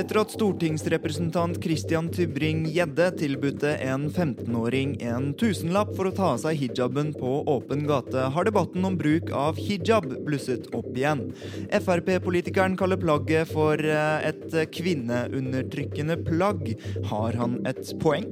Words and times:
Etter 0.00 0.16
at 0.22 0.30
stortingsrepresentant 0.32 1.58
Christian 1.60 2.06
Tybring-Gjedde 2.08 3.10
tilbudte 3.20 3.74
en 3.84 4.06
15-åring 4.08 4.94
en 5.04 5.26
tusenlapp 5.36 5.90
for 5.98 6.08
å 6.08 6.12
ta 6.16 6.30
av 6.30 6.38
seg 6.40 6.56
hijaben 6.56 7.10
på 7.12 7.32
åpen 7.52 7.84
gate, 7.90 8.30
har 8.32 8.48
debatten 8.48 8.86
om 8.88 8.96
bruk 8.96 9.28
av 9.36 9.60
hijab 9.60 10.08
blusset 10.24 10.70
opp 10.72 10.88
igjen. 10.94 11.26
Frp-politikeren 11.84 12.78
kaller 12.80 13.02
plagget 13.02 13.52
for 13.52 13.76
eh, 13.76 14.30
et 14.30 14.56
kvinneundertrykkende 14.72 16.16
plagg. 16.24 16.70
Har 17.12 17.36
han 17.36 17.60
et 17.68 17.84
poeng? 18.00 18.30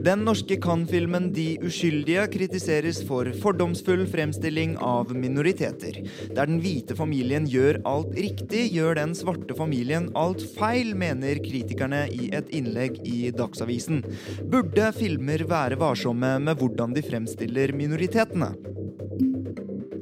Den 0.00 0.22
norske 0.24 0.56
Cannes-filmen 0.56 1.26
De 1.36 1.58
uskyldige 1.60 2.22
kritiseres 2.32 3.02
for 3.04 3.28
fordomsfull 3.42 4.06
fremstilling 4.08 4.78
av 4.80 5.12
minoriteter. 5.12 5.98
Der 6.32 6.48
den 6.48 6.62
hvite 6.64 6.96
familien 6.96 7.44
gjør 7.50 7.82
alt 7.88 8.16
riktig, 8.16 8.62
gjør 8.72 8.96
den 8.96 9.12
svarte 9.18 9.56
familien 9.58 10.08
alt 10.16 10.40
feil, 10.56 10.94
mener 10.96 11.42
kritikerne 11.44 12.06
i 12.16 12.30
et 12.32 12.48
innlegg 12.56 12.96
i 13.04 13.28
Dagsavisen. 13.36 14.00
Burde 14.48 14.88
filmer 14.96 15.44
være 15.50 15.76
varsomme 15.80 16.38
med 16.48 16.56
hvordan 16.62 16.96
de 16.96 17.04
fremstiller 17.04 17.76
minoritetene? 17.76 18.54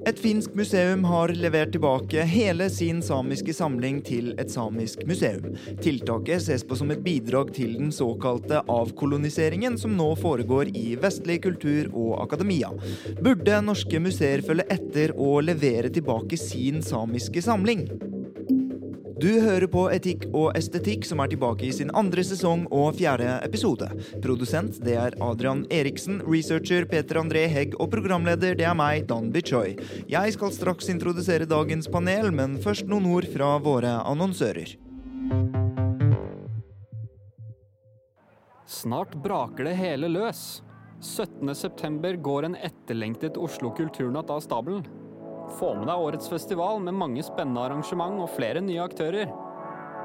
Et 0.08 0.16
finsk 0.16 0.54
museum 0.56 1.02
har 1.04 1.28
levert 1.36 1.74
tilbake 1.74 2.22
hele 2.24 2.70
sin 2.72 3.02
samiske 3.04 3.52
samling 3.52 3.98
til 4.06 4.30
et 4.40 4.48
samisk 4.48 5.02
museum. 5.04 5.50
Tiltaket 5.84 6.46
ses 6.46 6.64
på 6.64 6.78
som 6.80 6.88
et 6.94 7.02
bidrag 7.04 7.52
til 7.58 7.74
den 7.76 7.92
såkalte 7.92 8.62
avkoloniseringen 8.72 9.76
som 9.76 9.98
nå 10.00 10.08
foregår 10.16 10.72
i 10.72 10.94
vestlig 11.02 11.42
kultur 11.44 11.92
og 11.92 12.22
akademia. 12.22 12.72
Burde 13.20 13.60
norske 13.66 14.00
museer 14.00 14.40
følge 14.46 14.64
etter 14.78 15.12
og 15.12 15.42
levere 15.50 15.92
tilbake 15.92 16.40
sin 16.40 16.80
samiske 16.80 17.44
samling? 17.44 17.84
Du 19.18 19.40
hører 19.42 19.66
på 19.66 19.80
Etikk 19.90 20.28
og 20.30 20.52
estetikk, 20.54 21.02
som 21.02 21.18
er 21.18 21.30
tilbake 21.32 21.64
i 21.66 21.72
sin 21.74 21.88
andre 21.98 22.22
sesong 22.22 22.68
og 22.70 22.92
fjerde 23.00 23.32
episode. 23.42 23.88
Produsent 24.22 24.76
det 24.86 24.94
er 24.94 25.16
Adrian 25.26 25.64
Eriksen, 25.74 26.20
researcher 26.22 26.86
Peter 26.86 27.18
André 27.18 27.42
Hegg 27.50 27.74
og 27.82 27.90
programleder 27.90 28.54
det 28.54 28.68
er 28.68 28.76
meg, 28.78 29.08
Dan 29.10 29.32
Bichoy. 29.34 29.74
Jeg 30.06 30.36
skal 30.36 30.54
straks 30.54 30.92
introdusere 30.94 31.48
dagens 31.50 31.90
panel, 31.90 32.30
men 32.30 32.60
først 32.62 32.86
noen 32.86 33.08
ord 33.10 33.26
fra 33.32 33.56
våre 33.64 33.96
annonsører. 34.06 34.76
Snart 38.70 39.18
braker 39.18 39.66
det 39.66 39.74
hele 39.82 40.14
løs. 40.14 40.60
17.9 41.02 42.22
går 42.22 42.46
en 42.52 42.56
etterlengtet 42.70 43.38
Oslo 43.38 43.74
Kulturnatt 43.74 44.30
av 44.30 44.46
stabelen. 44.46 44.86
Få 45.56 45.72
med 45.78 45.88
deg 45.88 46.02
årets 46.04 46.28
festival 46.28 46.80
med 46.84 46.96
mange 46.98 47.22
spennende 47.24 47.62
arrangement 47.64 48.20
og 48.20 48.28
flere 48.34 48.60
nye 48.64 48.82
aktører. 48.84 49.30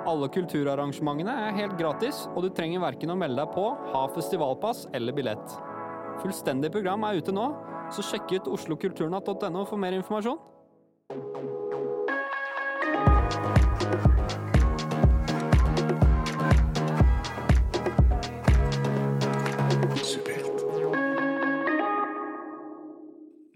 Alle 0.08 0.28
kulturarrangementene 0.32 1.34
er 1.48 1.58
helt 1.58 1.76
gratis, 1.80 2.26
og 2.34 2.44
du 2.46 2.50
trenger 2.56 2.84
verken 2.84 3.12
å 3.14 3.20
melde 3.20 3.40
deg 3.44 3.54
på, 3.56 3.66
ha 3.94 4.04
festivalpass 4.16 4.88
eller 4.96 5.16
billett. 5.16 5.58
Fullstendig 6.24 6.72
program 6.74 7.06
er 7.08 7.20
ute 7.20 7.36
nå, 7.36 7.50
så 7.94 8.04
sjekk 8.06 8.36
ut 8.38 8.52
oslokulturnatt.no 8.58 9.66
for 9.70 9.80
mer 9.80 9.96
informasjon. 10.00 10.40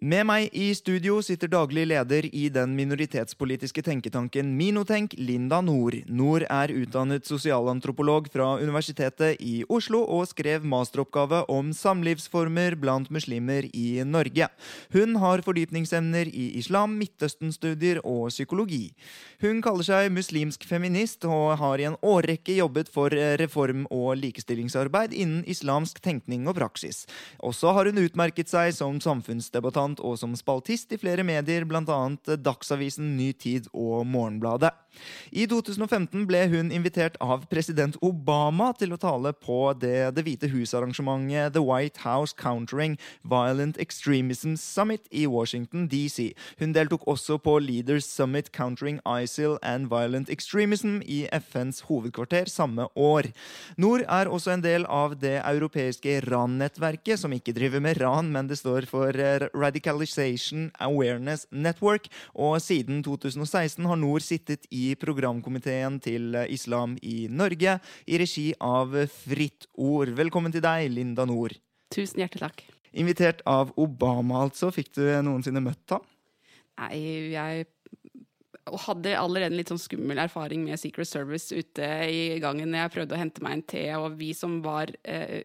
Med 0.07 0.23
meg 0.23 0.53
i 0.55 0.69
studio 0.77 1.17
sitter 1.25 1.49
daglig 1.51 1.81
leder 1.89 2.23
i 2.29 2.45
den 2.53 2.77
minoritetspolitiske 2.77 3.81
tenketanken 3.83 4.53
Minotenk, 4.55 5.11
Linda 5.19 5.57
Nord. 5.59 5.97
Nord 6.07 6.45
er 6.47 6.71
utdannet 6.71 7.27
sosialantropolog 7.27 8.29
fra 8.31 8.53
Universitetet 8.61 9.41
i 9.43 9.65
Oslo 9.67 10.05
og 10.05 10.29
skrev 10.29 10.63
masteroppgave 10.63 11.41
om 11.51 11.73
samlivsformer 11.75 12.77
blant 12.79 13.11
muslimer 13.11 13.67
i 13.75 14.05
Norge. 14.07 14.47
Hun 14.95 15.17
har 15.19 15.43
fordypningsemner 15.43 16.31
i 16.31 16.45
islam, 16.61 16.95
Midtøsten-studier 17.01 17.99
og 18.05 18.29
psykologi. 18.31 18.93
Hun 19.43 19.59
kaller 19.65 19.89
seg 19.89 20.13
muslimsk 20.15 20.63
feminist 20.69 21.27
og 21.27 21.57
har 21.59 21.83
i 21.83 21.89
en 21.89 21.99
årrekke 21.99 22.55
jobbet 22.61 22.93
for 22.93 23.11
reform- 23.43 23.89
og 23.91 24.15
likestillingsarbeid 24.21 25.11
innen 25.11 25.43
islamsk 25.43 25.99
tenkning 25.99 26.47
og 26.47 26.55
praksis. 26.61 27.03
Også 27.43 27.75
har 27.75 27.91
hun 27.91 28.05
utmerket 28.07 28.47
seg 28.55 28.71
som 28.79 29.03
samfunnsdebattant 29.03 29.96
og 30.03 30.17
som 30.21 30.35
spaltist 30.37 30.93
i 30.93 30.99
flere 31.01 31.25
medier, 31.27 31.65
bl.a. 31.67 31.99
Dagsavisen, 32.37 33.15
Ny 33.17 33.31
Tid 33.37 33.69
og 33.73 34.05
Morgenbladet. 34.09 34.73
I 35.31 35.47
2015 35.49 36.25
ble 36.29 36.43
hun 36.51 36.71
invitert 36.71 37.17
av 37.23 37.45
president 37.51 37.97
Obama 38.05 38.71
til 38.77 38.93
å 38.93 38.99
tale 39.01 39.33
på 39.33 39.73
det 39.77 40.11
Det 40.17 40.23
hvite 40.25 40.49
hus-arrangementet 40.51 41.53
The 41.53 41.63
White 41.63 42.03
House 42.05 42.35
Countering 42.37 42.97
Violent 43.27 43.77
Extremism 43.81 44.55
Summit 44.59 45.07
i 45.11 45.25
Washington 45.27 45.87
DC. 45.91 46.31
Hun 46.59 46.73
deltok 46.75 47.05
også 47.07 47.37
på 47.43 47.57
Leaders 47.63 48.07
Summit 48.07 48.51
Countering 48.55 48.99
ISIL 49.05 49.57
and 49.61 49.89
Violent 49.91 50.29
Extremism 50.29 51.01
i 51.05 51.25
FNs 51.31 51.83
hovedkvarter 51.87 52.49
samme 52.51 52.87
år. 52.95 53.31
Nord 53.77 54.05
er 54.07 54.31
også 54.31 54.55
en 54.55 54.63
del 54.63 54.87
av 54.89 55.17
det 55.21 55.37
europeiske 55.43 56.19
RAN-nettverket, 56.27 57.19
som 57.21 57.33
ikke 57.35 57.55
driver 57.55 57.83
med 57.83 58.01
ran, 58.01 58.31
men 58.31 58.49
det 58.49 58.59
står 58.61 58.87
for 58.89 59.13
Radicalization 59.53 60.69
Awareness 60.79 61.47
Network, 61.51 62.07
og 62.33 62.61
siden 62.63 63.03
2016 63.05 63.85
har 63.85 63.99
Nord 63.99 64.25
sittet 64.25 64.67
i 64.71 64.86
programkomiteen 64.95 65.99
til 66.03 66.37
islam 66.47 66.95
i 67.03 67.27
Norge 67.27 67.77
i 68.07 68.19
regi 68.21 68.47
av 68.63 68.95
Fritt 69.11 69.67
Ord. 69.73 70.13
Velkommen 70.15 70.53
til 70.55 70.63
deg, 70.63 70.87
Linda 70.93 71.27
Nord. 71.27 71.57
Tusen 71.93 72.23
hjertelig 72.23 72.47
takk. 72.47 72.65
Invitert 72.97 73.43
av 73.47 73.73
Obama, 73.77 74.45
altså. 74.45 74.71
Fikk 74.73 74.93
du 74.97 75.03
noensinne 75.25 75.61
møtt 75.63 75.95
ham? 75.95 76.05
Nei, 76.77 77.33
jeg 77.33 77.67
hadde 78.87 79.15
allerede 79.17 79.53
en 79.53 79.59
litt 79.59 79.71
sånn 79.71 79.81
skummel 79.81 80.19
erfaring 80.21 80.65
med 80.65 80.79
Secret 80.79 81.07
Service 81.09 81.55
ute 81.55 81.87
i 82.11 82.37
gangen 82.43 82.75
jeg 82.75 82.93
prøvde 82.93 83.15
å 83.15 83.19
hente 83.19 83.43
meg 83.45 83.57
en 83.57 83.65
te, 83.71 83.83
og 83.95 84.17
vi 84.19 84.33
som 84.35 84.59
var 84.65 84.91
eh, 85.07 85.41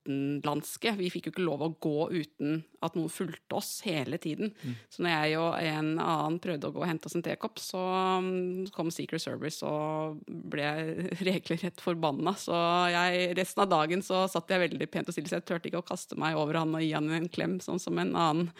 utenlandske, 0.00 0.92
vi 0.96 1.10
fikk 1.12 1.28
jo 1.28 1.32
ikke 1.34 1.44
lov 1.44 1.62
å 1.64 1.70
gå 1.82 2.08
uten 2.12 2.62
at 2.84 2.96
noen 2.96 3.12
fulgte 3.12 3.58
oss 3.58 3.82
hele 3.84 4.18
tiden. 4.18 4.52
Mm. 4.62 4.76
Så 4.88 5.04
når 5.04 5.14
jeg 5.14 5.40
og 5.40 5.50
en 5.60 5.90
annen 6.00 6.38
prøvde 6.42 6.70
å 6.70 6.74
gå 6.74 6.82
og 6.82 6.88
hente 6.88 7.10
oss 7.10 7.16
en 7.18 7.24
tekopp, 7.24 7.60
så 7.60 7.82
um, 8.20 8.30
kom 8.74 8.92
Secret 8.94 9.22
Service 9.22 9.60
og 9.66 10.22
ble 10.26 10.66
regelrett 11.28 11.82
forbanna. 11.84 12.34
Så 12.40 12.56
jeg, 12.94 13.30
resten 13.38 13.64
av 13.66 13.72
dagen 13.74 14.04
så 14.06 14.24
satt 14.30 14.50
jeg 14.50 14.64
veldig 14.66 14.90
pent 14.90 15.10
og 15.10 15.16
stille, 15.16 15.30
så 15.30 15.40
jeg 15.40 15.48
turte 15.50 15.70
ikke 15.70 15.84
å 15.84 15.90
kaste 15.92 16.18
meg 16.20 16.38
over 16.40 16.62
han 16.62 16.74
og 16.74 16.84
gi 16.84 16.94
han 16.96 17.10
en 17.20 17.30
klem, 17.32 17.60
sånn 17.64 17.82
som 17.82 18.00
en 18.00 18.16
annen 18.16 18.50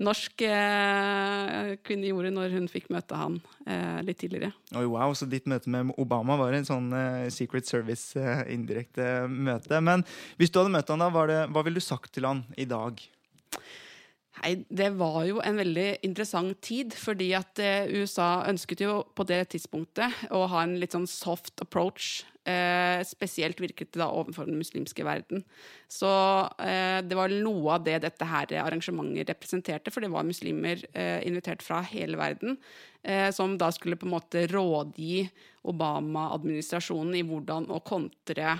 norsk 0.00 0.44
eh, 0.46 1.74
kvinne 1.84 2.08
gjorde 2.08 2.32
når 2.34 2.54
hun 2.56 2.68
fikk 2.72 2.88
møte 2.92 3.18
han 3.18 3.38
eh, 3.66 4.00
litt 4.06 4.20
tidligere. 4.22 4.52
Oi, 4.76 4.86
wow, 4.88 5.14
Så 5.16 5.28
ditt 5.30 5.48
møte 5.50 5.70
med 5.72 5.92
Obama 6.00 6.38
var 6.40 6.56
en 6.56 6.68
sånn 6.68 6.88
eh, 6.96 7.28
Secret 7.34 7.68
Service 7.68 8.16
eh, 8.16 9.26
møte. 9.28 9.80
Men 9.84 10.04
hvis 10.40 10.52
du 10.52 10.60
hadde 10.60 10.74
møtt 10.74 10.92
han 10.92 11.04
da, 11.04 11.26
det, 11.30 11.40
hva 11.52 11.64
ville 11.66 11.82
du 11.82 11.84
sagt 11.84 12.14
til 12.16 12.28
han 12.28 12.44
i 12.56 12.68
dag? 12.68 13.00
Nei, 14.38 14.64
Det 14.68 14.92
var 14.96 15.24
jo 15.26 15.40
en 15.42 15.58
veldig 15.58 15.88
interessant 16.06 16.60
tid, 16.64 16.94
fordi 16.96 17.32
at 17.36 17.60
eh, 17.60 17.90
USA 17.90 18.46
ønsket 18.48 18.84
jo 18.84 19.00
på 19.16 19.26
det 19.28 19.42
tidspunktet 19.52 20.30
å 20.30 20.46
ha 20.52 20.62
en 20.64 20.78
litt 20.80 20.94
sånn 20.94 21.08
soft 21.10 21.60
approach. 21.64 22.22
Eh, 22.48 23.02
spesielt 23.04 23.58
virket 23.60 23.90
det 23.92 24.00
da 24.00 24.08
overfor 24.16 24.48
den 24.48 24.56
muslimske 24.56 25.04
verden. 25.04 25.42
Så 25.92 26.08
eh, 26.62 27.02
det 27.04 27.18
var 27.18 27.34
noe 27.34 27.74
av 27.76 27.84
det 27.84 27.98
dette 28.06 28.30
her 28.30 28.54
arrangementet 28.62 29.28
representerte, 29.34 29.92
for 29.92 30.06
det 30.06 30.12
var 30.14 30.24
muslimer 30.24 30.80
eh, 30.94 31.20
invitert 31.28 31.66
fra 31.66 31.82
hele 31.90 32.16
verden, 32.20 32.56
eh, 33.02 33.28
som 33.34 33.58
da 33.60 33.68
skulle 33.74 33.98
på 34.00 34.08
en 34.08 34.14
måte 34.14 34.46
rådgi 34.48 35.26
Obama-administrasjonen 35.68 37.18
i 37.18 37.26
hvordan 37.28 37.68
å 37.68 37.82
kontre 37.84 38.54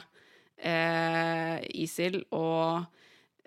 eh, 0.60 1.56
ISIL 1.80 2.20
og 2.36 2.99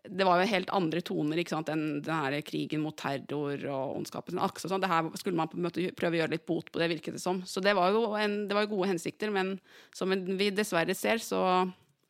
det 0.03 0.25
var 0.27 0.41
jo 0.41 0.49
helt 0.51 0.71
andre 0.75 0.99
toner 1.05 1.39
ikke 1.39 1.53
sant, 1.53 1.69
enn 1.71 2.01
den 2.03 2.11
her 2.25 2.35
krigen 2.43 2.81
mot 2.83 2.95
terror 2.99 3.61
og 3.71 3.99
ondskapen. 4.01 4.41
Akse, 4.43 4.67
sånn. 4.67 4.83
Det 4.83 4.91
her 4.91 5.07
skulle 5.19 5.37
man 5.39 5.47
på 5.51 5.59
en 5.59 5.67
måte 5.67 5.85
prøve 5.95 6.17
å 6.17 6.21
gjøre 6.23 6.35
litt 6.35 6.47
bot 6.49 6.67
på, 6.67 6.81
det 6.81 6.89
virket 6.91 7.15
det 7.15 7.23
som. 7.23 7.39
Så 7.47 7.63
det 7.63 7.75
var 7.77 7.93
jo 7.95 8.09
en, 8.19 8.41
det 8.49 8.57
var 8.57 8.67
gode 8.71 8.89
hensikter, 8.91 9.31
men 9.31 9.55
som 9.95 10.11
vi 10.11 10.49
dessverre 10.51 10.95
ser, 10.97 11.23
så, 11.23 11.39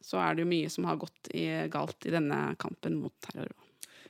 så 0.02 0.24
er 0.24 0.34
det 0.34 0.46
jo 0.46 0.50
mye 0.56 0.72
som 0.74 0.90
har 0.90 0.98
gått 1.04 1.30
i, 1.38 1.46
galt 1.74 2.10
i 2.10 2.16
denne 2.16 2.42
kampen 2.62 2.98
mot 3.04 3.14
terror. 3.28 3.54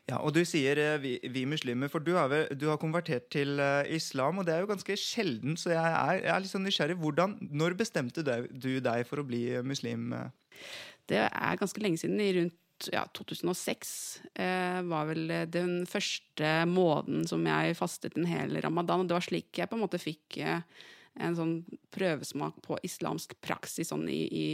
Ja, 0.07 0.17
og 0.19 0.33
Du 0.35 0.41
sier 0.47 0.79
eh, 0.79 0.97
vi, 0.99 1.13
vi 1.31 1.45
muslimer, 1.47 1.91
for 1.91 2.03
du 2.03 2.13
har, 2.15 2.31
du 2.55 2.65
har, 2.67 2.79
konvertert 2.79 3.29
til 3.31 3.59
uh, 3.59 3.83
islam. 3.87 4.39
og 4.39 4.47
Det 4.47 4.55
er 4.55 4.63
jo 4.63 4.71
ganske 4.71 4.97
sjelden, 4.99 5.59
så 5.59 5.75
jeg 5.75 5.83
er, 5.83 6.17
jeg 6.23 6.33
er 6.33 6.43
litt 6.43 6.55
sånn 6.55 6.67
nysgjerrig. 6.67 6.99
Hvordan, 7.03 7.37
når 7.51 7.77
bestemte 7.79 8.23
du, 8.23 8.33
du 8.51 8.73
deg 8.83 9.07
for 9.07 9.19
å 9.23 9.27
bli 9.27 9.45
muslim? 9.63 10.11
Det 11.07 11.23
er 11.27 11.59
ganske 11.59 11.83
lenge 11.83 11.99
siden. 11.99 12.19
i 12.19 12.33
rundt 12.39 12.59
ja, 12.91 13.03
2006 13.15 13.93
eh, 14.35 14.79
var 14.89 15.07
vel 15.11 15.31
den 15.51 15.83
første 15.89 16.55
måneden 16.69 17.27
som 17.29 17.45
jeg 17.47 17.77
fastet 17.79 18.17
en 18.17 18.27
hel 18.29 18.57
ramadan. 18.63 19.03
Og 19.03 19.11
det 19.11 19.17
var 19.17 19.25
slik 19.25 19.61
jeg 19.61 19.69
på 19.71 19.77
en 19.77 19.83
måte 19.85 20.01
fikk 20.01 20.39
eh, 20.41 20.65
en 21.21 21.37
sånn 21.37 21.53
prøvesmak 21.93 22.57
på 22.65 22.79
islamsk 22.85 23.35
praksis 23.43 23.91
sånn 23.91 24.07
i, 24.09 24.21
i, 24.25 24.47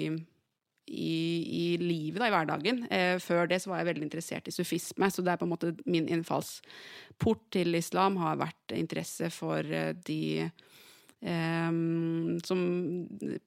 i, 0.90 1.20
i 1.62 1.66
livet, 1.82 2.20
da, 2.20 2.28
i 2.28 2.34
hverdagen. 2.34 2.84
Eh, 2.92 3.16
før 3.24 3.50
det 3.50 3.62
så 3.64 3.72
var 3.72 3.82
jeg 3.82 3.92
veldig 3.94 4.08
interessert 4.10 4.50
i 4.50 4.56
sufisme, 4.56 5.12
så 5.12 5.24
det 5.24 5.34
er 5.34 5.42
på 5.42 5.48
en 5.48 5.54
måte 5.54 5.74
min 5.86 6.10
innfallsport 6.12 7.46
til 7.56 7.80
islam 7.80 8.20
har 8.22 8.40
vært 8.42 8.76
interesse 8.78 9.32
for 9.34 9.64
eh, 9.64 9.94
de 10.08 10.22
eh, 10.44 11.82
som 12.46 12.64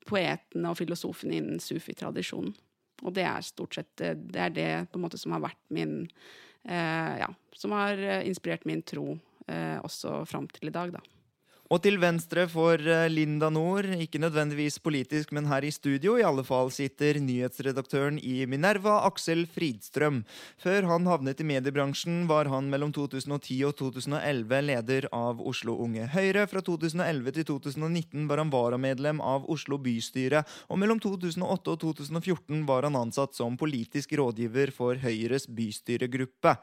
poetene 0.08 0.72
og 0.72 0.78
filosofene 0.80 1.40
innen 1.40 1.62
sufi-tradisjonen. 1.62 2.54
Og 3.02 3.14
det 3.16 3.26
er 3.28 3.44
stort 3.46 3.78
sett 3.78 4.04
eh, 4.04 4.16
det, 4.16 4.40
er 4.49 4.54
det 4.54 4.70
på 4.93 4.99
en 5.00 5.06
måte 5.06 5.20
som 5.20 5.34
har 5.37 5.44
vært 5.44 5.62
min 5.75 6.00
eh, 6.06 7.14
Ja, 7.22 7.31
som 7.56 7.75
har 7.76 7.99
eh, 7.99 8.26
inspirert 8.28 8.66
min 8.69 8.84
tro 8.87 9.16
eh, 9.46 9.78
også 9.82 10.22
fram 10.28 10.49
til 10.52 10.70
i 10.70 10.75
dag, 10.75 10.94
da. 10.94 11.02
Og 11.72 11.80
til 11.80 11.94
venstre 11.96 12.42
for 12.52 12.76
eh, 12.76 13.06
Linda 13.08 13.48
Nord, 13.48 13.86
ikke 13.96 14.20
nødvendigvis 14.20 14.74
politisk, 14.84 15.30
men 15.32 15.46
her 15.48 15.64
i 15.64 15.70
studio 15.72 16.19
i 16.20 16.24
alle 16.28 16.42
fall, 16.44 16.69
sitter 16.69 17.16
nyhetsredaktøren 17.16 18.19
i 18.20 18.42
Minerva, 18.44 18.98
Aksel 19.06 19.46
Fridstrøm. 19.48 20.19
Før 20.60 20.84
han 20.90 21.08
havnet 21.08 21.40
i 21.40 21.46
mediebransjen, 21.48 22.26
var 22.28 22.50
han 22.52 22.69
mellom 22.69 22.92
2010 22.92 23.56
og 23.70 23.72
2011 23.78 24.60
leder 24.66 25.06
av 25.16 25.40
Oslo 25.40 25.78
Unge 25.80 26.10
Høyre. 26.12 26.44
Fra 26.50 26.60
2011 26.66 27.38
til 27.38 27.48
2019 27.54 28.28
var 28.28 28.42
han 28.42 28.52
varamedlem 28.52 29.24
av 29.24 29.48
Oslo 29.48 29.80
bystyre, 29.80 30.44
og 30.69 30.82
mellom 30.82 31.00
2008 31.00 31.72
og 31.72 31.80
2014 31.86 32.69
var 32.69 32.84
han 32.84 33.00
ansatt 33.00 33.32
som 33.38 33.56
politisk 33.56 34.12
rådgiver 34.20 34.74
for 34.76 35.00
Høyres 35.00 35.48
bystyregruppe. 35.48 36.58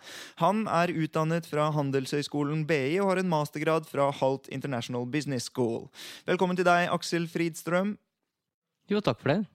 Han 0.45 0.67
er 0.69 0.93
utdannet 0.93 1.49
fra 1.49 1.71
Handelshøyskolen 1.73 2.67
BI 2.69 2.99
og 3.01 3.15
har 3.15 3.25
en 3.25 3.33
mastergrad 3.33 3.89
fra 3.89 4.11
Halt 4.21 4.53
International 4.53 4.98
International 4.99 5.05
Business 5.05 5.49
School. 5.49 5.89
Velkommen 6.27 6.57
til 6.57 6.65
deg, 6.67 6.89
Aksel 6.91 7.27
Fridstrøm. 7.27 7.97
Jo, 8.89 9.01
takk 9.01 9.19
for 9.21 9.33
det. 9.33 9.45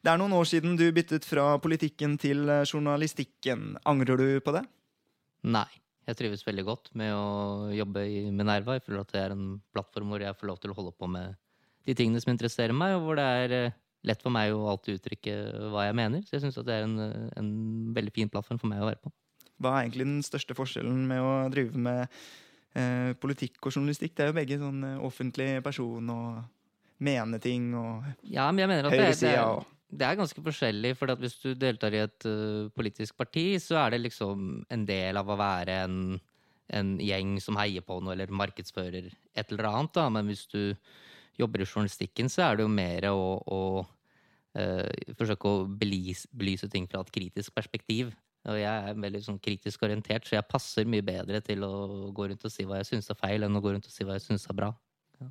Det 0.00 0.10
er 0.10 0.18
noen 0.18 0.32
år 0.32 0.46
siden 0.46 0.76
du 0.78 0.86
byttet 0.92 1.24
fra 1.24 1.58
politikken 1.60 2.16
til 2.18 2.48
eh, 2.48 2.64
journalistikken. 2.64 3.76
Angrer 3.84 4.16
du 4.16 4.40
på 4.40 4.54
det? 4.54 4.64
Nei. 5.44 5.68
Jeg 6.08 6.16
trives 6.16 6.42
veldig 6.42 6.64
godt 6.64 6.88
med 6.96 7.12
å 7.12 7.70
jobbe 7.70 8.02
i 8.08 8.30
Minerva. 8.32 8.78
Jeg 8.78 8.86
føler 8.86 9.04
at 9.04 9.12
det 9.12 9.20
er 9.20 9.34
en 9.34 9.60
plattform 9.74 10.10
hvor 10.10 10.22
jeg 10.22 10.34
får 10.38 10.48
lov 10.48 10.58
til 10.58 10.72
å 10.72 10.76
holde 10.78 10.94
på 10.96 11.06
med 11.06 11.36
de 11.86 11.94
tingene 11.94 12.20
som 12.22 12.32
interesserer 12.32 12.74
meg, 12.74 12.96
og 12.96 13.04
hvor 13.04 13.20
det 13.20 13.26
er 13.44 13.56
eh, 13.56 13.78
lett 14.08 14.22
for 14.22 14.32
meg 14.32 14.54
å 14.54 14.64
alltid 14.72 14.98
uttrykke 14.98 15.36
hva 15.74 15.86
jeg 15.86 15.98
mener. 15.98 16.24
Så 16.24 16.38
jeg 16.38 16.46
syns 16.46 16.60
det 16.64 16.76
er 16.76 16.86
en, 16.86 16.96
en 17.36 17.50
veldig 17.96 18.14
fin 18.16 18.32
plattform 18.32 18.62
for 18.62 18.72
meg 18.72 18.82
å 18.82 18.88
være 18.88 19.02
på. 19.04 19.12
Hva 19.60 19.74
er 19.76 19.84
egentlig 19.84 20.08
den 20.08 20.22
største 20.24 20.56
forskjellen 20.56 21.02
med 21.10 21.20
å 21.20 21.34
drive 21.52 21.76
med 21.76 22.22
eh, 22.76 23.12
politikk 23.20 23.58
og 23.66 23.74
journalistikk. 23.74 24.14
Det 24.16 24.24
er 24.24 24.32
jo 24.32 24.38
begge 24.38 24.58
sånn 24.60 24.86
eh, 24.86 25.02
offentlig 25.06 25.50
person 25.64 26.14
og 26.14 26.40
mene 27.00 27.40
ting 27.40 27.70
og 27.78 28.08
ja, 28.28 28.48
men 28.52 28.64
jeg 28.64 28.70
mener 28.70 28.88
at 28.88 28.94
høyresida. 28.94 29.44
Det, 29.56 29.76
det, 29.96 30.06
er 30.06 30.18
ganske 30.20 30.44
forskjellig, 30.44 30.94
for 30.98 31.14
hvis 31.22 31.38
du 31.42 31.52
deltar 31.58 31.96
i 31.96 32.02
et 32.04 32.26
uh, 32.28 32.68
politisk 32.76 33.16
parti, 33.18 33.54
så 33.62 33.80
er 33.84 33.94
det 33.94 34.02
liksom 34.04 34.50
en 34.68 34.84
del 34.88 35.20
av 35.20 35.30
å 35.30 35.38
være 35.40 35.78
en, 35.86 36.02
en 36.76 36.90
gjeng 37.00 37.38
som 37.42 37.58
heier 37.60 37.84
på 37.86 37.98
noe 38.04 38.14
eller 38.14 38.34
markedsfører 38.42 39.08
et 39.08 39.54
eller 39.54 39.70
annet. 39.70 39.94
Da. 39.96 40.08
Men 40.12 40.28
hvis 40.28 40.44
du 40.52 40.76
jobber 41.40 41.64
i 41.64 41.68
journalistikken, 41.68 42.28
så 42.28 42.50
er 42.50 42.60
det 42.60 42.66
jo 42.68 42.74
mer 42.74 43.08
å, 43.08 43.24
å 43.40 43.60
uh, 43.80 45.14
forsøke 45.16 45.54
å 45.54 45.64
belyse 45.72 46.68
ting 46.68 46.90
fra 46.90 47.00
et 47.00 47.14
kritisk 47.16 47.56
perspektiv. 47.56 48.12
Og 48.48 48.56
jeg 48.56 48.90
er 48.90 49.00
veldig 49.00 49.20
sånn 49.24 49.40
kritisk 49.42 49.82
orientert, 49.84 50.24
så 50.24 50.38
jeg 50.38 50.48
passer 50.48 50.88
mye 50.88 51.04
bedre 51.04 51.42
til 51.44 51.64
å 51.66 51.72
gå 52.16 52.30
rundt 52.30 52.46
og 52.46 52.52
si 52.52 52.64
hva 52.64 52.78
jeg 52.80 52.94
syns 52.94 53.12
er 53.12 53.18
feil, 53.20 53.44
enn 53.44 53.58
å 53.58 53.60
gå 53.60 53.74
rundt 53.74 53.88
og 53.88 53.92
si 53.92 54.06
hva 54.06 54.16
jeg 54.16 54.24
syns 54.24 54.48
er 54.48 54.56
bra. 54.56 54.70
Ja. 55.20 55.28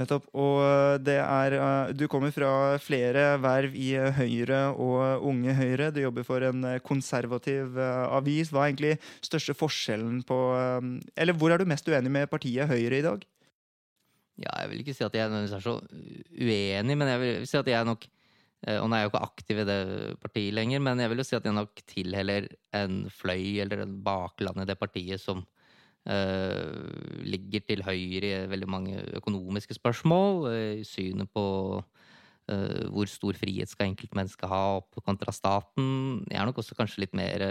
Nettopp. 0.00 0.30
Og 0.32 0.62
eh, 0.64 0.94
det 1.04 1.18
er 1.20 1.58
eh, 1.58 1.92
Du 1.92 2.06
kommer 2.08 2.32
fra 2.32 2.78
flere 2.80 3.28
verv 3.44 3.76
i 3.76 3.90
eh, 4.00 4.16
Høyre 4.16 4.62
og 4.72 5.28
Unge 5.28 5.58
Høyre. 5.60 5.92
Du 5.92 6.00
jobber 6.00 6.24
for 6.24 6.48
en 6.48 6.64
konservativ 6.86 7.76
avis. 7.76 8.48
Hva 8.48 8.64
er 8.64 8.72
egentlig 8.72 8.96
største 9.20 9.56
forskjellen 9.58 10.24
på 10.26 10.40
Eller 11.16 11.36
hvor 11.36 11.52
er 11.52 11.60
du 11.60 11.68
mest 11.68 11.88
uenig 11.88 12.16
med 12.16 12.32
partiet 12.32 12.72
Høyre 12.72 13.02
i 13.02 13.04
dag? 13.04 13.28
Ja, 14.40 14.52
jeg 14.62 14.72
vil 14.72 14.82
ikke 14.82 14.96
si 14.96 15.04
at 15.04 15.14
jeg 15.16 15.32
er 15.32 15.60
så 15.64 15.78
uenig, 15.80 16.96
men 16.96 17.08
jeg 17.08 17.20
vil 17.20 17.48
si 17.48 17.56
at 17.56 17.68
jeg 17.68 17.76
er 17.76 17.88
nok 17.88 18.04
og 18.66 18.88
nå 18.90 18.96
er 18.96 19.04
jeg 19.04 19.06
jo 19.06 19.10
ikke 19.12 19.26
aktiv 19.26 19.58
i 19.62 19.66
det 19.68 19.80
partiet 20.18 20.54
lenger, 20.56 20.80
men 20.82 20.98
jeg 20.98 21.10
vil 21.12 21.20
jo 21.22 21.26
si 21.28 21.36
at 21.38 21.44
jeg 21.46 21.54
nok 21.54 21.82
tilheller 21.86 22.48
en 22.74 23.04
fløy 23.14 23.60
eller 23.62 23.84
en 23.84 23.92
bakland 24.02 24.64
i 24.64 24.66
det 24.66 24.74
partiet 24.80 25.22
som 25.22 25.44
uh, 26.06 27.22
ligger 27.26 27.64
til 27.66 27.84
høyre 27.86 28.32
i 28.32 28.50
veldig 28.50 28.68
mange 28.70 29.04
økonomiske 29.20 29.76
spørsmål. 29.78 30.46
I 30.50 30.66
uh, 30.80 30.84
synet 30.86 31.30
på 31.34 31.46
uh, 31.78 32.84
hvor 32.92 33.10
stor 33.10 33.38
frihet 33.38 33.70
skal 33.70 33.90
enkeltmennesket 33.90 34.50
ha 34.50 34.62
opp 34.80 35.00
kontra 35.06 35.34
staten. 35.34 36.22
Jeg 36.30 36.40
er 36.40 36.46
nok 36.48 36.62
også 36.62 36.78
kanskje 36.78 37.04
litt 37.04 37.16
mer 37.16 37.42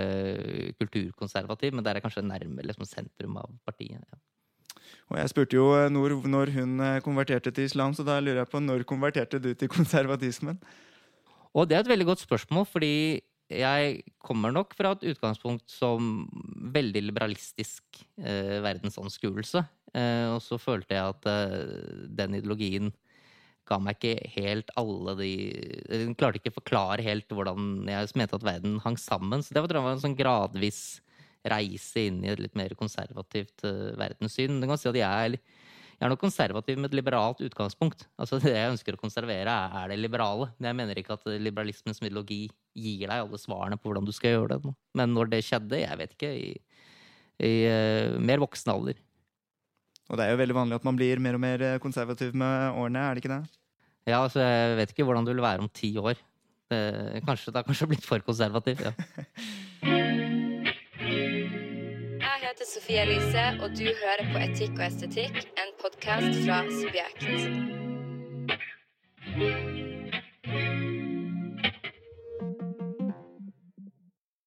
kulturkonservativ, 0.79 1.75
men 1.75 1.85
der 1.85 1.97
er 1.97 2.05
kanskje 2.05 2.25
nærmere 2.25 2.71
liksom, 2.71 2.87
sentrum 2.89 3.37
av 3.41 3.51
partiet. 3.67 3.99
Ja. 3.99 4.21
Og 5.09 5.19
jeg 5.19 5.29
spurte 5.29 5.57
jo 5.57 5.69
Nor 5.89 6.13
når 6.29 6.51
hun 6.55 6.81
konverterte 7.05 7.51
til 7.53 7.67
islam, 7.67 7.93
så 7.93 8.05
da 8.05 8.19
lurer 8.21 8.43
jeg 8.43 8.51
på 8.51 8.61
når 8.61 8.85
konverterte 8.89 9.41
du 9.41 9.53
til 9.53 9.69
konservatismen? 9.71 10.59
Og 11.55 11.69
det 11.69 11.77
er 11.77 11.85
et 11.85 11.93
veldig 11.93 12.09
godt 12.09 12.25
spørsmål, 12.25 12.67
fordi 12.67 13.21
jeg 13.53 14.01
kommer 14.25 14.51
nok 14.51 14.73
fra 14.75 14.95
et 14.95 15.05
utgangspunkt 15.13 15.69
som 15.69 16.25
veldig 16.75 17.03
liberalistisk 17.07 18.01
eh, 18.19 18.57
verdensanskuelse. 18.65 19.61
Eh, 19.95 20.27
og 20.33 20.41
så 20.43 20.57
følte 20.59 20.97
jeg 20.97 21.13
at 21.13 21.27
eh, 21.29 22.05
den 22.17 22.39
ideologien 22.39 22.91
ga 23.65 23.79
meg 23.81 23.97
ikke 23.97 24.29
helt 24.35 24.69
alle 24.77 25.15
de 25.17 25.29
Den 25.89 26.13
klarte 26.17 26.37
ikke 26.37 26.51
å 26.53 26.59
forklare 26.59 27.05
helt 27.05 27.31
hvordan 27.33 27.87
jeg 27.89 28.11
mente 28.19 28.37
at 28.37 28.45
verden 28.45 28.77
hang 28.83 28.97
sammen. 29.01 29.41
Så 29.41 29.55
det 29.55 29.63
var 29.63 29.79
en 29.79 30.03
sånn 30.03 30.17
gradvis 30.17 30.99
reise 31.45 32.07
inn 32.09 32.23
i 32.25 32.31
et 32.33 32.41
litt 32.41 32.55
mer 32.57 32.73
konservativt 32.77 33.65
uh, 33.65 33.93
verdenssyn. 33.99 34.59
Du 34.61 34.67
kan 34.69 34.79
si 34.81 34.89
at 34.89 34.97
jeg 34.97 35.05
er 35.05 35.37
jeg 35.95 36.03
er 36.03 36.11
nok 36.11 36.19
konservativ 36.19 36.79
med 36.79 36.89
et 36.89 36.97
liberalt 36.97 37.39
utgangspunkt. 37.45 38.03
Altså 38.19 38.39
Det 38.43 38.51
jeg 38.51 38.73
ønsker 38.73 38.97
å 38.97 38.99
konservere, 38.99 39.53
er 39.79 39.91
det 39.91 39.97
liberale. 40.01 40.49
Men 40.57 40.69
jeg 40.69 40.77
mener 40.81 40.99
ikke 40.99 41.15
at 41.15 41.29
liberalismens 41.39 42.01
ideologi 42.03 42.49
gir 42.75 43.07
deg 43.07 43.15
alle 43.15 43.39
svarene 43.39 43.79
på 43.79 43.87
hvordan 43.87 44.07
du 44.07 44.11
skal 44.15 44.35
gjøre 44.35 44.57
det. 44.59 44.73
Men 44.99 45.15
når 45.15 45.31
det 45.31 45.43
skjedde, 45.47 45.79
jeg 45.79 45.99
vet 46.01 46.15
ikke, 46.17 46.31
i, 46.35 46.51
i 47.47 47.53
uh, 47.71 48.19
mer 48.19 48.43
voksen 48.43 48.73
alder. 48.75 48.99
Og 50.11 50.19
det 50.19 50.25
er 50.25 50.35
jo 50.35 50.41
veldig 50.43 50.57
vanlig 50.59 50.79
at 50.81 50.87
man 50.87 50.99
blir 50.99 51.23
mer 51.23 51.37
og 51.37 51.41
mer 51.41 51.63
eh, 51.65 51.79
konservativ 51.81 52.35
med 52.37 52.75
årene, 52.77 53.01
er 53.01 53.15
det 53.15 53.23
ikke 53.23 53.31
det? 53.31 53.55
Ja, 54.05 54.19
altså 54.19 54.43
jeg 54.43 54.75
vet 54.77 54.91
ikke 54.93 55.07
hvordan 55.07 55.25
du 55.25 55.31
vil 55.31 55.41
være 55.41 55.63
om 55.63 55.71
ti 55.73 55.95
år. 55.97 56.19
Det, 56.69 56.81
kanskje 57.25 57.53
det 57.53 57.61
har 57.61 57.65
kanskje 57.65 57.87
blitt 57.89 58.05
for 58.05 58.21
konservativ, 58.25 58.83
ja. 58.85 58.91
Sofie 62.85 63.01
Elise, 63.01 63.43
og 63.63 63.69
du 63.73 63.83
hører 63.83 64.27
på 64.29 64.37
Etikk 64.45 64.75
og 64.77 64.83
estetikk, 64.85 65.39
en 65.57 65.71
podkast 65.81 66.35
fra 66.45 66.59
Subjekt. 66.69 67.25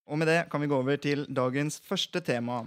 Og 0.07 0.21
med 0.21 0.31
det 0.31 0.37
kan 0.51 0.63
vi 0.63 0.71
gå 0.71 0.79
over 0.79 0.95
til 0.95 1.27
dagens 1.35 1.81
første 1.83 2.19
tema. 2.23 2.61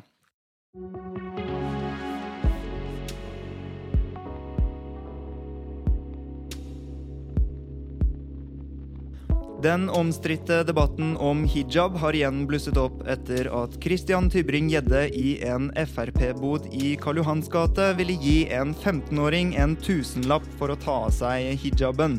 Den 9.62 9.88
omstridte 9.88 10.64
debatten 10.64 11.16
om 11.16 11.44
hijab 11.44 11.94
har 12.02 12.16
igjen 12.18 12.40
blusset 12.50 12.74
opp 12.82 13.04
etter 13.06 13.46
at 13.54 13.76
Christian 13.84 14.26
Tybring-Gjedde 14.30 15.04
i 15.14 15.36
en 15.46 15.68
Frp-bod 15.86 16.66
i 16.74 16.96
Karl 16.98 17.20
Johans 17.20 17.46
gate 17.52 17.92
ville 17.94 18.16
gi 18.18 18.40
en 18.50 18.72
15-åring 18.74 19.54
en 19.62 19.76
tusenlapp 19.78 20.48
for 20.58 20.74
å 20.74 20.78
ta 20.82 20.96
av 21.04 21.14
seg 21.14 21.52
hijaben. 21.62 22.18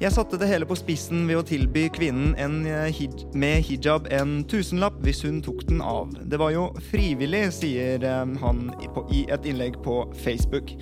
Jeg 0.00 0.16
satte 0.16 0.40
det 0.40 0.48
hele 0.48 0.64
på 0.64 0.78
spissen 0.80 1.26
ved 1.28 1.42
å 1.42 1.46
tilby 1.46 1.90
kvinnen 1.92 2.32
en 2.40 2.62
eh, 2.64 2.88
hij 2.88 3.20
med 3.36 3.68
hijab 3.68 4.08
en 4.08 4.38
tusenlapp 4.48 4.96
hvis 5.04 5.20
hun 5.28 5.42
tok 5.44 5.66
den 5.68 5.84
av. 5.84 6.16
Det 6.24 6.40
var 6.40 6.56
jo 6.56 6.70
frivillig, 6.88 7.50
sier 7.52 8.00
eh, 8.00 8.38
han 8.40 8.70
i 9.12 9.26
et 9.28 9.44
innlegg 9.44 9.76
på 9.84 10.06
Facebook. 10.24 10.72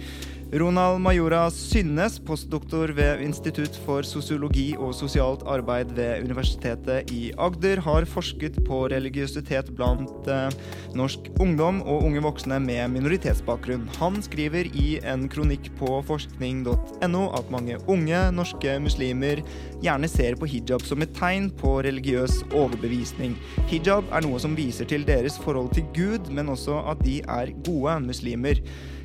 Ronald 0.50 0.98
Majora 0.98 1.44
Synnes, 1.54 2.16
postdoktor 2.26 2.90
ved 2.96 3.20
Institutt 3.22 3.76
for 3.84 4.02
sosiologi 4.02 4.72
og 4.74 4.90
sosialt 4.98 5.44
arbeid 5.46 5.92
ved 5.94 6.24
Universitetet 6.24 7.12
i 7.14 7.28
Agder, 7.38 7.78
har 7.84 8.06
forsket 8.10 8.58
på 8.66 8.80
religiøsitet 8.90 9.70
blant 9.78 10.26
eh, 10.26 10.50
norsk 10.98 11.30
ungdom 11.38 11.78
og 11.86 12.02
unge 12.08 12.24
voksne 12.26 12.58
med 12.66 12.90
minoritetsbakgrunn. 12.96 13.86
Han 14.00 14.18
skriver 14.26 14.66
i 14.74 14.98
en 15.06 15.28
kronikk 15.30 15.70
på 15.78 16.00
forskning.no 16.10 17.24
at 17.38 17.54
mange 17.54 17.78
unge 17.86 18.26
norske 18.34 18.74
muslimer 18.82 19.46
gjerne 19.86 20.10
ser 20.10 20.34
på 20.34 20.50
hijab 20.50 20.82
som 20.82 21.06
et 21.06 21.14
tegn 21.14 21.52
på 21.62 21.78
religiøs 21.86 22.40
overbevisning. 22.50 23.38
Hijab 23.70 24.10
er 24.10 24.26
noe 24.26 24.42
som 24.42 24.58
viser 24.58 24.90
til 24.90 25.06
deres 25.06 25.38
forhold 25.46 25.76
til 25.78 25.86
Gud, 25.94 26.34
men 26.34 26.50
også 26.50 26.82
at 26.90 27.06
de 27.06 27.20
er 27.22 27.54
gode 27.62 28.00
muslimer. 28.10 28.58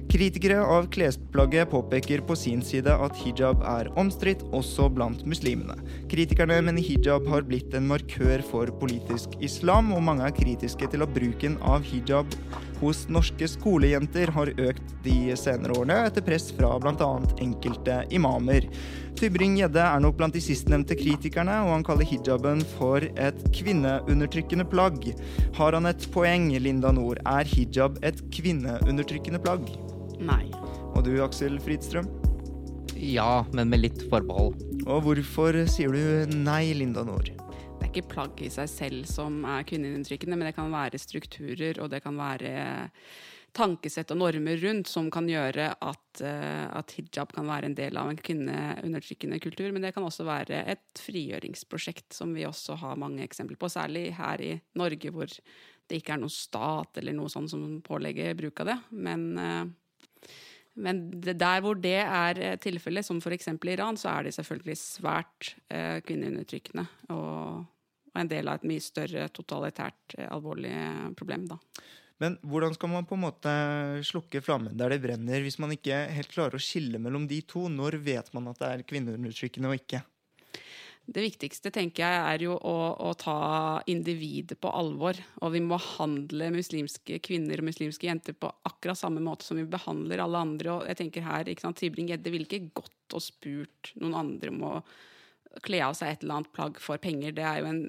Kritikere 0.05 0.59
av 0.61 0.85
klesplagget 0.93 1.71
påpeker 1.71 2.21
på 2.27 2.35
sin 2.37 2.61
side 2.63 2.93
at 2.93 3.17
hijab 3.19 3.63
er 3.65 3.89
omstridt 3.99 4.43
også 4.55 4.85
blant 4.93 5.23
muslimene. 5.27 5.75
Kritikerne 6.11 6.59
mener 6.63 6.85
hijab 6.85 7.25
har 7.31 7.43
blitt 7.47 7.73
en 7.75 7.87
markør 7.89 8.43
for 8.45 8.69
politisk 8.79 9.33
islam, 9.43 9.89
og 9.95 10.03
mange 10.05 10.27
er 10.27 10.35
kritiske 10.37 10.87
til 10.93 11.03
at 11.03 11.15
bruken 11.15 11.57
av 11.65 11.83
hijab 11.83 12.37
hos 12.81 13.05
norske 13.09 13.47
skolejenter 13.49 14.29
har 14.35 14.51
økt 14.61 14.93
de 15.03 15.33
senere 15.39 15.73
årene, 15.79 15.97
etter 16.05 16.23
press 16.25 16.51
fra 16.53 16.75
bl.a. 16.79 17.09
enkelte 17.41 18.03
imamer. 18.13 18.69
Tybring-Gjedde 19.15 19.81
er 19.81 20.03
nok 20.03 20.19
blant 20.19 20.35
de 20.35 20.43
sistnevnte 20.43 20.97
kritikerne, 20.99 21.57
og 21.65 21.73
han 21.77 21.87
kaller 21.87 22.07
hijaben 22.07 22.61
for 22.75 23.03
et 23.03 23.41
kvinneundertrykkende 23.55 24.67
plagg. 24.69 25.09
Har 25.57 25.75
han 25.79 25.89
et 25.89 26.07
poeng, 26.13 26.51
Linda 26.59 26.93
Nord? 26.95 27.23
Er 27.25 27.47
hijab 27.55 27.99
et 28.05 28.21
kvinneundertrykkende 28.35 29.41
plagg? 29.43 29.71
Nei. 30.21 30.45
Og 30.95 31.03
du, 31.07 31.13
Aksel 31.23 31.57
Fridstrøm? 31.63 32.07
Ja, 32.95 33.43
men 33.53 33.71
med 33.73 33.83
litt 33.83 34.05
forbehold. 34.11 34.55
Og 34.85 35.01
hvorfor 35.07 35.57
sier 35.71 35.91
du 35.91 36.35
nei, 36.37 36.69
Linda 36.77 37.03
Nord? 37.07 37.31
Det 37.35 37.83
er 37.83 37.91
ikke 37.91 38.09
plagg 38.13 38.39
i 38.45 38.51
seg 38.53 38.69
selv 38.71 39.07
som 39.09 39.41
er 39.49 39.65
kvinneundertrykkende, 39.67 40.37
men 40.39 40.49
det 40.49 40.55
kan 40.57 40.71
være 40.71 41.01
strukturer, 41.01 41.81
og 41.83 41.91
det 41.91 42.01
kan 42.05 42.15
være 42.19 42.53
tankesett 43.55 44.11
og 44.11 44.19
normer 44.19 44.59
rundt 44.59 44.89
som 44.91 45.07
kan 45.13 45.27
gjøre 45.29 45.69
at, 45.73 46.21
uh, 46.21 46.65
at, 46.75 46.95
hijab 46.97 47.31
kan 47.35 47.47
være 47.47 47.69
en 47.69 47.77
del 47.77 47.99
av 47.99 48.11
en 48.11 48.19
kvinneundertrykkende 48.19 49.39
kultur. 49.43 49.69
Men 49.71 49.85
det 49.85 49.93
kan 49.95 50.05
også 50.05 50.27
være 50.27 50.63
et 50.75 51.03
frigjøringsprosjekt, 51.03 52.09
som 52.15 52.35
vi 52.35 52.45
også 52.47 52.77
har 52.81 52.99
mange 52.99 53.23
eksempler 53.25 53.59
på. 53.59 53.71
Særlig 53.71 54.09
her 54.17 54.43
i 54.43 54.51
Norge, 54.79 55.13
hvor 55.15 55.31
det 55.31 56.01
ikke 56.01 56.15
er 56.15 56.21
noen 56.21 56.33
stat 56.33 56.99
eller 56.99 57.15
noe 57.15 57.31
sånt 57.31 57.51
som 57.53 57.63
pålegger 57.85 58.35
bruk 58.37 58.63
av 58.63 58.73
det. 58.73 58.77
Men 59.07 59.25
uh, 59.39 59.63
men 60.75 61.05
der 61.23 61.61
hvor 61.63 61.77
det 61.79 62.01
er 62.03 62.41
eh, 62.41 62.57
tilfellet, 62.59 63.07
som 63.07 63.21
f.eks. 63.23 63.47
i 63.47 63.71
Iran, 63.71 63.97
så 63.97 64.11
er 64.11 64.27
det 64.27 64.35
selvfølgelig 64.35 64.77
svært 64.81 65.53
eh, 65.71 66.01
kvinneundertrykkende. 66.05 66.85
Og, 67.15 67.63
en 68.15 68.29
del 68.31 68.47
av 68.47 68.61
et 68.61 68.67
mye 68.69 68.83
større 68.83 69.27
totalitært 69.35 70.17
eh, 70.17 70.27
alvorlig 70.31 70.75
problem, 71.19 71.47
da. 71.51 71.59
Men 72.23 72.37
hvordan 72.47 72.71
skal 72.77 72.91
man 72.93 73.07
på 73.07 73.17
en 73.17 73.25
måte 73.25 73.53
slukke 74.07 74.39
flammen 74.43 74.75
der 74.79 74.93
det 74.93 75.01
brenner, 75.03 75.41
hvis 75.43 75.57
man 75.59 75.73
ikke 75.75 75.97
helt 76.15 76.31
klarer 76.31 76.55
å 76.55 76.63
skille 76.63 76.99
mellom 77.03 77.25
de 77.27 77.41
to? 77.43 77.65
Når 77.71 77.99
vet 78.05 78.31
man 78.35 78.47
at 78.51 78.61
det 78.61 78.69
er 78.69 78.85
kvinneundertrykkende 78.87 79.71
og 79.71 79.81
ikke? 79.81 79.99
Det 81.05 81.21
viktigste 81.21 81.69
tenker 81.69 82.01
jeg 82.01 82.21
er 82.33 82.43
jo 82.47 82.55
å, 82.57 82.77
å, 83.05 83.11
ta 83.19 83.37
individet 83.91 84.57
på 84.61 84.71
alvor. 84.73 85.17
Og 85.45 85.51
vi 85.53 85.61
må 85.61 85.77
behandle 85.77 86.49
muslimske 86.55 87.19
kvinner 87.25 87.61
og 87.61 87.67
muslimske 87.67 88.09
jenter 88.09 88.33
på 88.33 88.49
akkurat 88.65 88.97
samme 88.97 89.21
måte 89.21 89.45
som 89.45 89.59
vi 89.59 89.67
behandler 89.69 90.23
alle 90.23 90.41
andre. 90.47 90.71
Og 90.73 90.89
jeg 90.89 90.99
tenker 91.03 91.27
her, 91.27 91.51
ikke 91.51 91.67
sant, 91.67 91.77
Tibring-Gjedde 91.81 92.33
ville 92.33 92.49
ikke 92.49 92.81
gått 92.81 93.17
og 93.17 93.21
spurt 93.21 93.91
noen 94.01 94.17
andre 94.23 94.53
om 94.53 94.65
å 94.65 94.73
kle 95.65 95.83
av 95.85 95.93
seg 95.95 96.11
et 96.15 96.25
eller 96.25 96.39
annet 96.39 96.55
plagg 96.57 96.81
for 96.81 97.01
penger. 97.01 97.37
Det 97.37 97.45
er 97.45 97.61
jo 97.61 97.69
en, 97.69 97.83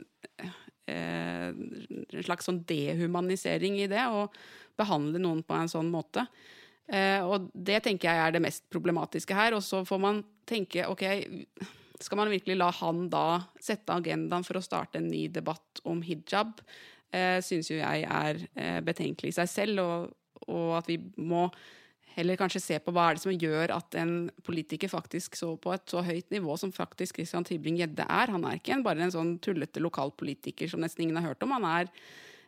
eh, 0.92 2.20
slags 2.28 2.46
sånn 2.50 2.60
dehumanisering 2.68 3.80
i 3.80 3.88
det, 3.90 4.04
å 4.12 4.28
behandle 4.76 5.24
noen 5.24 5.40
på 5.42 5.56
en 5.56 5.72
sånn 5.72 5.88
måte. 5.90 6.28
Eh, 6.92 7.24
og 7.24 7.48
det 7.56 7.80
tenker 7.82 8.12
jeg 8.12 8.22
er 8.26 8.36
det 8.36 8.44
mest 8.44 8.68
problematiske 8.70 9.34
her. 9.34 9.56
Og 9.56 9.64
så 9.64 9.82
får 9.88 10.04
man 10.04 10.22
tenke 10.46 10.84
OK 10.86 11.02
skal 12.02 12.20
man 12.20 12.32
virkelig 12.32 12.58
la 12.58 12.68
han 12.80 13.06
da 13.12 13.26
sette 13.62 13.94
agendaen 13.94 14.44
for 14.46 14.58
å 14.58 14.64
starte 14.64 15.00
en 15.00 15.08
ny 15.08 15.26
debatt 15.32 15.80
om 15.88 16.02
hijab? 16.04 16.60
Eh, 17.14 17.38
Syns 17.44 17.70
jo 17.70 17.78
jeg 17.78 18.04
er 18.04 18.42
eh, 18.54 18.78
betenkelig 18.84 19.32
i 19.32 19.36
seg 19.38 19.50
selv, 19.50 19.82
og, 19.82 20.46
og, 20.46 20.70
at 20.80 20.90
vi 20.90 20.98
må 21.16 21.46
heller 22.16 22.38
kanskje 22.40 22.62
se 22.64 22.78
på 22.80 22.92
hva 22.96 23.10
er 23.10 23.18
det 23.18 23.24
som 23.26 23.34
gjør 23.34 23.74
at 23.74 23.96
en 24.00 24.14
politiker 24.44 24.88
faktisk 24.88 25.36
så 25.36 25.50
på 25.60 25.74
et 25.74 25.84
så 25.92 26.00
høyt 26.04 26.30
nivå 26.32 26.56
som 26.60 26.72
faktisk 26.72 27.20
Christian 27.20 27.44
Tybring-Gjedde 27.44 28.06
er. 28.08 28.32
Han 28.32 28.46
er 28.48 28.56
ikke 28.56 28.78
bare 28.84 29.04
en 29.04 29.12
sånn 29.12 29.34
tullete 29.44 29.82
lokalpolitiker 29.84 30.70
som 30.72 30.80
nesten 30.84 31.04
ingen 31.04 31.20
har 31.20 31.30
hørt 31.30 31.44
om. 31.44 31.52
Han 31.58 31.68
er 31.68 31.90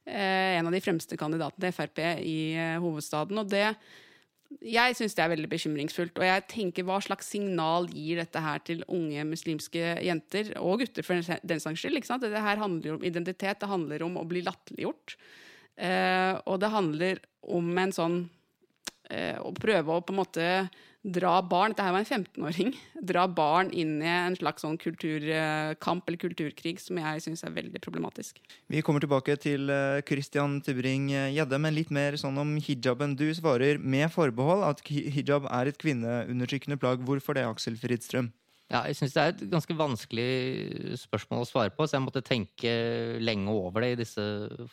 eh, 0.09 0.57
en 0.59 0.69
av 0.69 0.75
de 0.75 0.83
fremste 0.85 1.21
kandidatene 1.21 1.69
til 1.69 1.77
Frp 1.77 2.05
i 2.25 2.39
eh, 2.57 2.77
hovedstaden. 2.81 3.45
og 3.45 3.53
det 3.53 3.67
jeg 4.49 4.97
syns 4.97 5.15
det 5.17 5.23
er 5.25 5.33
veldig 5.35 5.51
bekymringsfullt. 5.53 6.17
Og 6.19 6.25
jeg 6.25 6.45
tenker 6.51 6.87
hva 6.89 6.99
slags 7.05 7.29
signal 7.35 7.89
gir 7.93 8.23
dette 8.23 8.43
her 8.43 8.63
til 8.65 8.81
unge 8.89 9.27
muslimske 9.29 9.93
jenter, 10.05 10.55
og 10.61 10.83
gutter 10.83 11.05
for 11.07 11.21
den 11.21 11.61
saks 11.63 11.83
skyld. 11.83 12.01
ikke 12.01 12.11
sant? 12.11 12.25
Det 12.25 12.47
her 12.47 12.63
handler 12.63 12.97
om 12.97 13.05
identitet, 13.05 13.61
det 13.61 13.71
handler 13.71 14.07
om 14.07 14.17
å 14.21 14.27
bli 14.29 14.43
latterliggjort. 14.47 15.19
Eh, 15.79 16.35
og 16.49 16.59
det 16.63 16.73
handler 16.75 17.23
om 17.49 17.69
en 17.79 17.95
sånn 17.95 18.19
Å 19.09 19.51
prøve 19.57 19.95
å 19.95 20.03
på 20.05 20.13
en 20.13 20.19
måte 20.21 20.47
dra 21.07 21.39
barn 21.47 21.73
Dette 21.73 21.85
her 21.87 21.95
var 21.95 22.03
en 22.03 22.09
15-åring. 22.09 22.73
Dra 23.11 23.27
barn 23.31 23.71
inn 23.71 24.01
i 24.03 24.09
en 24.11 24.37
slags 24.37 24.65
sånn 24.65 24.79
kulturkamp 24.81 26.09
eller 26.09 26.21
kulturkrig 26.21 26.79
som 26.83 26.99
jeg 27.01 27.23
syns 27.25 27.45
er 27.47 27.55
veldig 27.55 27.81
problematisk. 27.85 28.41
Vi 28.69 28.83
kommer 28.85 29.05
tilbake 29.05 29.39
til 29.41 29.71
eh, 29.73 30.01
Christian 30.09 30.59
Tybring-Gjedde, 30.67 31.63
men 31.63 31.77
litt 31.77 31.95
mer 31.95 32.19
sånn 32.21 32.39
om 32.43 32.57
hijaben. 32.63 33.17
Du 33.19 33.29
svarer 33.37 33.79
med 33.79 34.11
forbehold 34.15 34.67
at 34.67 34.83
hijab 34.89 35.49
er 35.49 35.71
et 35.71 35.81
kvinneundertrykkende 35.81 36.81
plagg. 36.81 37.07
Hvorfor 37.07 37.39
det, 37.39 37.47
Aksel 37.49 37.79
Fridstrøm? 37.79 38.33
Ja, 38.69 38.83
jeg 38.85 38.99
syns 38.99 39.15
det 39.15 39.23
er 39.23 39.31
et 39.33 39.43
ganske 39.49 39.75
vanskelig 39.79 40.97
spørsmål 41.01 41.47
å 41.47 41.49
svare 41.49 41.73
på, 41.73 41.87
så 41.89 41.97
jeg 41.97 42.05
måtte 42.05 42.21
tenke 42.27 42.73
lenge 43.23 43.55
over 43.55 43.81
det 43.81 43.95
i 43.95 44.01
disse 44.03 44.25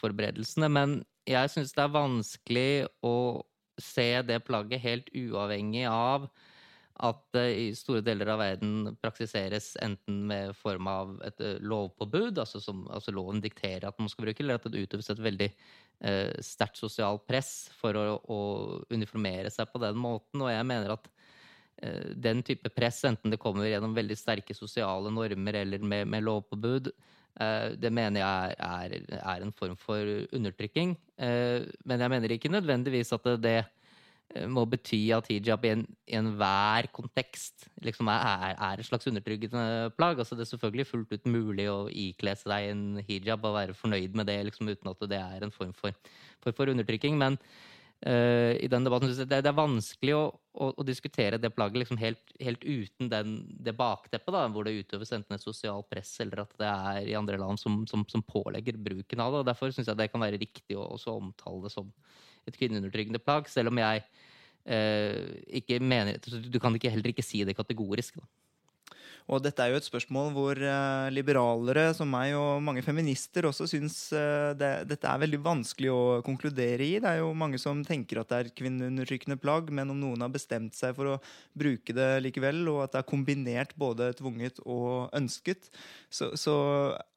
forberedelsene. 0.02 0.68
Men 0.68 0.98
jeg 1.30 1.54
syns 1.54 1.72
det 1.78 1.86
er 1.86 1.94
vanskelig 1.94 2.72
å 3.08 3.16
se 3.82 4.10
det 4.28 4.44
plagget 4.48 4.84
helt 4.84 5.10
uavhengig 5.16 5.86
av 5.90 6.30
at 7.04 7.24
det 7.36 7.46
i 7.60 7.64
store 7.76 8.00
deler 8.06 8.30
av 8.32 8.40
verden 8.40 8.94
praksiseres 9.04 9.74
enten 9.84 10.22
med 10.30 10.54
form 10.56 10.88
av 10.88 11.18
et 11.28 11.42
eh, 11.44 11.58
lovpåbud, 11.60 12.40
altså, 12.40 12.62
som, 12.64 12.86
altså 12.88 13.12
loven 13.12 13.42
dikterer 13.44 13.90
at 13.90 14.00
man 14.00 14.08
skal 14.12 14.30
bruke, 14.30 14.44
eller 14.44 14.62
at 14.62 14.70
det 14.72 14.86
utøves 14.86 15.12
et 15.12 15.20
veldig 15.26 15.50
eh, 15.52 16.32
sterkt 16.40 16.80
sosialt 16.80 17.26
press 17.28 17.68
for 17.82 18.00
å, 18.00 18.06
å, 18.24 18.40
uniformere 18.96 19.52
seg 19.52 19.68
på 19.74 19.84
den 19.84 20.00
måten. 20.00 20.46
Og 20.46 20.54
jeg 20.54 20.70
mener 20.72 20.96
at 20.96 21.12
eh, 21.84 22.16
den 22.16 22.46
type 22.48 22.72
press, 22.72 23.04
enten 23.12 23.36
det 23.36 23.42
kommer 23.44 23.68
gjennom 23.68 23.98
veldig 23.98 24.16
sterke 24.22 24.56
sosiale 24.56 25.12
normer 25.12 25.60
eller 25.66 25.84
med, 25.84 26.08
med 26.16 26.24
lovpåbud, 26.24 26.94
Eh, 26.94 27.25
det 27.36 27.92
mener 27.92 28.22
jeg 28.22 28.56
er, 28.60 28.94
er, 29.20 29.42
en 29.44 29.52
form 29.52 29.76
for 29.78 30.00
undertrykking. 30.34 30.96
Eh, 31.20 31.66
men 31.86 32.00
jeg 32.00 32.10
mener 32.14 32.32
ikke 32.32 32.52
nødvendigvis 32.52 33.12
at 33.12 33.28
det, 33.44 33.58
eh, 34.36 34.48
må 34.48 34.64
bety 34.66 35.12
at 35.12 35.28
hijab 35.28 35.66
i 35.66 35.74
enhver 36.08 36.88
en 36.88 36.94
kontekst 36.96 37.68
liksom 37.84 38.08
er, 38.08 38.56
er, 38.56 38.80
et 38.80 38.86
slags 38.86 39.08
undertrykkende 39.08 39.92
plagg. 39.98 40.18
Altså 40.20 40.36
det 40.36 40.46
er 40.46 40.52
selvfølgelig 40.54 40.88
fullt 40.88 41.14
ut 41.14 41.28
mulig 41.28 41.70
å 41.70 41.90
ikle 41.92 42.36
seg 42.40 42.72
en 42.72 43.04
hijab 43.08 43.44
og 43.44 43.60
være 43.60 43.74
fornøyd 43.74 44.16
med 44.16 44.32
det 44.32 44.40
liksom, 44.46 44.72
uten 44.72 44.92
at 44.94 45.08
det 45.10 45.20
er 45.20 45.44
en 45.44 45.52
form 45.52 45.74
for, 45.74 45.92
for, 46.40 46.56
for 46.56 46.72
undertrykking. 46.72 47.18
Men 47.20 47.40
uh, 48.04 48.54
i 48.60 48.68
den 48.72 48.86
debatten 48.88 49.14
det, 49.16 49.28
det 49.30 49.50
er 49.50 49.58
vanskelig 49.58 50.16
å, 50.18 50.24
å, 50.54 50.70
å, 50.76 50.86
diskutere 50.88 51.40
det 51.42 51.52
plagget 51.56 51.84
liksom 51.84 52.00
helt, 52.02 52.36
helt, 52.42 52.64
uten 52.64 53.10
den, 53.12 53.34
det 53.48 53.76
bakteppet, 53.78 54.34
da, 54.36 54.46
hvor 54.52 54.68
det 54.68 54.76
utøves 54.82 55.14
enten 55.16 55.38
et 55.38 55.46
sosialt 55.46 55.90
press 55.92 56.14
eller 56.26 56.44
at 56.46 56.56
det 56.62 56.70
er 56.70 57.12
i 57.12 57.18
andre 57.18 57.40
land 57.42 57.62
som, 57.62 57.84
som, 57.90 58.06
som 58.12 58.24
pålegger 58.26 58.78
bruken 58.78 59.24
av 59.24 59.34
det. 59.34 59.42
og 59.44 59.50
Derfor 59.50 59.74
syns 59.76 59.92
jeg 59.92 60.00
det 60.02 60.12
kan 60.14 60.24
være 60.24 60.42
riktig 60.42 60.78
å 60.78 60.88
også 60.98 61.18
omtale 61.18 61.66
det 61.66 61.74
som 61.74 61.92
et 62.46 62.58
kvinneundertrykkende 62.60 63.24
plagg, 63.24 63.50
selv 63.50 63.74
om 63.74 63.82
jeg 63.82 64.06
uh, 64.06 65.22
ikke 65.62 65.80
mener 65.82 66.20
Du 66.50 66.60
kan 66.62 66.76
ikke, 66.78 66.94
heller 66.94 67.14
ikke 67.14 67.26
si 67.26 67.46
det 67.48 67.58
kategorisk. 67.58 68.20
da. 68.22 68.28
Og 69.26 69.42
dette 69.42 69.64
er 69.64 69.72
jo 69.74 69.80
et 69.80 69.88
spørsmål 69.88 70.28
hvor 70.36 70.60
eh, 70.62 71.08
liberalere 71.14 71.88
som 71.98 72.12
meg 72.14 72.36
og 72.38 72.62
mange 72.62 72.84
feminister 72.86 73.48
også 73.50 73.66
syns 73.72 73.98
eh, 74.14 74.52
det, 74.58 74.70
dette 74.92 75.10
er 75.10 75.24
veldig 75.24 75.40
vanskelig 75.42 75.90
å 75.90 76.04
konkludere 76.26 76.86
i. 76.86 77.00
Det 77.02 77.10
er 77.10 77.24
jo 77.24 77.32
mange 77.38 77.58
som 77.62 77.82
tenker 77.86 78.22
at 78.22 78.30
det 78.30 78.38
er 78.38 78.52
kvinneundertrykkende 78.62 79.40
plagg, 79.42 79.72
men 79.74 79.90
om 79.90 79.98
noen 79.98 80.28
har 80.28 80.34
bestemt 80.34 80.78
seg 80.78 80.94
for 80.98 81.16
å 81.16 81.18
bruke 81.58 81.96
det 81.98 82.12
likevel, 82.28 82.62
og 82.70 82.84
at 82.86 82.94
det 82.94 83.02
er 83.02 83.10
kombinert 83.16 83.74
både 83.82 84.12
tvunget 84.20 84.62
og 84.62 85.10
ønsket, 85.18 85.72
så, 86.14 86.30
så 86.38 86.56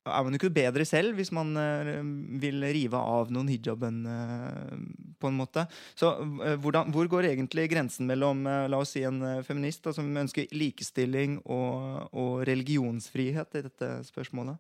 er 0.09 0.25
man 0.25 0.33
jo 0.33 0.41
ikke 0.41 0.55
bedre 0.57 0.89
selv 0.89 1.19
hvis 1.21 1.35
man 1.37 1.53
eh, 1.61 1.93
vil 2.41 2.65
rive 2.73 2.97
av 2.97 3.29
noen 3.35 3.53
hijaben, 3.53 4.01
på 5.19 5.29
en 5.29 5.37
måte. 5.37 5.67
Så 5.99 6.15
hvordan, 6.63 6.89
hvor 6.95 7.09
går 7.11 7.35
egentlig 7.35 7.67
grensen 7.73 8.09
mellom 8.09 8.47
la 8.47 8.79
oss 8.81 8.95
si 8.95 9.03
en 9.05 9.43
feminist 9.45 9.83
da, 9.85 9.93
som 9.93 10.09
ønsker 10.23 10.49
likestilling 10.55 11.41
og, 11.45 11.98
og 12.13 12.43
religionsfrihet 12.49 13.59
i 13.59 13.65
dette 13.69 13.89
spørsmålet? 14.09 14.59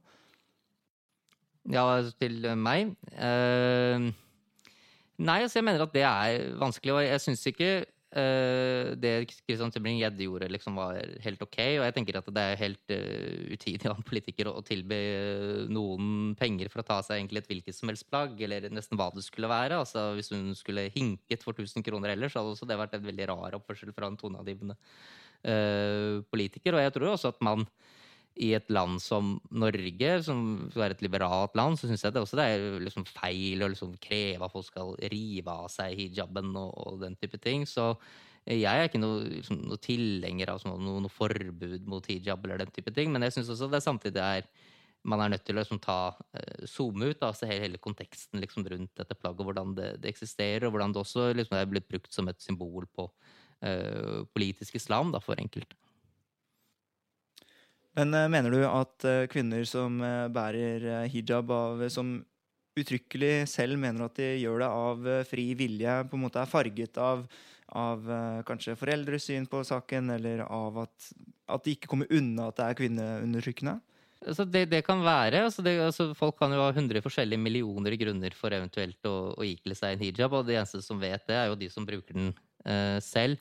Ja, 1.69 1.85
til 2.17 2.47
meg 2.57 2.95
uh, 3.19 4.09
Nei, 5.19 5.41
altså 5.43 5.59
jeg 5.59 5.67
mener 5.67 5.83
at 5.83 5.93
det 5.93 6.05
er 6.07 6.53
vanskelig, 6.61 6.95
og 6.95 7.03
jeg 7.05 7.25
syns 7.25 7.47
ikke 7.51 7.71
Uh, 8.09 8.95
det 8.97 9.29
Christian 9.29 9.69
Tybring-Gjedde 9.69 10.25
gjorde, 10.25 10.47
liksom 10.49 10.79
var 10.81 10.97
helt 11.21 11.43
ok. 11.45 11.59
Og 11.77 11.83
jeg 11.85 11.95
tenker 11.97 12.17
at 12.17 12.31
det 12.33 12.45
er 12.45 12.63
helt 12.63 12.95
uh, 12.95 13.51
utidig 13.53 13.85
av 13.85 13.99
en 13.99 14.07
politiker 14.07 14.49
å, 14.49 14.55
å 14.57 14.65
tilby 14.65 14.97
noen 15.69 16.33
penger 16.41 16.73
for 16.73 16.81
å 16.81 16.87
ta 16.89 17.03
seg 17.05 17.19
egentlig 17.19 17.43
et 17.43 17.51
hvilket 17.53 17.77
som 17.77 17.93
helst 17.93 18.09
plagg, 18.09 18.33
eller 18.41 18.71
nesten 18.73 18.97
hva 18.97 19.11
det 19.13 19.27
skulle 19.27 19.51
være. 19.53 19.83
Altså 19.83 20.15
Hvis 20.17 20.33
hun 20.33 20.57
skulle 20.57 20.89
hinket 20.95 21.45
for 21.45 21.53
1000 21.53 21.85
kroner 21.85 22.15
ellers, 22.15 22.39
hadde 22.39 22.55
også 22.55 22.69
det 22.69 22.81
vært 22.81 22.97
en 22.97 23.05
veldig 23.11 23.29
rar 23.29 23.59
oppførsel 23.61 23.93
fra 23.93 24.09
en 24.09 24.17
toneangivende 24.21 24.79
politiker. 25.43 26.75
Og 26.75 26.83
jeg 26.83 26.93
tror 26.95 27.13
også 27.13 27.31
at 27.31 27.43
man 27.45 27.63
i 28.39 28.53
et 28.57 28.71
land 28.71 29.01
som 29.03 29.37
Norge, 29.51 30.13
som 30.27 30.41
er 30.79 30.95
et 30.95 31.03
liberalt 31.03 31.57
land, 31.59 31.79
så 31.79 31.89
syns 31.89 32.05
jeg 32.05 32.15
det 32.15 32.23
også 32.23 32.39
det 32.39 32.47
er 32.47 32.65
liksom 32.85 33.07
feil 33.09 33.65
å 33.65 33.71
liksom 33.73 33.97
kreve 34.03 34.47
at 34.47 34.55
folk 34.55 34.69
skal 34.69 34.95
rive 35.13 35.53
av 35.53 35.69
seg 35.73 35.97
hijaben 35.99 36.55
og, 36.55 36.73
og, 36.79 36.99
den 37.03 37.19
type 37.19 37.41
ting. 37.43 37.67
Så 37.67 37.91
jeg 38.49 38.71
er 38.71 38.89
ikke 38.89 39.03
noe, 39.03 39.25
liksom, 39.33 39.61
noe 39.69 39.83
tilhenger 39.83 40.55
av 40.55 40.65
noe, 40.69 41.01
noe, 41.03 41.13
forbud 41.13 41.89
mot 41.91 42.07
hijab 42.09 42.47
eller 42.47 42.63
den 42.63 42.75
type 42.75 42.95
ting, 42.97 43.11
men 43.13 43.27
jeg 43.27 43.39
syns 43.39 43.53
også 43.55 43.71
det 43.73 43.85
samtidig 43.85 44.25
er 44.25 44.51
man 45.09 45.23
er 45.23 45.31
nødt 45.31 45.45
til 45.47 45.55
å 45.55 45.61
liksom 45.61 45.79
ta, 45.81 46.11
uh, 46.11 46.65
zoome 46.69 47.13
ut 47.13 47.23
og 47.23 47.37
se 47.39 47.47
hele, 47.47 47.63
hele 47.69 47.79
konteksten 47.81 48.43
liksom, 48.43 48.67
rundt 48.69 48.99
dette 48.99 49.15
plagget, 49.17 49.47
hvordan 49.47 49.77
det, 49.77 49.93
det, 50.03 50.11
eksisterer, 50.11 50.67
og 50.67 50.75
hvordan 50.75 50.93
det 50.93 51.01
også 51.01 51.29
liksom, 51.39 51.55
er 51.57 51.71
blitt 51.71 51.87
brukt 51.89 52.11
som 52.13 52.29
et 52.29 52.43
symbol 52.43 52.89
på 52.93 53.07
politisk 54.35 54.77
islam 54.79 55.13
da, 55.15 55.21
for 55.23 55.41
enkelte. 55.41 55.75
Men 57.99 58.15
uh, 58.15 58.29
mener 58.31 58.55
du 58.55 58.61
at 58.63 59.07
uh, 59.09 59.27
kvinner 59.31 59.65
som 59.67 59.99
bærer 60.31 61.09
hijab, 61.11 61.51
av, 61.51 61.83
som 61.91 62.21
uttrykkelig 62.79 63.49
selv 63.51 63.81
mener 63.83 64.07
at 64.07 64.21
de 64.21 64.29
gjør 64.39 64.63
det 64.63 64.69
av 64.71 65.09
fri 65.27 65.49
vilje, 65.59 65.97
på 66.07 66.15
en 66.15 66.23
måte 66.29 66.39
er 66.39 66.51
farget 66.51 67.01
av, 67.03 67.25
av 67.75 68.07
kanskje 68.47 68.77
foreldres 68.79 69.27
syn 69.27 69.49
på 69.51 69.65
saken, 69.67 70.13
eller 70.15 70.45
av 70.47 70.85
at, 70.85 71.11
at 71.51 71.67
de 71.67 71.75
ikke 71.75 71.91
kommer 71.91 72.15
unna 72.15 72.53
at 72.53 72.61
det 72.61 72.69
er 72.69 72.79
kvinneundertrykkende? 72.79 73.81
Altså 74.27 74.45
det, 74.49 74.65
det, 74.73 74.81
kan 74.87 75.03
være. 75.05 75.45
Altså 75.47 75.63
det, 75.63 75.77
altså 75.83 76.11
folk 76.17 76.39
kan 76.41 76.53
jo 76.55 76.63
ha 76.65 76.73
hundre 76.75 77.03
forskjellige 77.05 77.41
millioner 77.41 77.95
grunner 78.01 78.35
for 78.35 78.55
eventuelt 78.55 79.07
å, 79.07 79.17
å 79.39 79.47
ikle 79.47 79.77
seg 79.79 79.95
en 79.95 80.03
hijab, 80.03 80.35
og 80.35 80.49
de 80.49 80.57
eneste 80.59 80.83
som 80.83 80.99
vet 81.03 81.23
det, 81.29 81.37
er 81.39 81.51
jo 81.53 81.59
de 81.59 81.71
som 81.71 81.87
bruker 81.87 82.17
den 82.17 82.33
selv. 83.05 83.41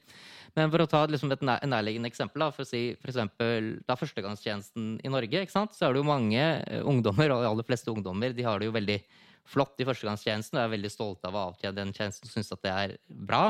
Men 0.58 0.72
for 0.74 0.82
å 0.82 0.90
ta 0.90 1.04
liksom 1.06 1.30
et 1.36 1.44
nærliggende 1.46 2.10
eksempel, 2.10 2.42
da, 2.42 2.50
for 2.54 2.66
å 2.66 2.68
si 2.68 2.82
for 2.98 3.12
eksempel, 3.12 3.76
da 3.86 3.98
førstegangstjenesten 4.00 4.96
i 5.06 5.12
Norge, 5.14 5.44
så 5.54 5.68
er 5.68 5.94
det 5.94 6.02
jo 6.02 6.08
mange 6.08 6.42
eh, 6.42 6.82
ungdommer, 6.82 7.30
og 7.36 7.44
de 7.44 7.50
aller 7.52 7.68
fleste 7.68 7.94
ungdommer, 7.94 8.34
de 8.34 8.46
har 8.48 8.58
det 8.58 8.70
jo 8.70 8.74
veldig 8.74 8.98
flott 9.48 9.80
i 9.80 9.86
førstegangstjenesten 9.88 10.58
og 10.58 10.64
er 10.66 10.72
veldig 10.74 10.90
stolte 10.92 11.30
av 11.30 11.38
å 11.38 11.44
avtjene 11.52 11.78
den 11.78 11.94
tjenesten 11.96 12.28
og 12.28 12.34
syns 12.34 12.50
at 12.52 12.64
det 12.66 12.72
er 12.74 12.96
bra. 13.08 13.44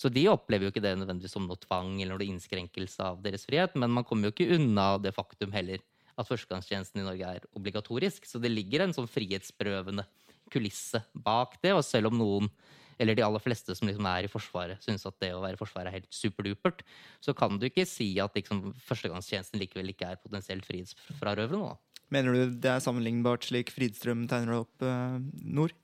Så 0.00 0.10
de 0.10 0.24
opplever 0.32 0.66
jo 0.66 0.72
ikke 0.72 0.82
det 0.82 0.96
nødvendigvis 0.98 1.36
som 1.36 1.44
noe 1.46 1.60
tvang 1.60 2.00
eller 2.00 2.16
noe 2.16 2.26
innskrenkelse 2.32 3.04
av 3.12 3.20
deres 3.22 3.46
frihet, 3.46 3.76
men 3.78 3.92
man 3.94 4.06
kommer 4.08 4.26
jo 4.26 4.34
ikke 4.34 4.56
unna 4.56 4.88
det 4.98 5.14
faktum 5.14 5.54
heller 5.54 5.84
at 6.16 6.26
førstegangstjenesten 6.26 7.02
i 7.02 7.06
Norge 7.06 7.34
er 7.36 7.46
obligatorisk. 7.54 8.24
Så 8.26 8.40
det 8.42 8.50
ligger 8.50 8.82
en 8.82 8.96
sånn 8.96 9.10
frihetsberøvende 9.10 10.06
kulisse 10.50 11.04
bak 11.12 11.60
det, 11.62 11.76
og 11.76 11.84
selv 11.84 12.10
om 12.10 12.18
noen 12.18 12.50
eller 12.98 13.18
de 13.18 13.24
aller 13.26 13.42
fleste 13.42 13.74
som 13.76 13.88
liksom 13.88 14.08
er 14.10 14.26
i 14.26 14.30
Forsvaret, 14.30 14.82
syns 14.84 15.06
at 15.08 15.18
det 15.22 15.32
å 15.36 15.42
være 15.44 15.58
i 15.58 15.60
Forsvaret 15.60 15.90
er 15.90 15.98
helt 16.00 16.12
superdupert, 16.14 16.84
så 17.24 17.34
kan 17.36 17.60
du 17.60 17.68
ikke 17.68 17.86
si 17.88 18.14
at 18.22 18.36
liksom, 18.38 18.70
førstegangstjenesten 18.88 19.60
likevel 19.60 19.92
ikke 19.92 20.12
er 20.12 20.22
potensielt 20.22 20.66
frihetsfrarøvende. 20.68 21.76
Mener 22.14 22.36
du 22.36 22.58
det 22.62 22.70
er 22.70 22.82
sammenlignbart 22.82 23.48
slik 23.48 23.72
Fridstrøm 23.74 24.28
tegner 24.30 24.54
det 24.54 24.62
opp, 24.62 24.86
eh, 24.86 25.18
Nord? 25.42 25.74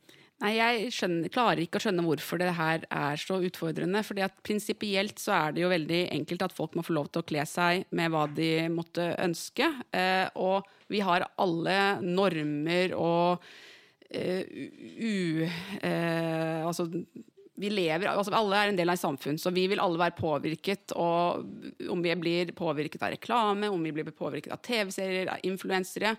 Nei, 0.42 0.56
jeg 0.56 0.88
skjønner, 0.90 1.30
klarer 1.30 1.60
ikke 1.62 1.78
å 1.78 1.82
skjønne 1.84 2.02
hvorfor 2.02 2.40
det 2.42 2.48
her 2.58 2.82
er 2.90 3.20
så 3.20 3.36
utfordrende. 3.46 4.02
fordi 4.02 4.24
at 4.26 4.34
Prinsipielt 4.42 5.20
så 5.22 5.34
er 5.36 5.52
det 5.52 5.62
jo 5.62 5.70
veldig 5.70 6.00
enkelt 6.16 6.42
at 6.42 6.54
folk 6.54 6.74
må 6.74 6.82
få 6.82 6.96
lov 6.96 7.12
til 7.12 7.22
å 7.22 7.26
kle 7.26 7.44
seg 7.46 7.84
med 7.94 8.10
hva 8.10 8.26
de 8.26 8.66
måtte 8.68 9.12
ønske. 9.22 9.68
Eh, 9.94 10.26
og 10.34 10.66
vi 10.90 10.98
har 10.98 11.28
alle 11.38 11.78
normer 12.02 12.96
og 12.98 13.44
u... 14.12 15.46
Uh, 15.82 16.66
altså 16.68 16.88
vi 17.62 17.68
lever, 17.70 18.08
altså 18.08 18.32
Alle 18.34 18.58
er 18.58 18.70
en 18.70 18.78
del 18.78 18.90
av 18.90 18.96
et 18.96 19.02
samfunn, 19.02 19.36
så 19.38 19.52
vi 19.54 19.66
vil 19.70 19.80
alle 19.82 20.00
være 20.00 20.16
påvirket. 20.16 20.94
og 20.98 21.44
Om 21.92 22.00
vi 22.02 22.14
blir 22.18 22.54
påvirket 22.56 23.04
av 23.04 23.12
reklame, 23.14 23.68
om 23.70 23.84
vi 23.84 23.92
blir 23.94 24.08
påvirket 24.16 24.54
av 24.54 24.62
TV-serier, 24.64 25.30
av 25.34 25.44
influensere 25.46 26.16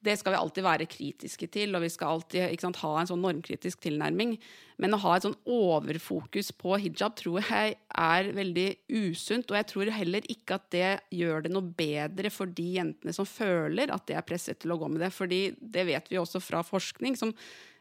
det 0.00 0.16
skal 0.16 0.32
vi 0.32 0.40
alltid 0.40 0.64
være 0.64 0.88
kritiske 0.88 1.46
til, 1.52 1.74
og 1.76 1.84
vi 1.84 1.90
skal 1.92 2.14
alltid 2.16 2.62
sant, 2.62 2.80
ha 2.80 2.92
en 3.00 3.08
sånn 3.10 3.20
normkritisk 3.20 3.82
tilnærming. 3.84 4.36
Men 4.80 4.96
å 4.96 5.00
ha 5.02 5.16
et 5.16 5.26
sånn 5.26 5.36
overfokus 5.44 6.54
på 6.56 6.78
hijab 6.80 7.18
tror 7.18 7.44
jeg 7.44 7.74
er 7.76 8.30
veldig 8.36 8.68
usunt. 8.96 9.50
Og 9.52 9.58
jeg 9.58 9.68
tror 9.68 9.92
heller 9.92 10.28
ikke 10.32 10.56
at 10.56 10.68
det 10.72 10.92
gjør 11.12 11.44
det 11.44 11.52
noe 11.52 11.74
bedre 11.76 12.32
for 12.32 12.48
de 12.48 12.68
jentene 12.78 13.12
som 13.12 13.28
føler 13.28 13.92
at 13.92 14.06
de 14.08 14.16
er 14.16 14.24
presset 14.24 14.62
til 14.62 14.72
å 14.72 14.78
gå 14.80 14.88
med 14.88 15.04
det. 15.04 15.12
fordi 15.12 15.42
det 15.60 15.84
vet 15.90 16.08
vi 16.08 16.20
også 16.22 16.40
fra 16.40 16.64
forskning. 16.64 17.16
som 17.16 17.34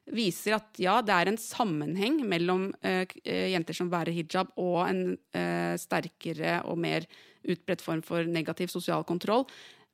viser 0.09 0.55
at 0.57 0.79
ja, 0.81 0.99
det 1.05 1.13
er 1.13 1.29
en 1.29 1.37
sammenheng 1.37 2.23
mellom 2.27 2.69
uh, 2.81 3.03
jenter 3.23 3.77
som 3.77 3.91
bærer 3.91 4.15
hijab, 4.15 4.49
og 4.57 4.87
en 4.87 5.03
uh, 5.37 5.75
sterkere 5.77 6.63
og 6.65 6.79
mer 6.81 7.05
utbredt 7.49 7.83
form 7.83 8.01
for 8.03 8.25
negativ 8.25 8.71
sosial 8.73 9.05
kontroll. 9.07 9.45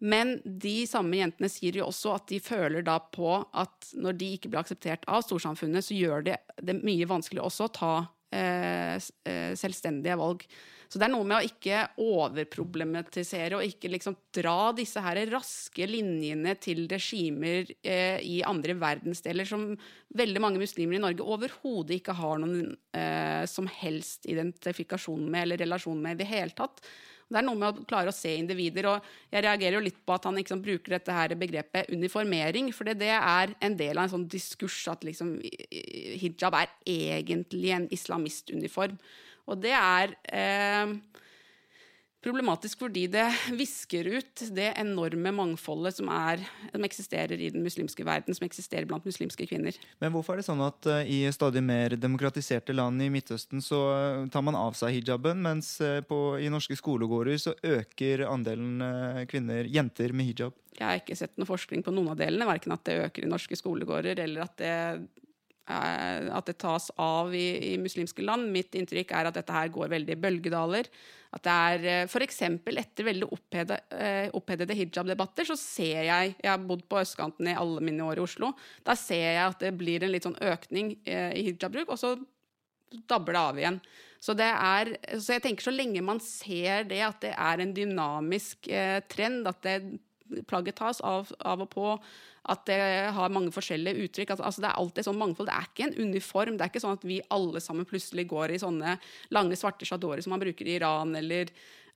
Men 0.04 0.36
de 0.44 0.84
samme 0.90 1.22
jentene 1.22 1.50
sier 1.52 1.80
jo 1.80 1.88
også 1.88 2.18
at 2.18 2.28
de 2.28 2.42
føler 2.44 2.84
da 2.86 2.98
på 3.00 3.38
at 3.40 3.94
når 3.96 4.20
de 4.20 4.32
ikke 4.36 4.52
blir 4.52 4.62
akseptert 4.62 5.06
av 5.08 5.24
storsamfunnet, 5.24 5.86
så 5.86 5.96
gjør 5.96 6.26
det 6.28 6.40
det 6.62 6.76
mye 6.82 7.08
vanskeligere 7.08 7.48
også 7.48 7.70
å 7.70 7.76
ta 7.80 7.94
eh, 8.36 8.96
eh, 9.00 9.54
selvstendige 9.56 10.18
valg. 10.20 10.44
Så 10.86 11.00
det 11.00 11.08
er 11.08 11.14
noe 11.16 11.26
med 11.28 11.40
å 11.40 11.48
ikke 11.48 11.80
overproblematisere 12.02 13.58
og 13.58 13.66
ikke 13.66 13.90
liksom 13.92 14.18
dra 14.36 14.70
disse 14.78 15.02
her 15.02 15.18
raske 15.32 15.88
linjene 15.90 16.54
til 16.62 16.86
regimer 16.92 17.72
eh, 17.82 18.20
i 18.22 18.38
andre 18.46 18.76
verdensdeler 18.80 19.50
som 19.50 19.72
veldig 20.16 20.44
mange 20.44 20.62
muslimer 20.62 21.00
i 21.00 21.02
Norge 21.04 21.26
overhodet 21.26 21.98
ikke 22.00 22.16
har 22.20 22.40
noen 22.44 22.76
eh, 22.96 23.44
som 23.50 23.70
helst 23.82 24.30
identifikasjon 24.30 25.26
med 25.26 25.48
eller 25.48 25.64
relasjon 25.66 26.00
med 26.04 26.20
i 26.20 26.24
det 26.24 26.32
hele 26.32 26.56
tatt. 26.56 26.84
Det 27.26 27.40
er 27.40 27.46
noe 27.48 27.58
med 27.58 27.80
å 27.82 27.86
klare 27.90 28.12
å 28.12 28.16
se 28.16 28.36
individer. 28.38 28.86
og 28.92 29.06
Jeg 29.34 29.46
reagerer 29.46 29.80
jo 29.80 29.86
litt 29.88 29.98
på 30.06 30.14
at 30.14 30.28
han 30.30 30.38
liksom 30.38 30.62
bruker 30.62 30.98
dette 30.98 31.16
her 31.16 31.34
begrepet 31.40 31.90
uniformering. 31.90 32.70
For 32.76 32.86
det 32.86 33.10
er 33.10 33.56
en 33.66 33.78
del 33.80 33.98
av 33.98 34.06
en 34.06 34.14
sånn 34.14 34.28
diskurs 34.30 34.78
at 34.92 35.06
liksom, 35.08 35.40
hijab 36.22 36.58
er 36.62 36.70
egentlig 36.86 37.74
en 37.74 37.90
islamistuniform. 37.94 39.00
Og 39.50 39.62
det 39.62 39.74
er 39.78 40.14
eh, 40.34 40.94
problematisk 42.26 42.82
fordi 42.86 43.06
det 43.12 43.26
visker 43.56 44.08
ut 44.18 44.44
det 44.56 44.72
enorme 44.82 45.32
mangfoldet 45.36 46.00
som, 46.00 46.10
er, 46.10 46.42
som, 46.72 46.86
eksisterer 46.88 47.40
i 47.40 47.52
den 47.54 47.66
muslimske 47.66 48.06
verden, 48.08 48.36
som 48.38 48.48
eksisterer 48.48 48.88
blant 48.90 49.06
muslimske 49.08 49.48
kvinner. 49.50 49.78
Men 50.02 50.14
hvorfor 50.16 50.36
er 50.36 50.42
det 50.42 50.48
sånn 50.50 50.64
at 50.66 50.90
uh, 50.90 51.02
i 51.06 51.24
stadig 51.36 51.64
mer 51.66 51.98
demokratiserte 52.00 52.76
land 52.76 53.04
i 53.04 53.12
Midtøsten 53.14 53.64
så 53.64 53.82
uh, 53.94 54.28
tar 54.34 54.46
man 54.46 54.58
av 54.60 54.78
seg 54.78 54.98
hijaben, 54.98 55.44
mens 55.46 55.76
uh, 55.84 56.02
på, 56.06 56.40
i 56.42 56.50
norske 56.54 56.78
skolegårder 56.80 57.42
så 57.42 57.56
øker 57.66 58.26
andelen 58.30 58.82
kvinner, 59.30 59.68
jenter 59.70 60.14
med 60.16 60.32
hijab? 60.32 60.56
Jeg 60.76 60.86
har 60.86 61.00
ikke 61.00 61.16
sett 61.16 61.38
noe 61.40 61.48
forskning 61.48 61.86
på 61.86 61.94
noen 61.96 62.12
av 62.12 62.20
delene, 62.20 62.48
verken 62.50 62.74
at 62.76 62.84
det 62.88 62.98
øker 63.06 63.26
i 63.26 63.32
norske 63.32 63.56
skolegårder 63.60 64.20
eller 64.26 64.48
at 64.48 64.58
det 64.60 64.74
at 65.66 66.46
det 66.46 66.60
tas 66.62 66.92
av 67.02 67.34
i, 67.34 67.74
i, 67.74 67.78
muslimske 67.82 68.22
land. 68.22 68.52
Mitt 68.54 68.76
inntrykk 68.78 69.16
er 69.18 69.30
at 69.30 69.38
dette 69.40 69.54
her 69.54 69.72
går 69.74 69.90
veldig 69.96 70.14
i 70.14 70.20
bølgedaler. 70.22 70.90
At 71.36 71.44
det 71.44 71.56
er 71.56 71.88
eh, 71.92 72.06
f.eks. 72.08 72.42
etter 72.48 73.10
veldig 73.10 73.28
opphedede, 73.36 73.80
eh, 73.92 74.30
opphedede 74.38 74.78
hijab-debatter, 74.78 75.50
så 75.50 75.58
ser 75.60 76.06
jeg 76.08 76.36
Jeg 76.40 76.52
har 76.52 76.64
bodd 76.64 76.86
på 76.88 77.02
østkanten 77.02 77.52
i 77.52 77.58
alle 77.60 77.84
mine 77.84 78.08
år 78.08 78.22
i 78.22 78.26
Oslo. 78.26 78.54
Da 78.88 78.96
ser 79.00 79.28
jeg 79.34 79.44
at 79.44 79.60
det 79.66 79.76
blir 79.76 80.04
en 80.04 80.14
litt 80.16 80.28
sånn 80.28 80.40
økning 80.40 80.96
i 81.04 81.44
hijab-bruk, 81.50 81.92
Og 81.92 82.00
så 82.00 82.16
dabber 83.10 83.36
det 83.36 83.42
av 83.42 83.60
igjen. 83.60 83.80
Så, 84.26 84.34
det 84.34 84.48
er, 84.48 84.92
så 85.22 85.36
jeg 85.36 85.44
tenker 85.44 85.68
så 85.68 85.74
lenge 85.74 86.02
man 86.06 86.22
ser 86.24 86.88
det, 86.90 87.02
at 87.06 87.20
det 87.22 87.34
er 87.36 87.62
en 87.62 87.74
dynamisk 87.76 88.70
eh, 88.74 88.98
trend, 89.12 89.46
at 89.50 89.60
det 89.66 89.76
plagget 90.50 90.78
tas 90.80 91.02
av, 91.06 91.32
av, 91.40 91.64
og 91.66 91.70
på, 91.72 91.92
at 92.52 92.66
det 92.70 92.80
har 93.18 93.34
mange 93.34 93.54
forskjellige 93.54 94.06
uttrykk. 94.06 94.34
Altså, 94.36 94.46
altså, 94.48 94.64
det 94.64 94.70
er 94.70 94.82
alltid 94.82 95.08
sånn 95.08 95.22
mangfold. 95.22 95.50
Det 95.50 95.58
er 95.58 95.70
ikke 95.70 95.88
en 95.88 96.10
uniform. 96.10 96.58
Det 96.58 96.66
er 96.66 96.74
ikke 96.74 96.84
sånn 96.84 96.98
at 97.00 97.08
vi 97.08 97.22
alle 97.36 97.62
sammen 97.64 97.90
plutselig 97.90 98.28
går 98.32 98.56
i 98.56 98.62
sånne 98.62 98.98
lange, 99.36 99.60
svarte 99.60 99.88
sjadorer 99.88 100.26
som 100.26 100.36
man 100.36 100.44
bruker 100.44 100.70
i 100.70 100.78
Iran, 100.80 101.16
eller 101.18 101.54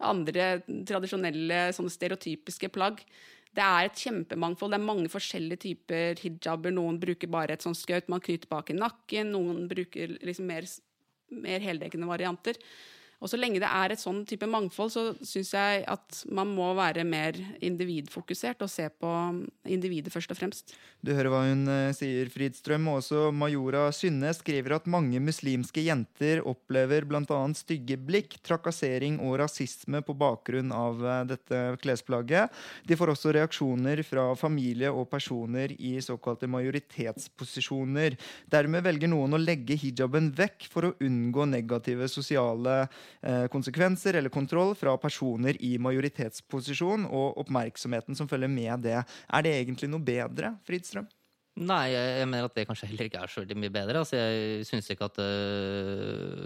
andre 0.10 0.52
tradisjonelle, 0.68 1.70
sånne 1.76 1.94
stereotypiske 1.94 2.72
plagg. 2.74 3.02
Det 3.50 3.66
er 3.66 3.88
et 3.88 4.04
kjempemangfold. 4.04 4.74
Det 4.74 4.78
er 4.78 4.90
mange 4.90 5.10
forskjellige 5.12 5.64
typer 5.66 6.22
hijaber. 6.22 6.74
Noen 6.76 7.00
bruker 7.02 7.32
bare 7.32 7.56
et 7.58 7.66
sånt 7.66 7.80
skaut 7.80 8.08
man 8.12 8.22
knyter 8.24 8.50
bak 8.52 8.70
i 8.70 8.78
nakken. 8.78 9.34
Noen 9.34 9.66
bruker 9.72 10.20
liksom 10.22 10.48
mer 10.50 10.70
mer 11.30 11.64
heldekkende 11.64 12.10
varianter. 12.10 12.58
Og 13.20 13.28
så 13.28 13.36
lenge 13.40 13.60
det 13.60 13.68
er 13.68 13.92
et 13.92 14.00
sånn 14.00 14.22
type 14.28 14.48
mangfold, 14.48 14.92
så 14.94 15.04
syns 15.28 15.52
jeg 15.52 15.84
at 15.92 16.22
man 16.32 16.52
må 16.56 16.72
være 16.78 17.04
mer 17.08 17.36
individfokusert 17.60 18.64
og 18.64 18.72
se 18.72 18.88
på 18.90 19.12
individet 19.68 20.14
først 20.14 20.32
og 20.32 20.40
fremst. 20.40 20.76
Du 21.04 21.12
hører 21.16 21.32
hva 21.32 21.42
hun 21.48 21.66
uh, 21.68 21.92
sier, 21.96 22.32
Fridstrøm. 22.32 22.88
Og 22.92 23.02
også 23.02 23.30
Majora 23.36 23.86
Synne 23.96 24.32
skriver 24.36 24.78
at 24.78 24.88
mange 24.92 25.20
muslimske 25.24 25.84
jenter 25.84 26.44
opplever 26.48 27.08
bl.a. 27.08 27.40
stygge 27.60 28.00
blikk, 28.00 28.38
trakassering 28.46 29.20
og 29.24 29.38
rasisme 29.44 30.02
på 30.06 30.16
bakgrunn 30.20 30.72
av 30.76 31.04
uh, 31.04 31.20
dette 31.28 31.62
klesplagget. 31.84 32.56
De 32.88 33.00
får 33.00 33.14
også 33.16 33.36
reaksjoner 33.36 34.04
fra 34.08 34.30
familie 34.40 34.92
og 34.92 35.10
personer 35.12 35.76
i 35.76 35.98
såkalte 36.04 36.48
majoritetsposisjoner. 36.52 38.16
Dermed 38.52 38.88
velger 38.88 39.12
noen 39.12 39.36
å 39.36 39.44
legge 39.44 39.80
hijaben 39.80 40.32
vekk 40.40 40.72
for 40.72 40.88
å 40.88 40.96
unngå 41.04 41.48
negative 41.52 42.08
sosiale 42.12 42.80
Eh, 42.80 42.88
konsekvenser 43.52 44.20
eller 44.20 44.34
kontroll 44.34 44.76
fra 44.80 44.96
personer 45.02 45.58
i 45.66 45.76
majoritetsposisjon, 45.82 47.08
og 47.10 47.40
oppmerksomheten 47.44 48.18
som 48.18 48.30
følger 48.30 48.52
med 48.52 48.86
det. 48.88 49.00
Er 49.02 49.46
det 49.46 49.56
egentlig 49.60 49.92
noe 49.92 50.04
bedre, 50.04 50.56
Fridstrøm? 50.68 51.10
Nei, 51.60 51.92
jeg, 51.92 52.28
mener 52.30 52.48
at 52.48 52.56
det 52.56 52.64
kanskje 52.70 52.88
heller 52.88 53.10
ikke 53.10 53.20
er 53.20 53.32
så 53.32 53.42
mye 53.44 53.74
bedre. 53.74 54.00
Altså, 54.00 54.16
jeg 54.16 54.68
syns 54.70 54.88
ikke 54.94 55.10
at 55.10 55.18
uh, 55.20 56.46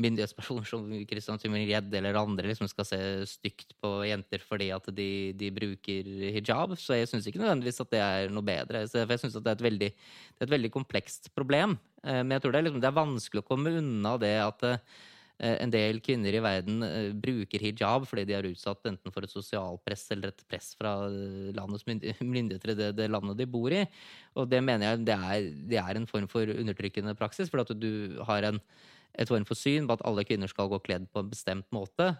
myndighetspersoner 0.00 0.68
som 0.68 0.86
Christian 1.10 1.40
Tymir-Gjedde 1.42 1.98
eller 2.00 2.16
andre 2.16 2.48
liksom 2.48 2.70
skal 2.70 2.88
se 2.88 3.00
stygt 3.28 3.74
på 3.82 3.90
jenter 4.08 4.42
fordi 4.42 4.70
at 4.74 4.88
de, 4.96 5.08
de 5.36 5.50
bruker 5.54 6.08
hijab. 6.38 6.78
Så 6.80 6.96
jeg 6.96 7.10
syns 7.10 7.28
ikke 7.28 7.42
nødvendigvis 7.42 7.84
at 7.84 7.92
det 7.92 8.04
er 8.06 8.32
noe 8.32 8.46
bedre. 8.46 8.86
For 8.88 9.16
jeg 9.16 9.24
syns 9.26 9.36
det 9.36 9.52
er 9.52 9.58
et 9.58 9.68
veldig, 9.68 9.90
det 9.92 10.46
er 10.46 10.48
et 10.48 10.56
veldig 10.56 10.72
komplekst 10.78 11.34
problem. 11.36 11.76
Uh, 12.00 12.22
men 12.22 12.38
jeg 12.38 12.46
tror 12.46 12.54
det 12.54 12.62
er, 12.62 12.68
liksom, 12.70 12.84
det 12.84 12.92
er 12.92 13.02
vanskelig 13.02 13.44
å 13.44 13.50
komme 13.50 13.74
unna 13.82 14.16
det 14.22 14.38
at 14.46 14.64
Eh, 14.64 15.13
en 15.42 15.72
del 15.72 15.98
kvinner 16.04 16.36
i 16.36 16.42
verden 16.42 16.84
eh, 16.86 17.10
bruker 17.10 17.62
hijab 17.66 18.06
fordi 18.06 18.26
de 18.28 18.36
er 18.36 18.46
utsatt 18.52 18.86
enten 18.86 19.14
for 19.14 19.26
et 19.26 19.32
sosialpress 19.32 20.06
eller 20.14 20.30
et 20.30 20.44
press 20.46 20.72
fra 20.78 20.94
eh, 21.08 21.50
landets 21.56 21.86
myndigheter 22.34 22.74
i 22.74 22.78
det, 22.78 22.90
det, 23.00 23.10
landet 23.10 23.40
de 23.40 23.48
bor 23.50 23.74
i. 23.74 23.82
Og 24.38 24.48
det 24.50 24.62
mener 24.62 24.92
jeg 24.92 25.04
det 25.08 25.18
er, 25.18 25.50
det 25.74 25.80
er 25.82 25.98
en 25.98 26.08
form 26.10 26.28
for 26.30 26.54
undertrykkende 26.54 27.16
praksis, 27.18 27.50
for 27.50 27.64
at 27.64 27.74
du 27.74 28.20
har 28.28 28.46
en, 28.46 28.62
et 29.18 29.30
form 29.30 29.46
for 29.48 29.58
syn 29.58 29.90
på 29.90 29.98
at 29.98 30.06
alle 30.06 30.26
kvinner 30.26 30.50
skal 30.50 30.70
gå 30.70 30.80
kledd 30.86 31.10
på 31.10 31.22
en 31.22 31.30
bestemt 31.30 31.66
måte. 31.74 32.14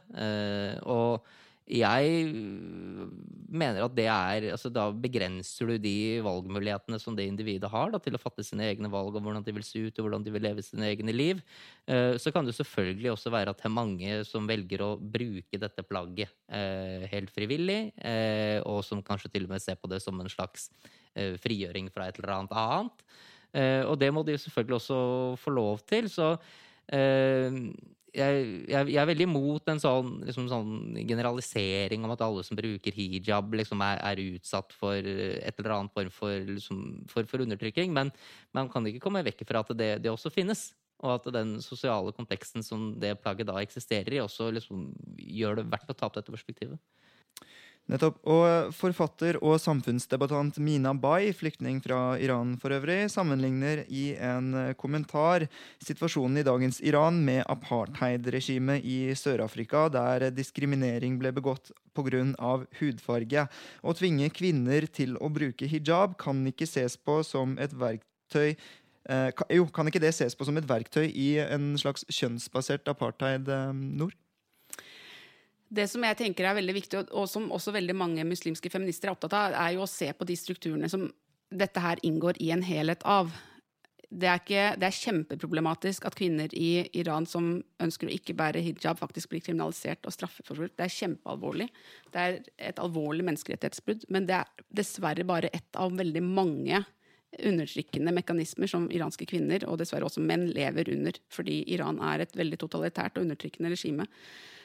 og 0.82 1.24
jeg 1.64 2.26
mener 3.48 3.86
at 3.86 3.94
det 3.96 4.04
er 4.12 4.50
altså 4.52 4.68
Da 4.72 4.90
begrenser 4.92 5.70
du 5.70 5.78
de 5.80 6.20
valgmulighetene 6.24 6.98
som 7.00 7.16
det 7.16 7.24
individet 7.24 7.70
har 7.72 7.92
da, 7.92 8.00
til 8.02 8.16
å 8.16 8.20
fatte 8.20 8.44
sine 8.44 8.66
egne 8.68 8.90
valg 8.92 9.16
om 9.16 9.24
hvordan 9.24 9.46
de 9.46 9.54
vil 9.56 9.64
se 9.64 9.86
ut 9.86 9.98
og 9.98 10.04
hvordan 10.04 10.26
de 10.26 10.34
vil 10.34 10.44
leve 10.44 10.64
sine 10.64 10.90
egne 10.92 11.14
liv. 11.14 11.40
Eh, 11.88 12.20
så 12.20 12.34
kan 12.34 12.44
det 12.44 12.56
selvfølgelig 12.58 13.14
også 13.14 13.32
være 13.32 13.54
at 13.54 13.62
det 13.62 13.68
er 13.70 13.76
mange 13.78 14.18
som 14.28 14.48
velger 14.50 14.84
å 14.84 14.90
bruke 14.98 15.60
dette 15.60 15.86
plagget 15.88 16.34
eh, 16.52 17.08
helt 17.14 17.32
frivillig, 17.32 17.94
og 18.68 18.82
som 18.84 19.00
kanskje 19.04 19.32
til 19.32 19.48
og 19.48 19.54
med 19.54 19.64
ser 19.64 19.80
på 19.80 19.88
det 19.90 20.02
som 20.04 20.20
en 20.20 20.30
slags 20.30 20.68
frigjøring 21.14 21.88
fra 21.94 22.08
et 22.10 22.18
eller 22.18 22.32
annet 22.34 22.54
annet. 22.58 23.02
Og 23.86 23.94
det 24.00 24.08
må 24.12 24.24
de 24.26 24.34
selvfølgelig 24.40 24.80
også 24.80 24.96
få 25.38 25.52
lov 25.54 25.84
til. 25.86 26.08
Så 26.10 26.32
jeg, 28.14 28.44
jeg, 28.70 28.96
er 29.00 29.08
veldig 29.08 29.26
imot 29.26 29.70
en 29.72 29.80
sånn, 29.82 30.10
liksom 30.28 30.46
sånn, 30.50 30.70
generalisering 31.08 32.04
om 32.06 32.12
at 32.14 32.22
alle 32.22 32.44
som 32.46 32.58
bruker 32.58 32.94
hijab, 32.94 33.56
liksom 33.58 33.82
er, 33.82 34.00
er, 34.06 34.22
utsatt 34.36 34.74
for 34.76 34.94
et 34.94 35.58
eller 35.58 35.74
annet 35.76 35.94
form 35.96 36.12
for, 36.14 36.46
liksom, 36.48 36.80
for, 37.10 37.26
for 37.30 37.44
undertrykking. 37.44 37.92
Men 37.96 38.12
man 38.54 38.70
kan 38.72 38.86
ikke 38.86 39.02
komme 39.06 39.24
vekk 39.26 39.42
fra 39.48 39.64
at 39.64 39.74
det, 39.78 39.90
det, 40.04 40.12
også 40.12 40.32
finnes. 40.34 40.68
Og 41.04 41.16
at 41.16 41.26
den 41.34 41.56
sosiale 41.64 42.14
konteksten 42.16 42.64
som 42.64 42.92
det 43.02 43.16
plagget 43.20 43.50
da 43.50 43.58
eksisterer 43.60 44.14
i, 44.14 44.22
også 44.22 44.52
liksom, 44.54 44.86
gjør 45.18 45.60
det 45.60 45.68
verdt 45.74 45.90
å 45.90 45.98
ta 45.98 46.08
opp 46.08 46.16
dette 46.20 46.32
perspektivet. 46.32 46.78
Nettopp. 47.92 48.16
Og 48.24 48.70
forfatter 48.72 49.36
og 49.44 49.58
samfunnsdebattant 49.60 50.56
Mina 50.64 50.94
Bai, 50.96 51.34
flyktning 51.36 51.82
fra 51.84 52.16
Iran 52.16 52.54
for 52.60 52.72
øvrig, 52.72 53.10
sammenligner 53.12 53.82
i 53.92 54.14
en 54.16 54.54
kommentar 54.80 55.44
situasjonen 55.84 56.40
i 56.40 56.46
dagens 56.46 56.80
Iran 56.80 57.20
med 57.26 57.42
apartheidregimet 57.44 58.86
i 58.88 59.12
Sør-Afrika, 59.18 59.90
der 59.92 60.30
diskriminering 60.32 61.18
ble 61.20 61.34
begått 61.36 61.74
pga. 61.94 62.24
hudfarge. 62.80 63.46
Å 63.84 63.94
tvinge 63.94 64.32
kvinner 64.32 64.88
til 64.88 65.18
å 65.20 65.28
bruke 65.28 65.68
hijab 65.68 66.16
kan 66.18 66.40
ikke 66.48 66.66
ses 66.66 66.96
på 66.96 67.20
som 67.22 67.58
et 67.60 67.76
verktøy 67.76 68.56
eh, 69.08 69.30
jo, 69.52 69.68
kan 69.68 69.88
ikke 69.88 70.02
det 70.02 70.14
ses 70.16 70.34
på 70.34 70.46
som 70.48 70.56
et 70.56 70.68
verktøy 70.68 71.06
i 71.10 71.36
en 71.44 71.74
slags 71.80 72.06
kjønnsbasert 72.08 72.88
apartheid 72.88 73.48
eh, 73.48 73.72
nord? 73.74 74.16
Det 75.68 75.86
som 75.90 76.04
jeg 76.04 76.18
tenker 76.20 76.46
er 76.46 76.58
veldig 76.58 76.74
viktig, 76.76 77.00
og 77.16 77.26
som 77.30 77.50
også 77.54 77.72
veldig 77.74 77.96
mange 77.96 78.26
muslimske 78.28 78.70
feminister 78.70 79.08
er 79.08 79.16
opptatt 79.16 79.34
av, 79.38 79.56
er 79.64 79.74
jo 79.76 79.84
å 79.86 79.90
se 79.90 80.10
på 80.12 80.26
de 80.28 80.36
strukturene 80.38 80.90
som 80.92 81.08
dette 81.54 81.80
her 81.80 82.00
inngår 82.06 82.38
i 82.42 82.50
en 82.54 82.64
helhet 82.66 83.02
av. 83.08 83.32
Det 84.14 84.28
er, 84.30 84.38
ikke, 84.38 84.64
det 84.78 84.86
er 84.86 84.94
kjempeproblematisk 84.94 86.04
at 86.06 86.14
kvinner 86.14 86.52
i 86.54 86.84
Iran 86.94 87.26
som 87.26 87.56
ønsker 87.82 88.06
å 88.06 88.12
ikke 88.14 88.36
bære 88.38 88.62
hijab, 88.62 89.00
faktisk 89.00 89.32
blir 89.32 89.42
kriminalisert 89.42 90.06
og 90.06 90.14
straffeforfulgt. 90.14 90.76
Det 90.78 90.86
er 90.86 90.94
kjempealvorlig. 90.94 91.66
Det 92.14 92.22
er 92.22 92.36
et 92.70 92.82
alvorlig 92.82 93.26
menneskerettighetsbrudd. 93.26 94.06
Men 94.14 94.28
det 94.28 94.38
er 94.38 94.66
dessverre 94.82 95.26
bare 95.26 95.50
ett 95.56 95.80
av 95.80 95.96
veldig 95.98 96.22
mange 96.28 96.84
undertrykkende 97.42 98.14
mekanismer 98.14 98.70
som 98.70 98.86
iranske 98.94 99.26
kvinner, 99.26 99.64
og 99.66 99.80
dessverre 99.80 100.06
også 100.06 100.22
menn, 100.22 100.46
lever 100.54 100.92
under. 100.94 101.18
Fordi 101.34 101.62
Iran 101.74 101.98
er 102.12 102.22
et 102.22 102.38
veldig 102.38 102.60
totalitært 102.62 103.18
og 103.18 103.26
undertrykkende 103.26 103.72
regime. 103.74 104.06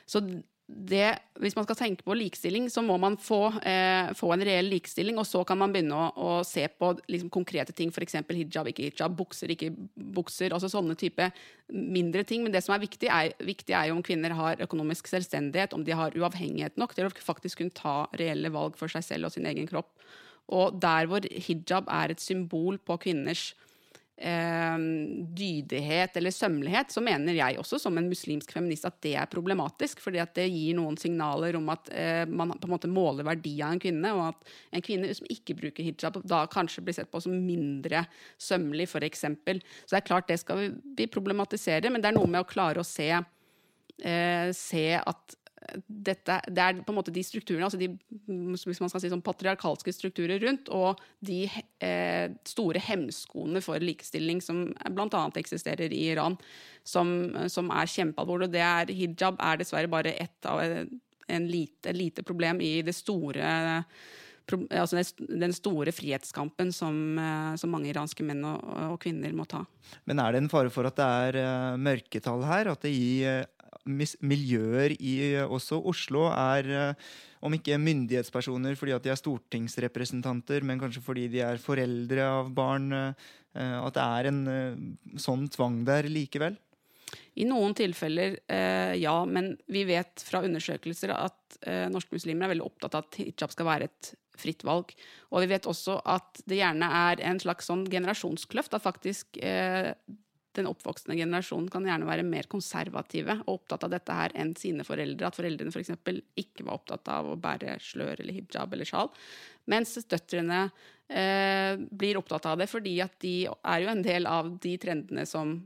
Så 0.09 0.21
det, 0.69 1.15
hvis 1.41 1.55
man 1.57 1.65
skal 1.65 1.77
tenke 1.79 2.05
på 2.05 2.13
likestilling, 2.13 2.67
så 2.69 2.83
må 2.85 2.93
man 3.01 3.15
få, 3.17 3.47
eh, 3.65 4.11
få 4.13 4.29
en 4.33 4.43
reell 4.45 4.67
likestilling, 4.69 5.17
og 5.17 5.25
så 5.25 5.41
kan 5.47 5.57
man 5.57 5.73
begynne 5.73 5.97
å, 5.97 6.09
å 6.13 6.33
se 6.45 6.67
på 6.69 6.91
liksom, 7.09 7.31
konkrete 7.33 7.73
ting, 7.73 7.89
f.eks. 7.89 8.19
hijab, 8.29 8.69
ikke 8.69 8.85
hijab, 8.85 9.15
bukser, 9.17 9.49
ikke 9.49 9.71
bukser, 9.95 10.53
altså 10.53 10.69
sånne 10.69 10.93
type 10.99 11.31
mindre 11.73 12.23
ting. 12.23 12.43
Men 12.45 12.53
det 12.53 12.61
som 12.65 12.75
er 12.75 12.83
viktig, 12.83 13.09
er, 13.09 13.33
viktig 13.41 13.73
er 13.73 13.89
jo 13.89 13.97
om 13.97 14.05
kvinner 14.05 14.35
har 14.37 14.61
økonomisk 14.61 15.09
selvstendighet, 15.09 15.73
om 15.73 15.85
de 15.87 15.97
har 15.97 16.13
uavhengighet 16.13 16.77
nok 16.77 16.93
til 16.93 17.09
å 17.09 17.13
faktisk 17.17 17.63
kunne 17.63 17.73
ta 17.73 18.03
reelle 18.21 18.53
valg 18.53 18.77
for 18.77 18.93
seg 18.93 19.07
selv 19.07 19.29
og 19.29 19.33
sin 19.33 19.49
egen 19.49 19.69
kropp. 19.69 19.89
Og 20.53 20.77
der 20.81 21.09
hvor 21.09 21.25
hijab 21.25 21.89
er 21.89 22.13
et 22.13 22.21
symbol 22.21 22.77
på 22.77 23.01
kvinners 23.01 23.55
eh, 24.19 24.77
dydighet 25.39 26.17
eller 26.19 26.33
sømmelighet, 26.33 26.91
så 26.93 27.03
mener 27.03 27.37
jeg 27.37 27.59
også 27.59 27.79
som 27.81 27.97
en 27.97 28.09
muslimsk 28.11 28.51
feminist 28.55 28.87
at 28.87 28.99
det 29.05 29.15
er 29.19 29.31
problematisk. 29.31 30.01
fordi 30.03 30.21
at 30.21 30.35
det 30.35 30.49
gir 30.51 30.77
noen 30.77 30.97
signaler 30.99 31.55
om 31.59 31.71
at 31.73 31.89
eh, 31.93 32.25
man 32.27 32.53
på 32.55 32.67
en 32.67 32.75
måte 32.75 32.91
måler 32.91 33.27
verdi 33.27 33.55
av 33.63 33.75
en 33.75 33.83
kvinne, 33.83 34.13
og 34.15 34.27
at 34.29 34.53
en 34.75 34.85
kvinne 34.85 35.11
som 35.15 35.29
ikke 35.31 35.57
bruker 35.61 35.87
hijab, 35.87 36.21
da 36.27 36.45
kanskje 36.51 36.83
blir 36.85 36.97
sett 36.97 37.11
på 37.11 37.23
som 37.23 37.35
mindre 37.35 38.05
sømmelig, 38.37 38.89
f.eks. 38.89 39.25
Så 39.25 39.91
det 39.93 40.01
er 40.01 40.07
klart 40.07 40.29
det 40.29 40.41
skal 40.43 40.63
vi 40.67 41.09
problematisere, 41.11 41.91
men 41.91 42.03
det 42.03 42.11
er 42.11 42.19
noe 42.19 42.29
med 42.29 42.43
å 42.43 42.49
klare 42.49 42.83
å 42.83 42.87
se, 42.87 43.09
eh, 44.03 44.49
se 44.55 44.87
at 44.99 45.38
dette, 45.87 46.39
det 46.49 46.63
er 46.63 46.79
på 46.83 46.93
en 46.93 46.97
måte 46.97 47.13
de 47.13 47.23
strukturene, 47.25 47.67
altså 47.67 47.79
de 47.79 47.91
hvis 48.27 48.81
man 48.81 48.91
skal 48.91 49.03
si 49.03 49.11
sånn 49.11 49.23
patriarkalske 49.25 49.93
strukturer 49.95 50.41
rundt, 50.43 50.71
og 50.73 51.01
de 51.25 51.43
eh, 51.85 52.31
store 52.47 52.81
hemskoene 52.83 53.63
for 53.65 53.81
likestilling 53.83 54.41
som 54.43 54.67
bl.a. 54.91 55.25
eksisterer 55.41 55.93
i 55.95 56.05
Iran, 56.13 56.37
som, 56.87 57.11
som 57.51 57.69
er 57.75 57.91
kjempealvorlig. 57.91 58.49
Og 58.49 58.55
det 58.55 58.65
er, 58.65 58.95
hijab 58.95 59.39
er 59.43 59.61
dessverre 59.61 59.91
bare 59.91 60.15
ett 60.17 60.49
av 60.49 60.63
en 60.63 61.51
lite, 61.51 61.93
lite 61.93 62.25
problem 62.25 62.61
i 62.65 62.79
det 62.85 62.97
store 62.97 63.53
altså 64.49 65.01
den 65.19 65.53
store 65.53 65.91
frihetskampen 65.93 66.71
som, 66.73 67.17
eh, 67.19 67.55
som 67.59 67.71
mange 67.73 67.89
iranske 67.91 68.25
menn 68.25 68.43
og, 68.47 68.63
og, 68.93 68.97
kvinner 69.03 69.33
må 69.35 69.45
ta. 69.49 69.63
Men 70.09 70.21
er 70.23 70.33
det 70.33 70.43
en 70.43 70.51
fare 70.51 70.71
for 70.73 70.89
at 70.89 70.97
det 70.97 71.05
er 71.05 71.39
uh, 71.43 71.77
mørketall 71.77 72.45
her? 72.47 72.71
At 72.73 72.85
det 72.85 72.93
i 72.93 73.23
miljøer 73.85 74.95
i 74.97 75.15
også 75.43 75.79
Oslo 75.89 76.27
er 76.31 76.69
eh, 76.69 77.09
om 77.45 77.53
ikke 77.55 77.79
myndighetspersoner 77.79 78.77
fordi 78.79 78.95
at 78.95 79.05
de 79.05 79.13
er 79.13 79.19
stortingsrepresentanter, 79.19 80.65
men 80.67 80.81
kanskje 80.81 81.03
fordi 81.05 81.27
de 81.31 81.43
er 81.45 81.61
foreldre 81.61 82.25
av 82.39 82.49
barn, 82.55 82.91
eh, 82.93 83.77
at 83.79 83.95
det 83.97 84.07
er 84.07 84.31
en 84.31 84.41
eh, 84.53 84.81
sånn 85.21 85.47
tvang 85.53 85.83
der 85.87 86.09
likevel? 86.11 86.57
I 87.39 87.45
noen 87.47 87.73
tilfeller 87.77 88.35
eh, 88.51 88.95
ja, 88.99 89.15
men 89.25 89.53
vi 89.71 89.85
vet 89.89 90.21
fra 90.25 90.43
undersøkelser 90.45 91.13
at 91.15 91.59
eh, 91.63 91.85
norske 91.91 92.13
muslimer 92.13 92.45
er 92.45 92.53
veldig 92.53 92.67
opptatt 92.67 92.97
av 92.97 93.07
at 93.07 93.19
hijab 93.21 93.53
skal 93.53 93.69
være 93.69 93.89
et 93.89 94.11
fritt 94.39 94.63
valg. 94.67 94.91
Og 95.33 95.43
vi 95.43 95.51
vet 95.51 95.67
også 95.69 95.99
at 96.07 96.41
det 96.49 96.61
gjerne 96.61 96.89
er 97.01 97.23
en 97.29 97.41
slags 97.41 97.69
sånn 97.69 97.85
generasjonskløft. 97.91 98.75
At 98.75 98.85
faktisk 98.85 99.39
eh, 99.43 99.91
den 100.59 100.69
oppvoksende 100.69 101.17
generasjonen 101.17 101.69
kan 101.73 101.87
gjerne 101.87 102.07
være 102.09 102.27
mer 102.27 102.49
konservative 102.51 103.39
og 103.45 103.55
opptatt 103.55 103.87
av 103.87 103.93
dette 103.95 104.19
her 104.19 104.35
enn 104.39 104.53
sine 104.59 104.85
foreldre. 104.87 105.29
At 105.29 105.39
foreldrene 105.39 105.73
f.eks. 105.73 105.95
For 106.03 106.21
ikke 106.43 106.67
var 106.67 106.79
opptatt 106.79 107.11
av 107.15 107.31
å 107.31 107.39
bære 107.39 107.79
slør 107.83 108.21
eller 108.21 108.35
hijab 108.37 108.75
eller 108.75 108.89
sjal. 108.89 109.11
Mens 109.69 109.95
døtrene 110.09 110.67
eh, 111.07 111.73
blir 111.77 112.19
opptatt 112.19 112.47
av 112.51 112.61
det 112.61 112.69
fordi 112.71 112.99
at 113.05 113.17
de 113.23 113.35
er 113.49 113.83
jo 113.83 113.91
en 113.91 114.05
del 114.05 114.29
av 114.29 114.55
de 114.61 114.77
trendene 114.81 115.27
som 115.29 115.59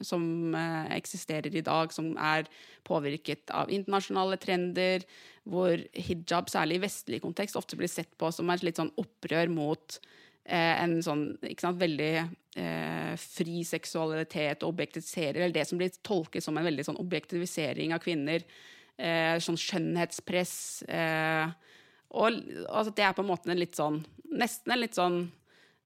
som 0.00 0.54
eh, 0.54 0.96
eksisterer 0.96 1.54
i 1.54 1.64
dag, 1.64 1.92
som 1.92 2.12
er 2.18 2.48
påvirket 2.86 3.52
av 3.54 3.70
internasjonale 3.70 4.38
trender, 4.40 5.04
hvor 5.48 5.76
hijab, 5.92 6.50
særlig 6.50 6.78
i 6.78 6.84
vestlig 6.86 7.22
kontekst, 7.22 7.58
ofte 7.60 7.78
blir 7.78 7.90
sett 7.90 8.12
på 8.18 8.30
som 8.34 8.50
et 8.50 8.64
litt 8.66 8.80
sånn 8.80 8.92
opprør 9.00 9.52
mot 9.52 9.98
en 10.44 10.96
sånn 11.04 11.26
ikke 11.46 11.66
sant, 11.68 11.80
veldig 11.80 12.12
eh, 12.58 13.12
fri 13.20 13.62
seksualitet 13.66 14.64
og 14.64 14.74
objektivisering, 14.74 15.44
eller 15.44 15.54
det 15.54 15.66
som 15.68 15.78
blir 15.80 15.92
tolket 16.02 16.44
som 16.44 16.58
en 16.58 16.66
veldig 16.66 16.86
sånn 16.88 17.00
objektivisering 17.02 17.94
av 17.94 18.02
kvinner. 18.02 18.44
Eh, 18.98 19.36
sånn 19.42 19.60
skjønnhetspress. 19.60 20.56
Eh, 20.88 21.52
og 22.12 22.26
altså, 22.68 22.92
det 22.94 23.06
er 23.06 23.14
på 23.16 23.24
en 23.24 23.30
måte 23.30 23.52
en 23.52 23.60
litt 23.60 23.78
sånn 23.78 24.02
Nesten 24.32 24.72
en 24.72 24.80
litt 24.80 24.96
sånn 24.96 25.24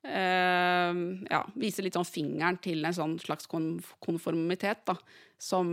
Uh, 0.07 0.93
ja, 1.27 1.41
viser 1.59 1.83
litt 1.83 1.97
sånn 1.97 2.07
fingeren 2.07 2.61
til 2.63 2.85
en 2.87 2.95
sånn 2.95 3.17
slags 3.19 3.49
konformitet, 3.51 4.85
da, 4.87 4.95
som, 5.35 5.67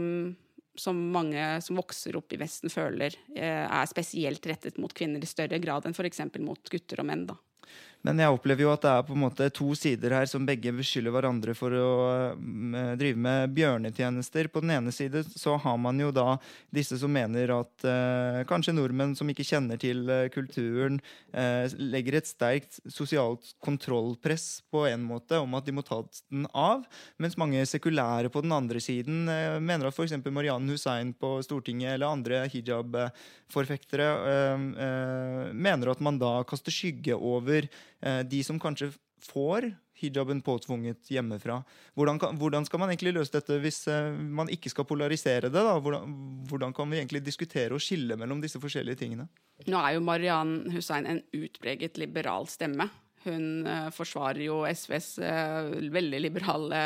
som 0.74 1.02
mange 1.14 1.44
som 1.62 1.78
vokser 1.78 2.18
opp 2.18 2.34
i 2.34 2.40
Vesten, 2.42 2.74
føler 2.74 3.14
uh, 3.36 3.68
er 3.68 3.92
spesielt 3.92 4.48
rettet 4.50 4.80
mot 4.82 4.96
kvinner 4.96 5.22
i 5.22 5.30
større 5.30 5.60
grad 5.62 5.86
enn 5.86 5.94
f.eks. 5.94 6.24
mot 6.42 6.74
gutter 6.74 7.04
og 7.04 7.10
menn. 7.12 7.28
da. 7.30 7.38
Men 8.04 8.20
jeg 8.20 8.36
opplever 8.36 8.66
jo 8.66 8.72
at 8.74 8.84
det 8.84 8.92
er 8.92 9.06
på 9.08 9.16
en 9.16 9.22
måte 9.22 9.46
to 9.56 9.70
sider 9.80 10.12
her 10.12 10.26
som 10.28 10.44
begge 10.48 10.74
beskylder 10.76 11.14
hverandre 11.16 11.54
for 11.56 11.72
å 11.72 11.92
uh, 12.36 12.96
drive 13.00 13.20
med 13.24 13.54
bjørnetjenester. 13.56 14.50
På 14.52 14.60
den 14.64 14.74
ene 14.76 14.92
side 14.92 15.22
så 15.32 15.56
har 15.64 15.78
man 15.80 16.02
jo 16.04 16.10
da 16.12 16.36
disse 16.76 17.00
som 17.00 17.14
mener 17.16 17.54
at 17.56 17.86
uh, 17.88 18.42
kanskje 18.50 18.76
nordmenn 18.76 19.16
som 19.16 19.32
ikke 19.32 19.48
kjenner 19.48 19.80
til 19.80 20.04
uh, 20.12 20.28
kulturen, 20.34 21.00
legger 21.34 22.20
et 22.20 22.28
sterkt 22.28 22.78
sosialt 22.92 23.54
kontrollpress 23.64 24.62
på 24.72 24.84
en 24.90 25.02
måte 25.08 25.40
om 25.42 25.56
at 25.58 25.66
de 25.66 25.74
må 25.74 25.82
ta 25.86 26.02
den 26.30 26.46
av. 26.54 26.84
Mens 27.22 27.38
mange 27.40 27.64
sekulære 27.70 28.30
på 28.34 28.44
den 28.46 28.54
andre 28.54 28.82
siden 28.84 29.26
mener 29.64 29.90
at 29.90 29.96
f.eks. 29.96 30.14
Marianne 30.28 30.70
Hussein 30.76 31.14
på 31.18 31.40
Stortinget 31.46 31.96
eller 31.96 32.14
andre 32.14 32.44
hijab-forfektere 32.54 34.10
mener 35.58 35.94
at 35.94 36.04
man 36.06 36.22
da 36.22 36.36
kaster 36.50 36.74
skygge 36.76 37.18
over 37.18 37.66
Eh, 37.66 37.93
de 38.28 38.40
som 38.44 38.60
kanskje 38.60 38.90
får 39.24 39.70
hijaben 39.94 40.42
påtvunget 40.42 41.12
hjemmefra. 41.12 41.62
Hvordan, 41.94 42.20
kan, 42.20 42.38
hvordan, 42.38 42.66
skal 42.66 42.82
man 42.82 42.92
egentlig 42.92 43.14
løse 43.16 43.34
dette 43.36 43.60
hvis 43.64 43.84
uh, 43.92 44.12
man 44.14 44.50
ikke 44.52 44.72
skal 44.74 44.88
polarisere 44.90 45.52
det? 45.54 45.64
Hvordan, 45.86 46.16
hvordan, 46.50 46.74
kan 46.76 46.92
vi 46.92 47.00
egentlig 47.00 47.24
diskutere 47.26 47.76
og 47.76 47.84
skille 47.84 48.18
mellom 48.20 48.42
disse 48.44 48.62
forskjellige 48.62 49.04
tingene? 49.04 49.28
Nå 49.70 49.80
er 49.80 49.96
jo 49.96 50.04
Mariann 50.04 50.58
Hussein 50.74 51.08
en 51.08 51.22
utpreget 51.38 52.00
liberal 52.02 52.50
stemme. 52.52 52.90
Hun 53.24 53.64
uh, 53.64 53.88
forsvarer 53.96 54.42
jo 54.46 54.62
SVs 54.68 55.08
uh, 55.24 55.70
veldig 55.94 56.20
liberale 56.26 56.80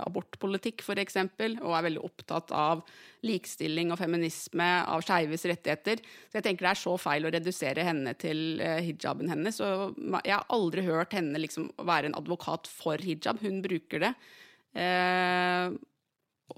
abortpolitikk, 0.00 0.80
f.eks., 0.84 1.18
og 1.60 1.74
er 1.76 1.86
veldig 1.88 2.04
opptatt 2.06 2.52
av 2.56 2.80
likestilling 3.26 3.92
og 3.92 4.00
feminisme, 4.00 4.68
av 4.88 5.04
skeives 5.04 5.44
rettigheter. 5.50 6.00
Så 6.30 6.38
jeg 6.38 6.46
tenker 6.46 6.66
det 6.66 6.72
er 6.72 6.80
så 6.80 6.94
feil 7.00 7.28
å 7.28 7.32
redusere 7.34 7.84
henne 7.86 8.16
til 8.18 8.62
hijaben 8.82 9.30
hennes. 9.30 9.60
Og 9.62 9.98
jeg 10.24 10.34
har 10.34 10.48
aldri 10.54 10.86
hørt 10.88 11.14
henne 11.14 11.38
liksom 11.38 11.68
være 11.78 12.10
en 12.10 12.18
advokat 12.18 12.70
for 12.70 12.98
hijab. 13.04 13.38
Hun 13.44 13.60
bruker 13.62 14.02
det. 14.08 14.12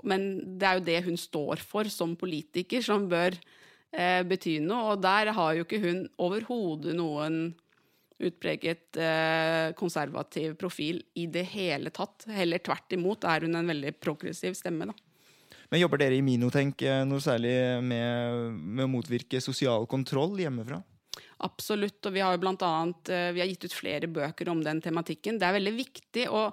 men 0.09 0.25
det 0.59 0.68
er 0.68 0.79
jo 0.79 0.87
det 0.87 1.03
hun 1.05 1.20
står 1.20 1.61
for 1.61 1.90
som 1.92 2.16
politiker, 2.16 2.81
som 2.81 3.11
bør 3.11 3.37
bety 4.25 4.57
noe. 4.64 4.94
Og 4.94 5.05
der 5.05 5.35
har 5.37 5.59
jo 5.59 5.66
ikke 5.66 5.83
hun 5.85 6.07
overhodet 6.16 6.97
noen 6.97 7.53
utpreget 8.28 8.98
eh, 9.00 9.72
konservativ 9.78 10.56
profil 10.60 11.02
i 11.20 11.26
det 11.30 11.46
hele 11.52 11.92
tatt. 11.94 12.26
Heller 12.32 12.62
tvert 12.64 12.96
imot 12.96 13.26
er 13.28 13.46
hun 13.46 13.58
en 13.58 13.72
veldig 13.72 13.94
progressiv 14.00 14.56
stemme. 14.58 14.88
da. 14.90 14.96
Men 15.70 15.80
Jobber 15.80 16.02
dere 16.04 16.18
i 16.18 16.24
Minotenk 16.24 16.84
noe 17.08 17.22
særlig 17.24 17.54
med, 17.82 18.58
med, 18.60 18.84
å 18.84 18.90
motvirke 18.90 19.40
sosial 19.42 19.88
kontroll 19.90 20.37
hjemmefra? 20.38 20.82
Absolutt, 21.44 21.98
og 22.06 22.14
vi 22.14 22.22
har 22.22 22.34
jo 22.34 22.40
blant 22.42 22.62
annet, 22.64 23.10
eh, 23.10 23.32
vi 23.34 23.42
har 23.42 23.50
gitt 23.50 23.66
ut 23.66 23.76
flere 23.76 24.08
bøker 24.08 24.48
om 24.52 24.62
den 24.64 24.80
tematikken. 24.84 25.38
Det 25.38 25.48
er 25.48 25.58
veldig 25.58 25.74
viktig 25.76 26.28
å 26.30 26.46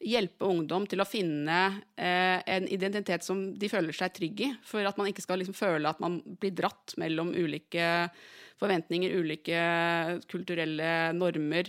hjelpe 0.00 0.48
ungdom 0.48 0.86
til 0.88 1.02
å 1.02 1.08
finne 1.08 1.58
eh, 2.00 2.40
en 2.40 2.66
identitet 2.72 3.24
som 3.24 3.42
de 3.60 3.68
føler 3.70 3.96
seg 3.96 4.14
trygg 4.16 4.44
i. 4.46 4.50
For 4.66 4.84
at 4.86 4.98
man 5.00 5.10
ikke 5.10 5.24
skal 5.24 5.40
liksom 5.42 5.56
føle 5.56 5.90
at 5.90 6.00
man 6.02 6.20
blir 6.40 6.54
dratt 6.56 6.96
mellom 7.00 7.34
ulike 7.36 8.08
forventninger, 8.60 9.12
ulike 9.20 9.60
kulturelle 10.30 11.10
normer. 11.16 11.68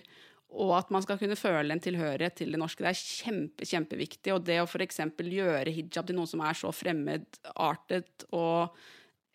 Og 0.52 0.74
at 0.76 0.90
man 0.92 1.04
skal 1.04 1.20
kunne 1.20 1.40
føle 1.40 1.72
en 1.72 1.84
tilhørighet 1.84 2.42
til 2.42 2.52
det 2.52 2.60
norske. 2.60 2.84
Det 2.84 2.92
er 2.92 3.02
kjempe, 3.02 3.68
kjempeviktig. 3.68 4.34
Og 4.36 4.48
det 4.48 4.60
å 4.64 4.68
f.eks. 4.68 5.04
gjøre 5.20 5.76
hijab 5.76 6.08
til 6.08 6.20
noe 6.20 6.28
som 6.28 6.44
er 6.44 6.58
så 6.60 6.72
fremmedartet 6.76 8.28
og 8.36 8.76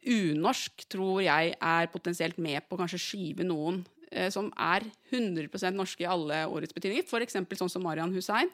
unorsk, 0.06 0.86
tror 0.92 1.20
jeg 1.24 1.54
er 1.56 1.92
potensielt 1.92 2.36
med 2.38 2.64
på 2.64 2.76
å 2.76 2.82
kanskje 2.82 3.00
skyve 3.02 3.46
noen 3.46 3.80
eh, 4.12 4.28
som 4.32 4.52
er 4.54 4.86
100% 5.10 5.76
norske 5.76 6.04
i 6.04 6.10
alle 6.10 6.44
årets 6.46 6.76
betydninger, 6.76 7.08
f.eks. 7.08 7.40
sånn 7.58 7.72
som 7.72 7.82
Marian 7.84 8.14
Hussein, 8.14 8.52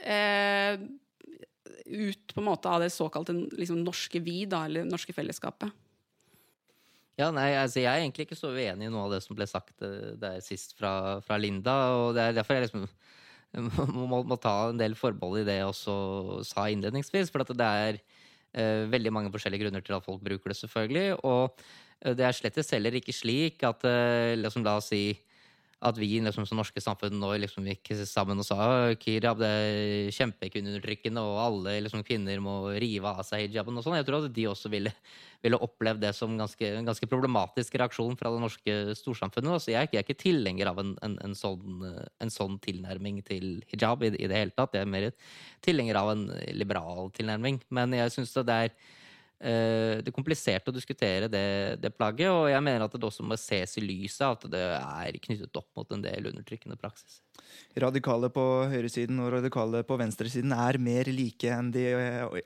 eh, 0.00 0.80
ut 1.86 2.34
på 2.34 2.40
en 2.40 2.48
måte 2.48 2.70
av 2.70 2.82
det 2.82 2.92
såkalte 2.94 3.34
liksom, 3.58 3.82
norske 3.84 4.20
vi, 4.22 4.44
da, 4.48 4.64
eller 4.68 4.88
norske 4.88 5.14
fellesskapet. 5.14 5.72
Ja, 7.20 7.28
nei, 7.34 7.50
altså 7.60 7.82
Jeg 7.82 7.90
er 7.90 8.02
egentlig 8.06 8.26
ikke 8.26 8.38
så 8.38 8.54
uenig 8.54 8.88
i 8.88 8.92
noe 8.92 9.04
av 9.04 9.12
det 9.14 9.20
som 9.24 9.36
ble 9.36 9.46
sagt 9.48 9.84
uh, 9.84 10.14
der 10.18 10.40
sist 10.44 10.72
fra, 10.78 11.20
fra, 11.24 11.36
Linda. 11.36 11.74
og 11.98 12.16
Det 12.16 12.24
er 12.24 12.38
derfor 12.38 12.56
jeg 12.56 12.68
liksom 12.68 12.86
må, 14.08 14.22
må, 14.24 14.38
ta 14.40 14.70
en 14.70 14.80
del 14.80 14.96
forbehold 14.96 15.42
i 15.42 15.46
det 15.46 15.58
jeg 15.58 15.68
også 15.68 15.94
sa 16.48 16.70
innledningsvis. 16.72 17.30
For 17.32 17.44
det 17.44 17.68
er 17.68 18.00
uh, 18.00 18.88
veldig 18.92 19.12
mange 19.12 19.32
forskjellige 19.34 19.66
grunner 19.66 19.84
til 19.84 19.98
at 19.98 20.06
folk 20.06 20.24
bruker 20.24 20.54
det, 20.54 20.58
selvfølgelig. 20.62 21.20
Og 21.20 21.52
uh, 21.52 22.14
det 22.16 22.26
er 22.26 22.38
slett 22.38 22.62
heller 22.72 22.96
ikke 22.96 23.14
slik 23.14 23.62
at 23.68 23.84
liksom, 24.40 24.64
La 24.64 24.78
oss 24.80 24.88
si 24.94 25.04
at 25.82 25.98
vi 25.98 26.08
liksom, 26.22 26.46
som 26.46 26.58
norske 26.60 26.80
samfunn 26.82 27.18
nå 27.18 27.32
liksom 27.42 27.66
gikk 27.66 27.90
sammen 28.06 28.38
og 28.38 28.46
sa 28.46 28.58
Kirab 29.02 29.40
det 29.40 29.48
er 29.50 30.12
kjempekvinneundertrykkende, 30.14 31.22
og 31.26 31.40
alle 31.42 31.74
liksom, 31.82 32.04
kvinner 32.06 32.38
må 32.44 32.56
rive 32.70 33.10
av 33.10 33.24
seg 33.26 33.48
hijaben 33.48 33.78
og 33.78 33.84
sånn. 33.84 33.98
Jeg 33.98 34.06
tror 34.06 34.22
at 34.22 34.36
de 34.36 34.46
også 34.50 34.70
ville, 34.72 34.92
ville 35.42 35.60
opplevd 35.66 36.04
det 36.04 36.14
som 36.16 36.36
ganske, 36.38 36.70
en 36.78 36.86
ganske 36.86 37.08
problematisk 37.10 37.76
reaksjon 37.82 38.14
fra 38.20 38.30
det 38.34 38.42
norske 38.44 38.78
storsamfunnet. 39.00 39.64
Så 39.64 39.74
jeg, 39.74 39.90
jeg 39.90 40.02
er 40.02 40.06
ikke 40.06 40.20
tilhenger 40.22 40.70
av 40.70 40.78
en, 40.82 40.94
en, 41.02 41.18
en, 41.26 41.36
sånn, 41.38 41.82
en, 42.22 42.32
sånn, 42.32 42.60
tilnærming 42.62 43.22
til 43.26 43.52
hijab 43.72 44.06
i, 44.06 44.14
i, 44.14 44.30
det 44.30 44.38
hele 44.38 44.54
tatt. 44.54 44.78
Jeg 44.78 44.86
er 44.86 44.94
mer 44.94 45.10
tilhenger 45.66 45.98
av 45.98 46.14
en 46.14 46.28
liberal 46.54 47.10
tilnærming. 47.18 47.62
Men 47.74 47.98
jeg 47.98 48.14
syns 48.14 48.38
det 48.38 48.60
er 48.68 48.76
det 49.42 50.06
er 50.06 50.14
komplisert 50.14 50.68
å 50.70 50.74
diskutere 50.74 51.26
det, 51.30 51.46
det, 51.82 51.90
plagget, 51.96 52.30
og 52.30 52.46
jeg 52.52 52.62
mener 52.62 52.84
at 52.86 52.94
det 52.94 53.08
også 53.08 53.24
må 53.26 53.34
ses 53.40 53.74
i 53.80 53.82
lyset 53.82 54.22
at 54.28 54.46
det 54.52 54.62
er 54.78 55.18
knyttet 55.24 55.58
opp 55.58 55.66
mot 55.78 55.96
en 55.96 56.04
del 56.04 56.30
undertrykkende 56.30 56.78
praksis. 56.78 57.18
Radikale 57.82 58.30
på 58.32 58.44
høyresiden 58.70 59.18
og 59.24 59.32
radikale 59.34 59.82
på 59.88 59.98
venstresiden 60.00 60.54
er 60.54 60.78
mer 60.78 61.10
like 61.10 61.50
enn 61.50 61.72
de 61.74 61.88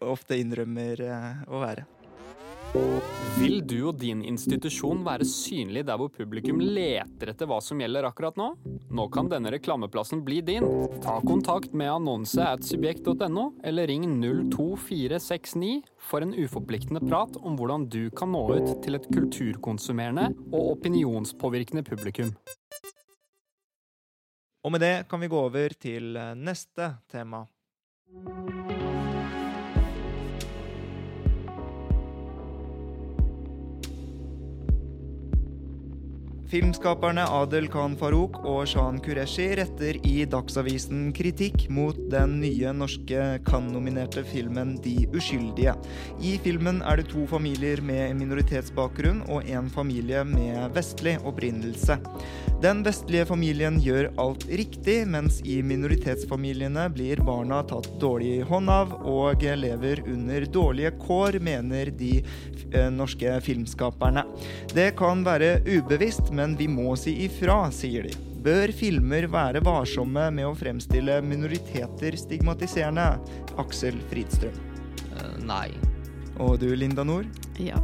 ofte 0.01 0.39
innrømmer 0.41 1.05
eh, 1.05 1.45
å 1.51 1.63
være. 1.63 1.87
Vil 3.37 3.61
du 3.69 3.91
og 3.91 3.99
din 4.01 4.23
institusjon 4.25 5.03
være 5.05 5.27
synlig 5.29 5.83
der 5.85 5.99
hvor 6.01 6.09
publikum 6.09 6.57
leter 6.63 7.31
etter 7.35 7.49
hva 7.51 7.59
som 7.61 7.83
gjelder 7.83 8.07
akkurat 8.09 8.39
nå? 8.41 8.47
Nå 8.97 9.05
kan 9.13 9.29
denne 9.29 9.53
reklameplassen 9.53 10.23
bli 10.25 10.39
din. 10.47 10.65
Ta 11.05 11.19
kontakt 11.21 11.75
med 11.77 11.93
annonse 11.93 12.41
at 12.41 12.65
subjekt.no, 12.65 13.51
eller 13.61 13.91
ring 13.93 14.07
02469 14.55 15.83
for 16.09 16.25
en 16.25 16.33
uforpliktende 16.33 17.05
prat 17.05 17.37
om 17.43 17.59
hvordan 17.61 17.85
du 17.93 18.07
kan 18.17 18.33
nå 18.33 18.47
ut 18.57 18.73
til 18.87 18.97
et 18.97 19.11
kulturkonsumerende 19.13 20.31
og 20.49 20.73
opinionspåvirkende 20.79 21.85
publikum. 21.85 22.33
Og 24.65 24.73
med 24.73 24.83
det 24.83 24.95
kan 25.11 25.21
vi 25.21 25.31
gå 25.31 25.45
over 25.53 25.77
til 25.77 26.17
neste 26.41 26.95
tema. 27.13 27.45
Filmskaperne 36.47 37.25
Adel 37.27 37.65
Khan 37.67 37.97
Farouk 37.99 38.37
og 38.47 38.69
Shan 38.71 39.01
Qureshi 39.03 39.49
retter 39.59 39.97
i 40.07 40.21
Dagsavisen 40.31 41.09
kritikk 41.17 41.65
mot 41.75 41.99
den 42.13 42.37
nye 42.39 42.71
norske 42.71 43.25
Cannes-nominerte 43.49 44.23
filmen 44.31 44.77
De 44.85 44.95
uskyldige. 45.11 45.75
I 46.23 46.37
filmen 46.45 46.79
er 46.87 47.01
det 47.01 47.09
to 47.11 47.25
familier 47.27 47.83
med 47.83 48.15
minoritetsbakgrunn 48.21 49.25
og 49.27 49.51
en 49.51 49.67
familie 49.75 50.23
med 50.29 50.71
vestlig 50.77 51.17
opprinnelse. 51.27 51.99
Den 52.63 52.85
vestlige 52.87 53.27
familien 53.29 53.81
gjør 53.83 54.13
alt 54.23 54.47
riktig, 54.47 55.01
mens 55.11 55.41
i 55.43 55.59
minoritetsfamiliene 55.67 56.87
blir 56.95 57.21
barna 57.27 57.59
tatt 57.67 57.91
dårlig 58.01 58.47
hånd 58.47 58.71
av 58.71 58.95
og 59.03 59.43
lever 59.43 60.05
under 60.07 60.47
dårlige 60.55 60.95
kår, 61.03 61.41
mener 61.43 61.91
de 61.91 62.15
eh, 62.23 62.89
norske 62.95 63.35
filmskaperne. 63.45 64.23
Det 64.73 64.93
kan 64.97 65.27
være 65.27 65.59
ubevisst, 65.67 66.31
men 66.37 66.46
vi 66.55 66.69
må 66.71 66.95
si 67.01 67.17
ifra, 67.25 67.65
sier 67.75 68.07
de. 68.07 68.15
Bør 68.47 68.71
filmer 68.77 69.27
være 69.27 69.65
varsomme 69.67 70.29
med 70.31 70.47
å 70.47 70.55
fremstille 70.55 71.19
minoriteter 71.27 72.15
stigmatiserende? 72.21 73.09
Aksel 73.59 73.99
Fridstrøm. 74.13 74.55
Eh, 75.17 75.37
nei. 75.43 75.73
Og 76.39 76.61
du, 76.63 76.69
Linda 76.77 77.03
Nord? 77.03 77.27
Ja. 77.59 77.81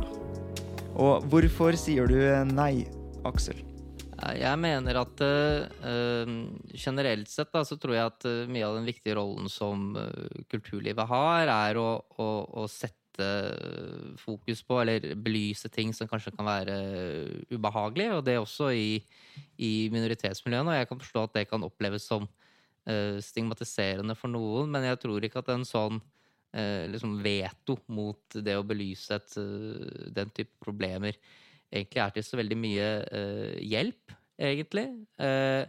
Og 0.93 1.25
hvorfor 1.33 1.75
sier 1.81 2.07
du 2.07 2.21
nei, 2.53 2.85
Aksel? 3.27 3.59
Eh, 4.23 4.39
Jeg 4.43 4.59
mener 4.61 5.01
at 5.03 5.23
eh, 5.25 5.67
eh, 5.89 6.33
generelt 6.77 7.31
sett 7.33 7.53
da, 7.55 7.65
så 7.67 7.79
tror 7.81 7.97
jeg 7.97 8.11
at 8.11 8.27
mye 8.53 8.67
av 8.67 8.79
den 8.79 8.89
viktige 8.89 9.17
rollen 9.19 9.51
som 9.51 9.93
kulturlivet 10.53 11.09
har, 11.11 11.49
er 11.49 11.81
å, 11.81 11.89
å, 12.19 12.29
å 12.63 12.69
sette 12.71 13.02
fokus 14.21 14.63
på, 14.65 14.79
eller 14.81 15.13
belyse 15.21 15.69
ting 15.73 15.91
som 15.93 16.09
kanskje 16.09 16.33
kan 16.37 16.47
være 16.47 16.77
ubehagelig, 17.51 18.09
og 18.17 18.25
det 18.25 18.39
også 18.41 18.71
i, 18.77 19.03
i 19.59 19.89
minoritetsmiljøene. 19.93 20.73
Og 20.73 20.79
jeg 20.79 20.89
kan 20.89 21.03
forstå 21.03 21.27
at 21.27 21.37
det 21.37 21.45
kan 21.51 21.67
oppleves 21.67 22.07
som 22.09 22.27
eh, 22.89 23.19
stigmatiserende 23.23 24.17
for 24.19 24.33
noen, 24.33 24.73
men 24.73 24.89
jeg 24.89 25.01
tror 25.05 25.25
ikke 25.27 25.43
at 25.43 25.53
en 25.55 25.67
sånn 25.69 26.01
eh, 26.55 26.89
liksom 26.93 27.19
veto 27.25 27.79
mot 27.93 28.41
det 28.41 28.57
å 28.59 28.67
belyse 28.67 29.21
et, 29.21 29.39
eh, 29.41 30.11
den 30.17 30.33
type 30.35 30.57
problemer 30.63 31.19
egentlig 31.73 32.03
er 32.05 32.13
til 32.13 32.27
så 32.27 32.39
veldig 32.41 32.59
mye 32.61 32.89
eh, 33.09 33.57
hjelp, 33.65 34.17
egentlig. 34.41 34.89
Eh, 35.21 35.65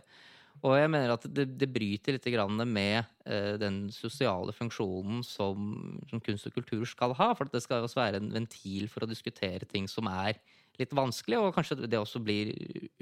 og 0.64 0.78
jeg 0.80 0.92
mener 0.94 1.12
at 1.12 1.26
det, 1.28 1.46
det 1.60 1.68
bryter 1.76 2.16
litt 2.16 2.28
med 2.72 3.04
eh, 3.28 3.56
den 3.60 3.90
sosiale 3.92 4.54
funksjonen 4.56 5.20
som, 5.28 6.00
som 6.10 6.22
kunst 6.24 6.48
og 6.48 6.56
kultur 6.56 6.86
skal 6.88 7.16
ha. 7.20 7.34
For 7.36 7.52
det 7.52 7.64
skal 7.66 7.84
også 7.84 8.00
være 8.00 8.22
en 8.22 8.32
ventil 8.32 8.88
for 8.88 9.04
å 9.04 9.10
diskutere 9.10 9.68
ting 9.68 9.90
som 9.92 10.08
er 10.08 10.40
litt 10.80 10.96
vanskelig, 10.96 11.38
og 11.38 11.54
kanskje 11.54 11.84
det 11.84 12.00
også 12.00 12.24
blir 12.24 12.54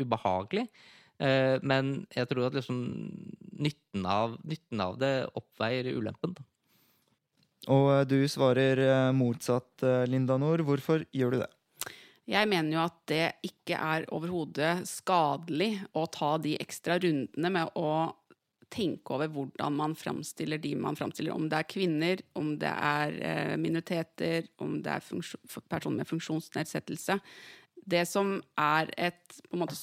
ubehagelig. 0.01 0.65
Eh, 1.21 1.61
men 1.61 2.01
jeg 2.15 2.31
tror 2.31 2.49
at 2.49 2.57
liksom 2.57 2.81
nytten 3.61 4.09
av, 4.09 4.39
nytten 4.41 4.81
av 4.81 4.97
det 4.97 5.13
oppveier 5.37 5.93
ulempen. 5.93 6.33
Da. 6.33 6.47
Og 7.69 7.91
eh, 7.93 8.05
du 8.09 8.19
svarer 8.31 8.81
eh, 8.81 9.11
motsatt, 9.13 9.83
eh, 9.85 10.05
Linda 10.09 10.39
Nord. 10.41 10.65
Hvorfor 10.65 11.05
gjør 11.13 11.35
du 11.35 11.43
det? 11.43 11.51
Jeg 12.31 12.47
mener 12.47 12.77
jo 12.77 12.81
at 12.85 12.97
det 13.11 13.25
ikke 13.43 13.75
er 13.75 14.07
overhodet 14.15 14.85
skadelig 14.87 15.73
å 15.97 16.05
ta 16.11 16.37
de 16.39 16.55
ekstra 16.63 16.95
rundene 17.01 17.51
med 17.51 17.73
å 17.79 17.91
tenke 18.71 19.17
over 19.17 19.27
hvordan 19.33 19.75
man 19.75 19.95
framstiller 19.99 20.61
de 20.63 20.71
man 20.79 20.95
framstiller. 20.95 21.35
Om 21.35 21.49
det 21.51 21.59
er 21.59 21.67
kvinner, 21.73 22.23
om 22.39 22.53
det 22.61 22.71
er 22.71 23.17
eh, 23.19 23.55
minoriteter, 23.59 24.47
om 24.63 24.77
det 24.83 24.93
er 24.95 25.03
personer 25.67 25.97
med 25.97 26.07
funksjonsnedsettelse. 26.07 27.19
Det 27.91 28.05
som 28.07 28.37
er 28.55 28.93
et 28.95 29.41
på 29.49 29.57
en 29.57 29.65
måte 29.65 29.75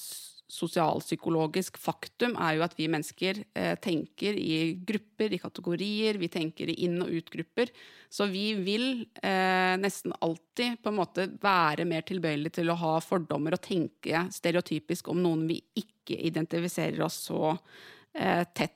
sosialpsykologisk 0.49 1.77
faktum, 1.81 2.33
er 2.41 2.57
jo 2.57 2.65
at 2.65 2.75
vi 2.79 2.89
mennesker 2.91 3.43
eh, 3.53 3.75
tenker 3.85 4.37
i 4.41 4.79
grupper, 4.89 5.35
i 5.37 5.41
kategorier. 5.43 6.19
Vi 6.21 6.31
tenker 6.33 6.73
i 6.73 6.79
inn- 6.87 7.03
og 7.05 7.13
utgrupper. 7.21 7.73
Så 8.09 8.27
vi 8.33 8.47
vil 8.57 9.05
eh, 9.21 9.77
nesten 9.81 10.17
alltid 10.25 10.81
på 10.83 10.93
en 10.93 10.99
måte 11.03 11.29
være 11.43 11.85
mer 11.89 12.07
tilbøyelig 12.09 12.55
til 12.57 12.73
å 12.73 12.79
ha 12.81 12.97
fordommer 13.05 13.59
og 13.59 13.65
tenke 13.65 14.25
stereotypisk 14.33 15.13
om 15.13 15.21
noen 15.25 15.45
vi 15.51 15.61
ikke 15.77 16.17
identifiserer 16.31 17.05
oss 17.05 17.27
så 17.29 17.53
eh, 17.53 18.45
tett 18.55 18.75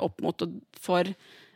opp 0.00 0.22
mot. 0.24 0.40
For 0.80 1.04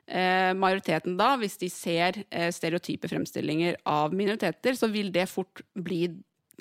majoriteten 0.06 1.14
da, 1.16 1.30
hvis 1.40 1.56
de 1.58 1.70
ser 1.72 2.18
stereotype 2.52 3.08
fremstillinger 3.08 3.78
av 3.88 4.12
minoriteter, 4.14 4.76
så 4.76 4.90
vil 4.92 5.08
det 5.14 5.24
fort 5.32 5.64
bli 5.72 6.02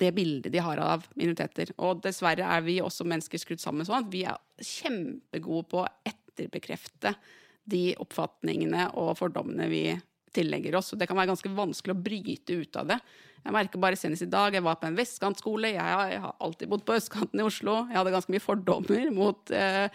det 0.00 0.12
bildet 0.16 0.52
de 0.52 0.60
har 0.62 0.80
av 0.82 1.06
minoriteter. 1.14 1.72
Og 1.80 2.02
dessverre 2.04 2.48
er 2.56 2.64
vi 2.66 2.80
også 2.84 3.06
mennesker 3.08 3.40
skrudd 3.40 3.62
sammen 3.62 3.86
sånn 3.88 4.04
at 4.04 4.12
vi 4.12 4.26
er 4.28 4.40
kjempegode 4.60 5.70
på 5.72 5.82
å 5.82 5.88
etterbekrefte 6.08 7.14
de 7.66 7.88
oppfatningene 8.02 8.90
og 9.00 9.16
fordommene 9.18 9.70
vi 9.70 9.86
tillegger 10.36 10.76
oss. 10.78 10.92
Og 10.92 11.00
det 11.00 11.08
kan 11.08 11.18
være 11.18 11.32
ganske 11.32 11.54
vanskelig 11.56 11.96
å 11.96 12.04
bryte 12.08 12.60
ut 12.60 12.78
av 12.78 12.92
det. 12.92 13.00
Jeg 13.46 13.54
merker 13.54 13.80
bare 13.80 13.98
senest 13.98 14.26
i 14.26 14.30
dag, 14.30 14.54
jeg 14.54 14.64
var 14.66 14.78
på 14.80 14.88
en 14.88 14.98
vestkantskole. 14.98 15.70
Jeg 15.76 15.98
har, 15.98 16.32
alltid 16.42 16.70
bodd 16.70 16.82
på 16.86 16.96
østkanten 16.98 17.40
i 17.40 17.46
Oslo. 17.46 17.78
Jeg 17.86 18.00
hadde 18.00 18.14
ganske 18.14 18.34
mye 18.34 18.42
fordommer 18.42 19.10
mot 19.14 19.52
eh, 19.54 19.86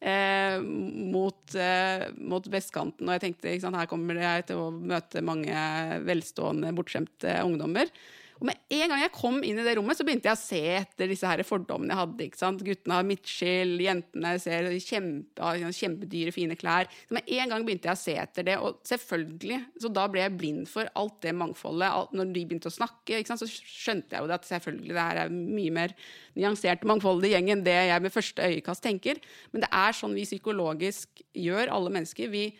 eh, 0.00 0.58
mot, 0.60 1.54
eh, 1.54 2.06
mot 2.18 2.50
vestkanten. 2.50 3.06
Og 3.06 3.14
jeg 3.14 3.24
tenkte 3.28 3.54
sant, 3.62 3.78
her 3.78 3.90
kommer 3.90 4.18
jeg 4.20 4.48
til 4.50 4.60
å 4.64 4.68
møte 4.74 5.24
mange 5.24 5.66
velstående, 6.06 6.74
bortskjemte 6.76 7.38
ungdommer. 7.46 7.92
Og 8.36 8.48
med 8.50 8.58
en 8.76 8.90
gang 8.92 9.00
jeg 9.00 9.12
kom 9.14 9.38
inn 9.46 9.60
i 9.60 9.64
det 9.64 9.76
rommet, 9.78 9.96
så 9.96 10.04
begynte 10.04 10.28
jeg 10.28 10.36
å 10.36 10.40
se 10.40 10.60
etter 10.82 11.08
disse 11.08 11.28
her 11.28 11.40
fordommene 11.46 11.94
jeg 11.94 12.00
hadde. 12.02 12.26
ikke 12.26 12.40
sant? 12.40 12.64
Guttene 12.66 12.98
har 12.98 13.06
midtskill, 13.08 13.72
jentene 13.80 14.32
ser 14.42 14.68
kjempe, 14.84 15.52
kjempedyre, 15.78 16.34
fine 16.36 16.58
klær. 16.60 16.90
Så 17.08 17.16
med 17.16 17.32
en 17.38 17.54
gang 17.54 17.64
begynte 17.66 17.88
jeg 17.88 17.96
å 17.96 18.02
se 18.02 18.16
etter 18.26 18.48
det, 18.50 18.58
og 18.60 18.82
selvfølgelig, 18.88 19.60
så 19.80 19.92
da 19.96 20.06
ble 20.12 20.24
jeg 20.26 20.36
blind 20.36 20.70
for 20.70 20.92
alt 21.00 21.18
det 21.24 21.32
mangfoldet. 21.38 21.88
Alt, 21.88 22.14
når 22.18 22.32
de 22.36 22.44
begynte 22.44 22.72
å 22.72 22.76
snakke, 22.76 23.16
ikke 23.16 23.32
sant, 23.32 23.44
så 23.44 23.48
skjønte 23.48 24.16
jeg 24.18 24.24
jo 24.24 24.30
det 24.30 24.38
at 24.38 24.50
selvfølgelig 24.52 24.92
det 24.92 25.08
her 25.08 25.24
er 25.24 25.36
mye 25.36 25.76
mer 25.80 25.96
nyansert 26.36 26.84
mangfoldig 26.88 27.32
gjeng 27.32 27.52
enn 27.54 27.66
det 27.66 27.78
jeg 27.88 28.04
med 28.04 28.12
første 28.12 28.50
øyekast 28.52 28.84
tenker. 28.84 29.20
Men 29.52 29.64
det 29.64 29.72
er 29.72 29.96
sånn 29.96 30.16
vi 30.16 30.28
psykologisk 30.28 31.24
gjør, 31.32 31.72
alle 31.72 31.92
mennesker. 31.96 32.28
Vi 32.32 32.50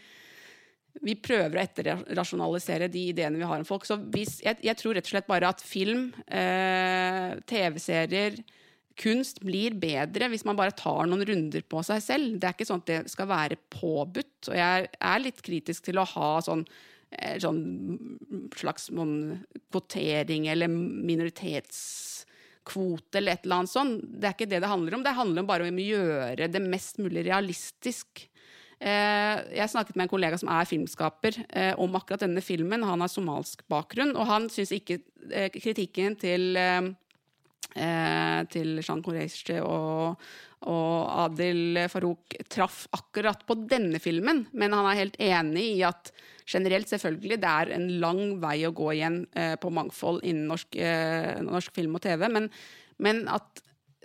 vi 1.05 1.15
prøver 1.21 1.59
å 1.59 1.63
etterrasjonalisere 1.63 2.89
de 2.93 3.03
ideene 3.13 3.41
vi 3.41 3.49
har 3.49 3.61
om 3.61 3.69
folk. 3.69 3.85
Så 3.89 3.97
hvis, 4.15 4.33
jeg, 4.45 4.55
jeg 4.65 4.77
tror 4.81 4.95
rett 4.97 5.09
og 5.09 5.15
slett 5.15 5.31
bare 5.31 5.51
at 5.51 5.65
film, 5.65 6.03
eh, 6.27 7.31
TV-serier, 7.49 8.33
kunst 8.97 9.43
blir 9.45 9.75
bedre 9.77 10.31
hvis 10.33 10.47
man 10.49 10.57
bare 10.57 10.73
tar 10.77 11.07
noen 11.09 11.27
runder 11.29 11.63
på 11.69 11.83
seg 11.87 12.03
selv. 12.05 12.39
Det 12.41 12.47
er 12.49 12.55
ikke 12.57 12.69
sånn 12.69 12.83
at 12.85 12.91
det 12.91 13.01
skal 13.13 13.27
være 13.31 13.57
påbudt. 13.73 14.39
Og 14.51 14.57
jeg 14.57 14.77
er 14.89 15.19
litt 15.23 15.41
kritisk 15.45 15.81
til 15.89 15.97
å 16.01 16.11
ha 16.15 16.31
sånn, 16.45 16.63
eh, 17.13 17.37
sånn 17.43 17.61
slags 18.57 18.85
sånn 18.89 19.17
kvotering 19.69 20.43
eller 20.53 20.69
minoritetskvote 20.73 23.15
eller 23.21 23.33
et 23.37 23.45
eller 23.45 23.59
annet 23.61 23.75
sånt. 23.75 23.97
Det 24.07 24.27
er 24.31 24.35
ikke 24.39 24.53
det 24.55 24.63
det 24.65 24.73
handler 24.73 24.93
om. 24.97 25.05
Det 25.05 25.21
handler 25.21 25.51
bare 25.53 25.69
om 25.69 25.83
å 25.83 25.91
gjøre 25.91 26.53
det 26.53 26.63
mest 26.65 26.95
mulig 27.03 27.23
realistisk. 27.29 28.09
Eh, 28.77 29.39
jeg 29.57 29.73
snakket 29.73 29.97
med 29.97 30.05
en 30.05 30.13
kollega 30.13 30.37
som 30.37 30.51
er 30.53 30.69
filmskaper 30.69 31.39
eh, 31.49 31.73
om 31.81 31.95
akkurat 31.97 32.27
denne 32.27 32.43
filmen. 32.45 32.85
Han 32.85 33.01
har 33.01 33.09
somalsk 33.09 33.65
bakgrunn, 33.73 34.13
og 34.13 34.29
han 34.29 34.51
syns 34.53 34.75
ikke 34.77 35.01
eh, 35.31 35.51
kritikken 35.55 36.19
til 36.21 36.57
til 37.77 38.79
Jean 38.81 39.03
Qureshi 39.05 39.59
og, 39.61 40.23
og 40.71 41.09
Adil 41.27 41.77
Farouk 41.93 42.33
traff 42.49 42.87
akkurat 42.97 43.43
på 43.45 43.53
denne 43.69 43.99
filmen, 44.01 44.47
men 44.57 44.73
han 44.73 44.87
er 44.89 45.01
helt 45.03 45.19
enig 45.21 45.65
i 45.75 45.83
at 45.85 46.09
generelt, 46.49 46.89
selvfølgelig, 46.89 47.37
det 47.43 47.51
er 47.51 47.75
en 47.77 47.85
lang 48.01 48.39
vei 48.41 48.63
å 48.65 48.73
gå 48.73 48.95
igjen 48.95 49.19
på 49.61 49.75
mangfold 49.77 50.23
innen 50.25 50.49
norsk, 50.55 50.79
norsk 51.45 51.77
film 51.77 51.99
og 51.99 52.07
TV, 52.07 52.25
men, 52.33 52.49
men 52.97 53.27
at 53.29 53.61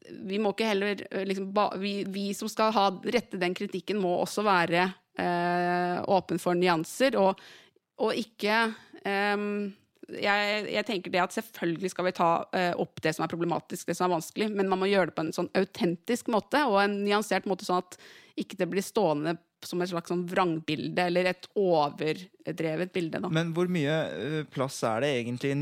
vi 0.10 0.40
må 0.42 0.54
ikke 0.54 0.70
heller 0.72 1.04
eh, 1.10 1.26
liksom, 1.28 1.52
ba, 1.56 1.70
vi, 1.80 2.02
vi 2.10 2.32
som 2.38 2.50
skal 2.52 2.74
ha, 2.76 2.88
rette 3.14 3.40
den 3.42 3.56
kritikken, 3.58 4.02
må 4.02 4.16
også 4.22 4.46
være 4.48 4.88
eh, 5.20 6.00
åpen 6.12 6.42
for 6.42 6.58
nyanser, 6.58 7.18
og, 7.20 7.42
og 8.02 8.18
ikke 8.18 8.64
eh, 9.06 9.46
jeg, 10.12 10.66
jeg 10.74 10.88
tenker 10.88 11.14
det 11.14 11.22
at 11.24 11.36
Selvfølgelig 11.36 11.92
skal 11.94 12.08
vi 12.10 12.16
ta 12.18 12.32
eh, 12.58 12.74
opp 12.80 13.00
det 13.04 13.14
som 13.16 13.26
er 13.26 13.32
problematisk, 13.32 13.88
det 13.88 13.96
som 13.98 14.10
er 14.10 14.18
vanskelig, 14.18 14.50
men 14.56 14.72
man 14.72 14.82
må 14.82 14.90
gjøre 14.92 15.12
det 15.12 15.18
på 15.18 15.28
en 15.28 15.36
sånn 15.36 15.52
autentisk 15.58 16.32
måte 16.34 16.66
og 16.68 16.82
en 16.84 17.02
nyansert 17.06 17.48
måte, 17.50 17.68
sånn 17.68 17.84
at 17.84 18.00
ikke 18.40 18.60
det 18.60 18.70
blir 18.72 18.86
stående 18.86 19.38
som 19.68 19.82
et 19.84 19.92
slags 19.92 20.12
sånn 20.12 20.24
vrangbilde 20.30 21.06
eller 21.10 21.32
et 21.32 21.48
overdrevet 21.58 22.94
bilde. 22.94 23.22
Da. 23.24 23.32
Men 23.34 23.52
hvor 23.56 23.70
mye 23.72 23.98
eh, 24.16 24.38
plass 24.52 24.80
er 24.88 25.04
det 25.04 25.12
egentlig 25.20 25.54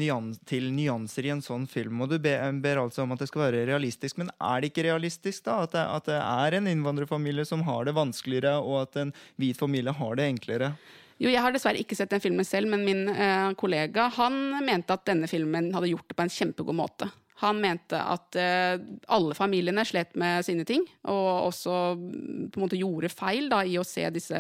til 0.50 0.70
nyanser 0.76 1.28
i 1.28 1.34
en 1.36 1.44
sånn 1.46 1.68
film? 1.70 2.04
Og 2.06 2.14
du 2.14 2.18
ber, 2.22 2.46
ber 2.64 2.84
altså 2.86 3.04
om 3.04 3.16
at 3.16 3.24
det 3.24 3.30
skal 3.32 3.48
være 3.48 3.66
realistisk, 3.70 4.20
men 4.22 4.32
er 4.38 4.62
det 4.62 4.72
ikke 4.72 4.88
realistisk 4.90 5.46
da? 5.50 5.62
At 5.66 5.76
det, 5.76 5.86
at 5.98 6.10
det 6.12 6.22
er 6.22 6.60
en 6.60 6.72
innvandrerfamilie 6.72 7.48
som 7.48 7.66
har 7.68 7.88
det 7.90 7.98
vanskeligere, 7.98 8.58
og 8.64 8.86
at 8.88 9.00
en 9.04 9.14
hvit 9.42 9.60
familie 9.60 9.96
har 9.96 10.20
det 10.20 10.30
enklere? 10.36 10.74
Jo, 11.20 11.28
Jeg 11.28 11.44
har 11.44 11.52
dessverre 11.52 11.82
ikke 11.82 11.98
sett 12.00 12.14
den 12.14 12.24
filmen 12.24 12.48
selv, 12.48 12.72
men 12.72 12.86
min 12.88 13.10
eh, 13.12 13.50
kollega 13.60 14.08
han 14.16 14.64
mente 14.64 14.96
at 14.96 15.04
denne 15.10 15.28
filmen 15.28 15.74
hadde 15.76 15.92
gjort 15.92 16.08
det 16.08 16.16
på 16.16 16.24
en 16.24 16.32
kjempegod 16.32 16.78
måte. 16.80 17.10
Han 17.40 17.60
mente 17.64 17.96
at 17.96 18.36
eh, 18.40 18.76
alle 19.16 19.36
familiene 19.38 19.86
slet 19.88 20.16
med 20.20 20.44
sine 20.44 20.66
ting, 20.68 20.84
og 21.08 21.50
også 21.50 21.76
på 21.96 22.60
en 22.60 22.66
måte 22.66 22.80
gjorde 22.80 23.12
feil 23.14 23.48
da, 23.52 23.62
i 23.64 23.78
å 23.80 23.86
se 23.88 24.04
disse 24.12 24.40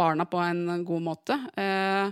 barna 0.00 0.26
på 0.26 0.40
en 0.42 0.82
god 0.86 1.04
måte. 1.06 1.36
Eh, 1.60 2.10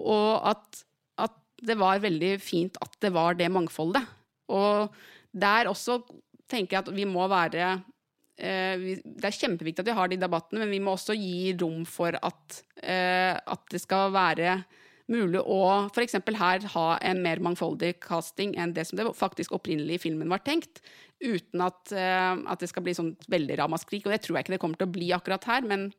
og 0.00 0.50
at, 0.50 0.82
at 1.24 1.38
det 1.64 1.78
var 1.80 2.02
veldig 2.04 2.34
fint 2.42 2.76
at 2.84 2.98
det 3.00 3.12
var 3.16 3.38
det 3.38 3.48
mangfoldet. 3.52 4.04
Og 4.52 4.92
der 5.32 5.70
også 5.70 6.02
tenker 6.50 6.76
jeg 6.76 6.82
at 6.82 6.92
vi 6.92 7.06
må 7.06 7.24
være 7.30 7.68
eh, 8.34 9.00
Det 9.06 9.24
er 9.24 9.38
kjempeviktig 9.38 9.84
at 9.84 9.88
vi 9.88 9.96
har 9.96 10.12
de 10.12 10.20
debattene, 10.20 10.66
men 10.66 10.74
vi 10.74 10.82
må 10.84 10.98
også 10.98 11.16
gi 11.16 11.54
rom 11.62 11.86
for 11.88 12.18
at, 12.18 12.60
at 12.84 13.64
det 13.72 13.80
skal 13.80 14.12
være 14.12 14.58
mulig 15.10 15.42
å 15.42 15.60
f.eks. 15.90 16.16
her 16.38 16.66
ha 16.74 16.86
en 17.10 17.22
mer 17.24 17.42
mangfoldig 17.42 17.96
casting 18.04 18.54
enn 18.60 18.74
det 18.76 18.86
som 18.88 19.00
det 19.00 19.08
faktisk 19.18 19.54
opprinnelig 19.56 19.98
i 19.98 20.02
filmen 20.06 20.30
var 20.32 20.42
tenkt, 20.46 20.82
uten 21.20 21.66
at, 21.66 21.92
eh, 21.92 22.32
at 22.50 22.62
det 22.62 22.70
skal 22.70 22.86
bli 22.86 22.96
sånn 22.96 23.14
veldig 23.30 23.58
ramaskrik. 23.60 24.06
Og 24.06 24.14
det 24.14 24.22
tror 24.24 24.38
jeg 24.38 24.46
ikke 24.46 24.56
det 24.56 24.62
kommer 24.62 24.80
til 24.80 24.88
å 24.88 24.94
bli 24.94 25.12
akkurat 25.16 25.46
her, 25.50 25.66
men 25.66 25.90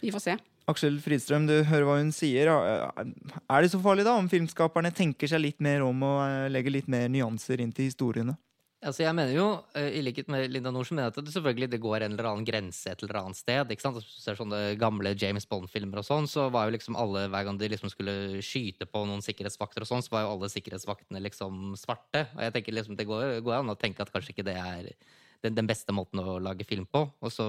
vi 0.00 0.12
får 0.14 0.26
se. 0.28 0.36
Aksel 0.70 0.96
Fridstrøm, 1.04 1.44
du 1.44 1.58
hører 1.68 1.84
hva 1.84 1.98
hun 1.98 2.12
sier. 2.14 2.48
Er 2.48 3.60
det 3.60 3.72
så 3.72 3.80
farlig 3.84 4.06
da 4.06 4.14
om 4.16 4.30
filmskaperne 4.32 4.94
tenker 4.96 5.28
seg 5.28 5.42
litt 5.42 5.60
mer 5.64 5.84
om 5.84 6.06
og 6.06 6.22
eh, 6.24 6.48
legger 6.52 6.78
litt 6.78 6.88
mer 6.88 7.10
nyanser 7.12 7.60
inn 7.60 7.74
til 7.74 7.90
historiene? 7.90 8.38
Altså 8.84 9.00
jeg 9.00 9.16
mener 9.16 9.32
jo, 9.32 9.46
eh, 9.78 9.94
i 9.96 10.02
likhet 10.04 10.28
med 10.28 10.50
Linda 10.52 10.68
Norsen, 10.74 10.98
mener 10.98 11.08
at 11.08 11.16
det 11.16 11.32
selvfølgelig 11.32 11.70
det 11.72 11.80
går 11.80 12.04
en 12.04 12.12
eller 12.12 12.26
annen 12.28 12.44
grense 12.44 12.90
et 12.90 13.00
eller 13.02 13.16
annet 13.22 13.38
sted. 13.38 13.70
ikke 13.72 13.80
sant? 13.80 13.96
Hvis 13.96 14.18
du 14.18 14.20
ser 14.20 14.36
sånne 14.36 14.58
gamle 14.80 15.14
James 15.16 15.46
Bond-filmer 15.48 16.02
og 16.02 16.04
sånn, 16.04 16.28
så 16.28 16.50
var 16.52 16.68
jo 16.68 16.74
liksom 16.76 16.98
alle, 17.00 17.24
hver 17.32 17.46
gang 17.48 17.60
de 17.60 17.70
liksom 17.72 17.88
skulle 17.92 18.42
skyte 18.44 18.84
på 18.84 19.06
noen 19.08 19.24
sikkerhetsvakter 19.24 19.86
og 19.86 19.88
sånn, 19.88 20.04
så 20.04 20.12
var 20.12 20.26
jo 20.26 20.34
alle 20.34 20.52
sikkerhetsvaktene 20.52 21.24
liksom 21.24 21.72
svarte. 21.80 22.26
Og 22.36 22.44
jeg 22.44 22.56
tenker 22.58 22.76
liksom, 22.76 22.98
det 23.00 23.08
går, 23.08 23.40
går 23.46 23.62
an 23.62 23.72
å 23.72 23.78
tenke 23.80 24.04
at 24.04 24.12
kanskje 24.12 24.36
ikke 24.36 24.46
det 24.50 24.58
er 24.60 24.92
den, 24.92 25.56
den, 25.56 25.70
beste 25.70 25.96
måten 25.96 26.20
å 26.20 26.36
lage 26.44 26.68
film 26.68 26.84
på. 26.84 27.06
Og 27.24 27.32
så 27.32 27.48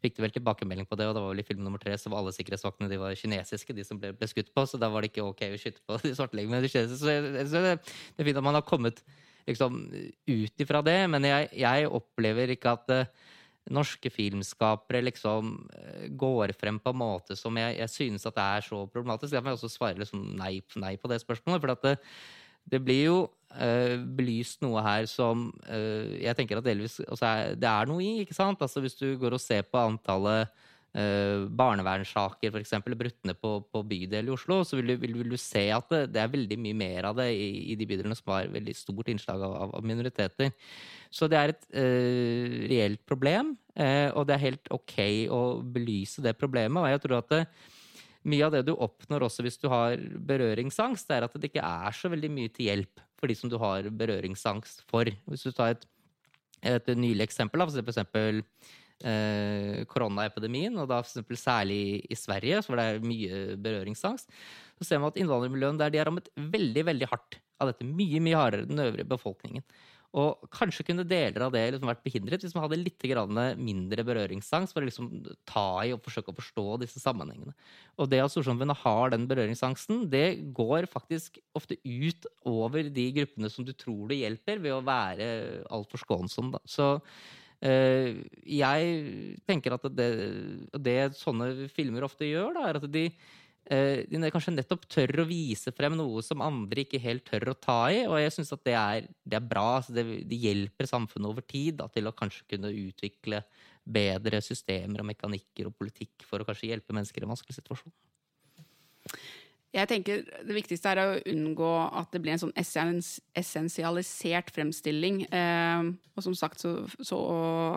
fikk 0.00 0.16
de 0.16 0.24
vel 0.24 0.32
tilbakemelding 0.32 0.88
på 0.88 0.96
det, 0.96 1.10
og 1.10 1.16
da 1.16 1.26
var 1.26 1.34
vel 1.34 1.44
i 1.44 1.48
film 1.48 1.60
nummer 1.66 1.82
tre 1.82 1.92
så 2.00 2.08
var 2.08 2.22
alle 2.22 2.32
sikkerhetsvaktene 2.32 2.88
de 2.88 3.02
var 3.02 3.16
kinesiske, 3.18 3.76
de 3.76 3.84
som 3.84 4.00
ble, 4.00 4.14
ble 4.16 4.28
skutt 4.30 4.54
på, 4.54 4.64
så 4.64 4.80
da 4.80 4.88
var 4.88 5.04
det 5.04 5.12
ikke 5.12 5.28
ok 5.28 5.48
å 5.50 5.60
skyte 5.60 5.84
på 5.84 6.00
de 6.06 6.16
svartelegene. 6.16 6.56
Men 6.56 6.64
de 6.64 6.72
så, 6.72 6.88
så 6.88 7.08
det, 7.10 7.48
det 7.50 8.22
er 8.22 8.28
fint 8.30 8.38
at 8.38 8.46
man 8.46 8.56
har 8.56 8.64
kommet 8.64 9.02
liksom 9.48 9.80
ut 10.28 10.62
ifra 10.62 10.82
det. 10.84 11.00
Men 11.10 11.26
jeg, 11.26 11.50
jeg, 11.58 11.90
opplever 11.98 12.54
ikke 12.54 12.74
at 12.76 12.92
uh, 12.94 13.32
norske 13.74 14.10
filmskapere 14.12 15.02
liksom 15.08 15.54
uh, 15.72 16.04
går 16.20 16.54
frem 16.58 16.80
på 16.82 16.94
en 16.94 17.00
måte 17.02 17.36
som 17.38 17.56
jeg, 17.60 17.78
jeg 17.80 17.94
synes 17.94 18.28
at 18.28 18.36
det 18.36 18.46
er 18.58 18.68
så 18.68 18.84
problematisk. 18.86 19.34
Jeg 19.34 19.46
må 19.46 19.56
også 19.56 19.72
svare 19.72 19.98
liksom 20.00 20.24
nei, 20.38 20.58
nei, 20.80 20.94
på 21.00 21.10
det 21.10 21.20
spørsmålet. 21.24 21.64
For 21.64 21.74
det, 21.88 21.96
det, 22.68 22.82
blir 22.84 23.04
jo 23.04 23.18
uh, 23.56 23.96
belyst 24.18 24.64
noe 24.64 24.84
her 24.84 25.08
som 25.10 25.50
jeg 25.68 26.36
tenker 26.38 26.60
at 26.60 26.66
delvis 26.66 27.00
altså, 27.06 27.54
Det 27.56 27.70
er 27.70 27.90
noe 27.90 28.04
i, 28.04 28.24
ikke 28.24 28.36
sant? 28.36 28.62
Altså 28.62 28.84
Hvis 28.84 28.98
du 29.00 29.10
går 29.20 29.36
og 29.36 29.42
ser 29.42 29.64
på 29.68 29.80
antallet 29.80 30.52
Uh, 30.96 31.44
barnevernssaker, 31.52 32.48
f.eks., 32.48 32.72
brutt 32.96 33.26
ned 33.28 33.36
på, 33.38 33.50
på, 33.68 33.82
bydel 33.84 34.30
i 34.30 34.32
Oslo, 34.32 34.62
så 34.64 34.78
vil 34.78 34.88
du, 34.88 34.94
vil, 35.02 35.18
vil 35.20 35.34
du 35.34 35.36
se 35.36 35.66
at 35.74 35.84
det, 35.92 35.98
det, 36.14 36.22
er 36.22 36.32
veldig 36.32 36.56
mye 36.64 36.78
mer 36.80 37.10
av 37.10 37.18
det 37.20 37.26
i, 37.36 37.48
i, 37.74 37.76
de 37.76 37.86
bydelene 37.86 38.16
som 38.16 38.32
har 38.32 38.48
veldig 38.54 38.74
stort 38.74 39.10
innslag 39.12 39.44
av, 39.44 39.74
av 39.76 39.84
minoriteter. 39.84 40.54
Så 41.12 41.28
det 41.28 41.38
er 41.38 41.52
et 41.52 41.68
uh, 41.76 42.56
reelt 42.72 43.04
problem, 43.06 43.52
uh, 43.76 44.08
og 44.16 44.24
det 44.26 44.38
er 44.38 44.44
helt 44.46 44.72
OK 44.74 44.96
å 45.28 45.42
belyse 45.76 46.24
det 46.24 46.34
problemet. 46.40 46.80
Og 46.80 46.88
jeg 46.94 47.04
tror 47.04 47.18
at 47.20 47.36
det, 47.36 47.42
mye 48.32 48.48
av 48.48 48.56
det 48.56 48.64
du 48.66 48.74
oppnår 48.74 49.28
også 49.28 49.44
hvis 49.44 49.60
du 49.60 49.68
har 49.72 50.00
berøringsangst, 50.00 51.08
det 51.12 51.18
er 51.18 51.28
at 51.28 51.36
det 51.36 51.52
ikke 51.52 51.68
er 51.68 52.00
så 52.00 52.10
veldig 52.12 52.32
mye 52.32 52.56
til 52.56 52.72
hjelp 52.72 53.04
for 53.20 53.28
de 53.30 53.36
som 53.36 53.52
du 53.52 53.60
har 53.60 53.92
berøringsangst 53.92 54.86
for. 54.88 55.12
Hvis 55.28 55.46
du 55.46 55.52
tar 55.52 55.76
et, 55.76 55.88
et 56.72 56.92
nylig 56.96 57.28
eksempel, 57.28 57.68
for 57.68 57.92
eksempel 57.92 58.42
eh, 59.04 59.84
koronaepidemien, 59.90 60.78
og 60.78 60.88
da 60.90 61.02
for 61.06 61.40
særlig 61.40 62.00
i 62.08 62.18
Sverige, 62.18 62.62
hvor 62.66 62.80
det 62.80 62.86
er 62.86 63.04
mye 63.04 63.42
berøringsangst, 63.60 64.32
så 64.78 64.86
ser 64.86 65.02
man 65.02 65.12
at 65.12 65.20
innvandrermiljøene 65.20 65.82
der 65.82 65.92
de 65.94 66.00
er 66.00 66.08
rammet 66.08 66.32
veldig 66.36 66.86
veldig 66.90 67.10
hardt 67.10 67.38
av 67.58 67.72
dette. 67.72 67.86
Mye 67.86 68.22
mye 68.22 68.38
hardere 68.38 68.66
enn 68.66 68.74
den 68.74 68.86
øvrige 68.86 69.10
befolkningen. 69.10 69.66
Og 70.16 70.46
kanskje 70.54 70.86
kunne 70.88 71.04
deler 71.04 71.42
av 71.44 71.52
det 71.52 71.66
liksom 71.74 71.90
vært 71.90 72.04
behindret 72.06 72.40
hvis 72.40 72.54
man 72.56 72.64
hadde 72.64 72.78
litt 72.80 73.04
mindre 73.60 74.04
berøringsangst 74.08 74.72
for 74.72 74.80
å 74.80 74.88
liksom 74.88 75.10
ta 75.44 75.84
i 75.84 75.92
og 75.92 76.00
forsøke 76.00 76.32
å 76.32 76.38
forstå 76.38 76.78
disse 76.80 77.02
sammenhengene. 77.02 77.52
Og 78.00 78.08
det 78.08 78.22
at 78.24 78.32
storsamfunnet 78.32 78.80
har 78.86 79.12
den 79.12 79.26
berøringsangsten, 79.28 80.06
det 80.08 80.54
går 80.56 80.88
faktisk 80.88 81.38
ofte 81.52 81.76
ut 81.84 82.24
over 82.48 82.88
de 82.88 83.06
gruppene 83.18 83.52
som 83.52 83.66
du 83.68 83.74
tror 83.76 84.08
det 84.08 84.22
hjelper, 84.22 84.62
ved 84.64 84.78
å 84.78 84.84
være 84.86 85.28
altfor 85.68 86.00
skånsom. 86.00 86.54
Da. 86.56 86.62
Så 86.64 86.88
jeg 87.58 89.38
tenker 89.48 89.74
at 89.74 89.86
det, 89.90 90.08
det, 90.78 90.96
sånne 91.18 91.68
filmer 91.74 92.06
ofte 92.06 92.28
gjør, 92.28 92.52
da, 92.54 92.66
er 92.68 92.78
at 92.78 92.86
de, 92.92 93.04
eh, 93.66 94.04
de 94.06 94.30
kanskje 94.30 94.54
nettopp 94.54 94.86
tør 94.86 95.24
å 95.24 95.26
vise 95.26 95.72
frem 95.74 95.96
noe 95.98 96.22
som 96.22 96.44
andre 96.44 96.84
ikke 96.84 97.02
helt 97.02 97.26
tør 97.26 97.50
å 97.50 97.56
ta 97.58 97.80
i. 97.90 98.04
Og 98.06 98.18
jeg 98.22 98.36
syns 98.36 98.54
at 98.54 98.62
det 98.68 98.76
er, 98.78 99.08
det 99.24 99.40
er 99.40 99.50
bra. 99.50 99.66
Altså 99.80 99.96
det, 99.96 100.06
det, 100.30 100.38
hjelper 100.44 100.90
samfunnet 100.90 101.32
over 101.32 101.46
tid 101.46 101.80
da, 101.80 101.88
til 101.90 102.06
å 102.06 102.14
kanskje 102.14 102.46
kunne 102.54 102.70
utvikle 102.70 103.42
bedre 103.88 104.42
systemer 104.44 105.02
og 105.02 105.10
mekanikker 105.10 105.70
og 105.70 105.76
politikk 105.78 106.26
for 106.28 106.42
å 106.42 106.46
kanskje 106.46 106.70
hjelpe 106.70 106.94
mennesker 106.94 107.24
i 107.24 107.26
en 107.26 107.34
vanskelig 107.34 107.58
situasjon. 107.58 107.94
Jeg 109.78 109.90
tenker 109.90 110.22
Det 110.26 110.54
viktigste 110.56 110.90
er 110.92 111.00
å 111.02 111.18
unngå 111.30 111.70
at 112.00 112.10
det 112.14 112.20
blir 112.24 112.34
en 112.34 112.42
sånn 112.42 112.56
essensialisert 112.58 114.50
fremstilling. 114.54 115.22
Eh, 115.30 115.90
og 116.18 116.24
som 116.24 116.34
sagt 116.38 116.62
så, 116.64 116.72
så, 116.98 117.18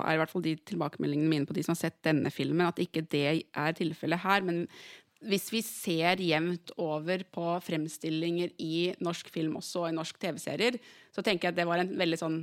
er 0.05 0.15
i 0.15 0.21
hvert 0.21 0.33
fall 0.33 0.45
de 0.45 0.55
tilbakemeldingene 0.71 1.29
mine 1.29 1.49
på 1.49 1.55
de 1.57 1.65
som 1.65 1.75
har 1.75 1.83
sett 1.83 1.99
denne 2.07 2.31
filmen, 2.33 2.65
at 2.65 2.81
ikke 2.81 3.05
det 3.11 3.25
er 3.43 3.77
tilfellet 3.77 4.23
her. 4.23 4.45
Men 4.47 4.63
hvis 5.29 5.51
vi 5.53 5.61
ser 5.65 6.21
jevnt 6.23 6.73
over 6.81 7.21
på 7.29 7.45
fremstillinger 7.65 8.55
i 8.61 8.91
norsk 9.03 9.29
film 9.33 9.59
også, 9.59 9.85
og 9.85 9.91
i 9.91 9.97
norsk 9.99 10.17
TV-serier, 10.21 10.79
så 11.13 11.21
tenker 11.21 11.49
jeg 11.49 11.53
at 11.53 11.61
det 11.61 11.69
var 11.69 11.83
en 11.83 11.93
veldig 11.99 12.19
sånn 12.21 12.41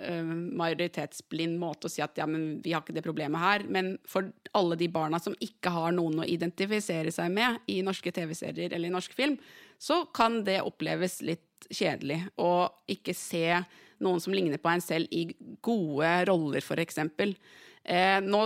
majoritetsblind 0.00 1.58
måte 1.60 1.88
å 1.88 1.92
si 1.92 2.02
at 2.04 2.16
ja, 2.18 2.26
men 2.28 2.60
vi 2.64 2.72
har 2.74 2.84
ikke 2.84 2.96
det 2.96 3.04
problemet 3.04 3.42
her. 3.42 3.66
Men 3.68 3.92
for 4.08 4.30
alle 4.56 4.78
de 4.80 4.88
barna 4.92 5.20
som 5.22 5.36
ikke 5.44 5.72
har 5.74 5.94
noen 5.96 6.22
å 6.22 6.28
identifisere 6.28 7.12
seg 7.14 7.32
med 7.34 7.60
i 7.70 7.80
norske 7.86 8.12
TV-serier 8.14 8.72
eller 8.72 8.90
i 8.90 8.94
norsk 8.94 9.14
film, 9.16 9.36
så 9.80 10.02
kan 10.16 10.42
det 10.46 10.60
oppleves 10.64 11.20
litt 11.24 11.68
kjedelig 11.70 12.22
å 12.40 12.70
ikke 12.90 13.14
se 13.16 13.60
noen 14.00 14.20
som 14.22 14.34
ligner 14.34 14.60
på 14.60 14.72
en 14.72 14.82
selv 14.84 15.12
i 15.12 15.26
gode 15.64 16.10
roller, 16.28 16.64
f.eks. 16.64 17.00
Eh, 17.84 18.18
nå 18.24 18.42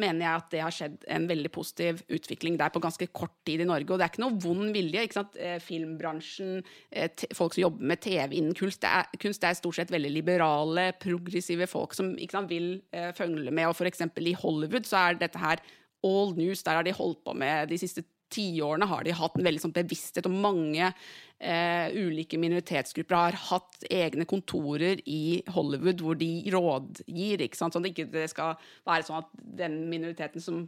mener 0.00 0.24
jeg 0.26 0.40
at 0.40 0.48
det 0.52 0.62
har 0.62 0.74
skjedd 0.74 1.06
en 1.16 1.26
veldig 1.30 1.50
positiv 1.54 2.02
utvikling 2.12 2.58
der 2.60 2.72
på 2.72 2.82
ganske 2.84 3.08
kort 3.16 3.34
tid 3.48 3.62
i 3.64 3.68
Norge. 3.68 3.88
Og 3.90 4.00
det 4.00 4.06
er 4.06 4.12
ikke 4.12 4.24
noe 4.24 4.40
vond 4.42 4.72
vilje. 4.74 5.04
ikke 5.06 5.18
sant? 5.18 5.38
Eh, 5.40 5.56
filmbransjen, 5.62 6.64
eh, 6.90 7.26
folk 7.36 7.56
som 7.56 7.62
jobber 7.66 7.90
med 7.92 8.02
TV 8.04 8.36
innen 8.38 8.56
kunst, 8.56 8.82
det 8.84 8.92
er, 8.92 9.08
kunst 9.22 9.44
er 9.44 9.56
stort 9.58 9.78
sett 9.78 9.94
veldig 9.94 10.12
liberale, 10.12 10.90
progressive 11.02 11.68
folk 11.70 11.96
som 11.96 12.14
sant, 12.30 12.50
vil 12.50 12.82
uh, 12.94 13.12
følge 13.16 13.50
med. 13.50 13.70
Og 13.70 13.76
f.eks. 13.76 14.04
i 14.20 14.36
Hollywood 14.36 14.86
så 14.88 15.08
er 15.08 15.20
dette 15.20 15.40
her 15.40 15.62
all 16.04 16.36
news. 16.36 16.62
Der 16.62 16.78
har 16.78 16.86
de 16.86 16.94
holdt 16.94 17.24
på 17.24 17.34
med 17.34 17.72
de 17.72 17.80
siste 17.80 18.04
tiårene 18.32 18.88
har 18.90 19.04
de 19.06 19.14
hatt 19.14 19.36
en 19.38 19.46
veldig 19.46 19.62
sånn 19.62 19.76
bevissthet, 19.76 20.26
og 20.26 20.34
mange 20.34 20.90
eh, 21.38 21.92
ulike 21.92 22.38
minoritetsgrupper 22.40 23.16
har 23.16 23.38
hatt 23.50 23.86
egne 23.92 24.26
kontorer 24.28 25.00
i 25.04 25.42
Hollywood 25.52 26.02
hvor 26.04 26.18
de 26.18 26.30
rådgir. 26.52 27.44
ikke 27.44 27.58
sant? 27.58 27.76
Sånn 27.76 27.84
at 27.84 27.90
det 27.90 28.06
ikke 28.06 28.28
skal 28.32 28.56
være 28.86 29.06
sånn 29.06 29.20
at 29.20 29.32
den 29.62 29.82
minoriteten 29.90 30.42
som 30.42 30.64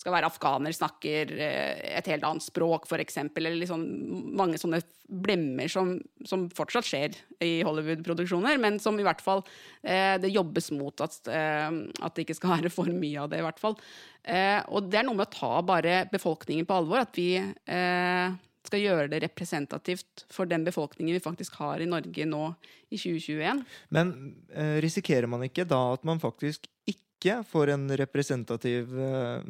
skal 0.00 0.14
være 0.14 0.30
afghaner, 0.30 0.72
snakker 0.72 1.32
eh, 1.36 1.96
et 1.98 2.08
helt 2.08 2.24
annet 2.24 2.44
språk, 2.44 2.88
f.eks. 2.88 3.20
Eller 3.36 3.58
liksom 3.58 3.84
mange 4.38 4.60
sånne 4.60 4.80
blemmer 5.10 5.68
som, 5.68 5.96
som 6.24 6.46
fortsatt 6.54 6.86
skjer 6.86 7.16
i 7.44 7.60
Hollywood-produksjoner, 7.66 8.60
men 8.62 8.78
som 8.80 8.96
i 9.00 9.04
hvert 9.04 9.20
fall 9.24 9.42
eh, 9.82 10.16
det 10.22 10.32
jobbes 10.32 10.70
mot 10.76 11.04
at, 11.04 11.18
eh, 11.28 11.68
at 12.00 12.16
det 12.16 12.24
ikke 12.24 12.38
skal 12.38 12.54
være 12.58 12.72
for 12.72 12.88
mye 12.92 13.24
av 13.24 13.32
det, 13.32 13.42
i 13.42 13.46
hvert 13.48 13.60
fall. 13.60 13.76
Eh, 14.24 14.60
og 14.68 14.88
det 14.88 15.00
er 15.00 15.08
noe 15.08 15.18
med 15.18 15.28
å 15.28 15.34
ta 15.34 15.52
bare 15.66 16.04
befolkningen 16.12 16.68
på 16.68 16.80
alvor. 16.80 17.04
At 17.04 17.16
vi 17.18 17.34
eh, 17.40 18.38
skal 18.66 18.82
gjøre 18.82 19.10
det 19.12 19.22
representativt 19.24 20.26
for 20.32 20.48
den 20.48 20.64
befolkningen 20.66 21.16
vi 21.16 21.22
faktisk 21.22 21.58
har 21.60 21.80
i 21.80 21.88
Norge 21.88 22.26
nå 22.28 22.42
i 22.90 22.98
2021. 22.98 23.62
Men 23.94 24.12
eh, 24.52 24.78
risikerer 24.84 25.30
man 25.30 25.46
ikke 25.46 25.68
da 25.68 25.80
at 25.94 26.04
man 26.06 26.20
faktisk 26.22 26.68
ikke 27.20 27.40
får 27.44 27.74
en 27.74 27.86
representativ 28.00 28.94
eh, 28.96 29.42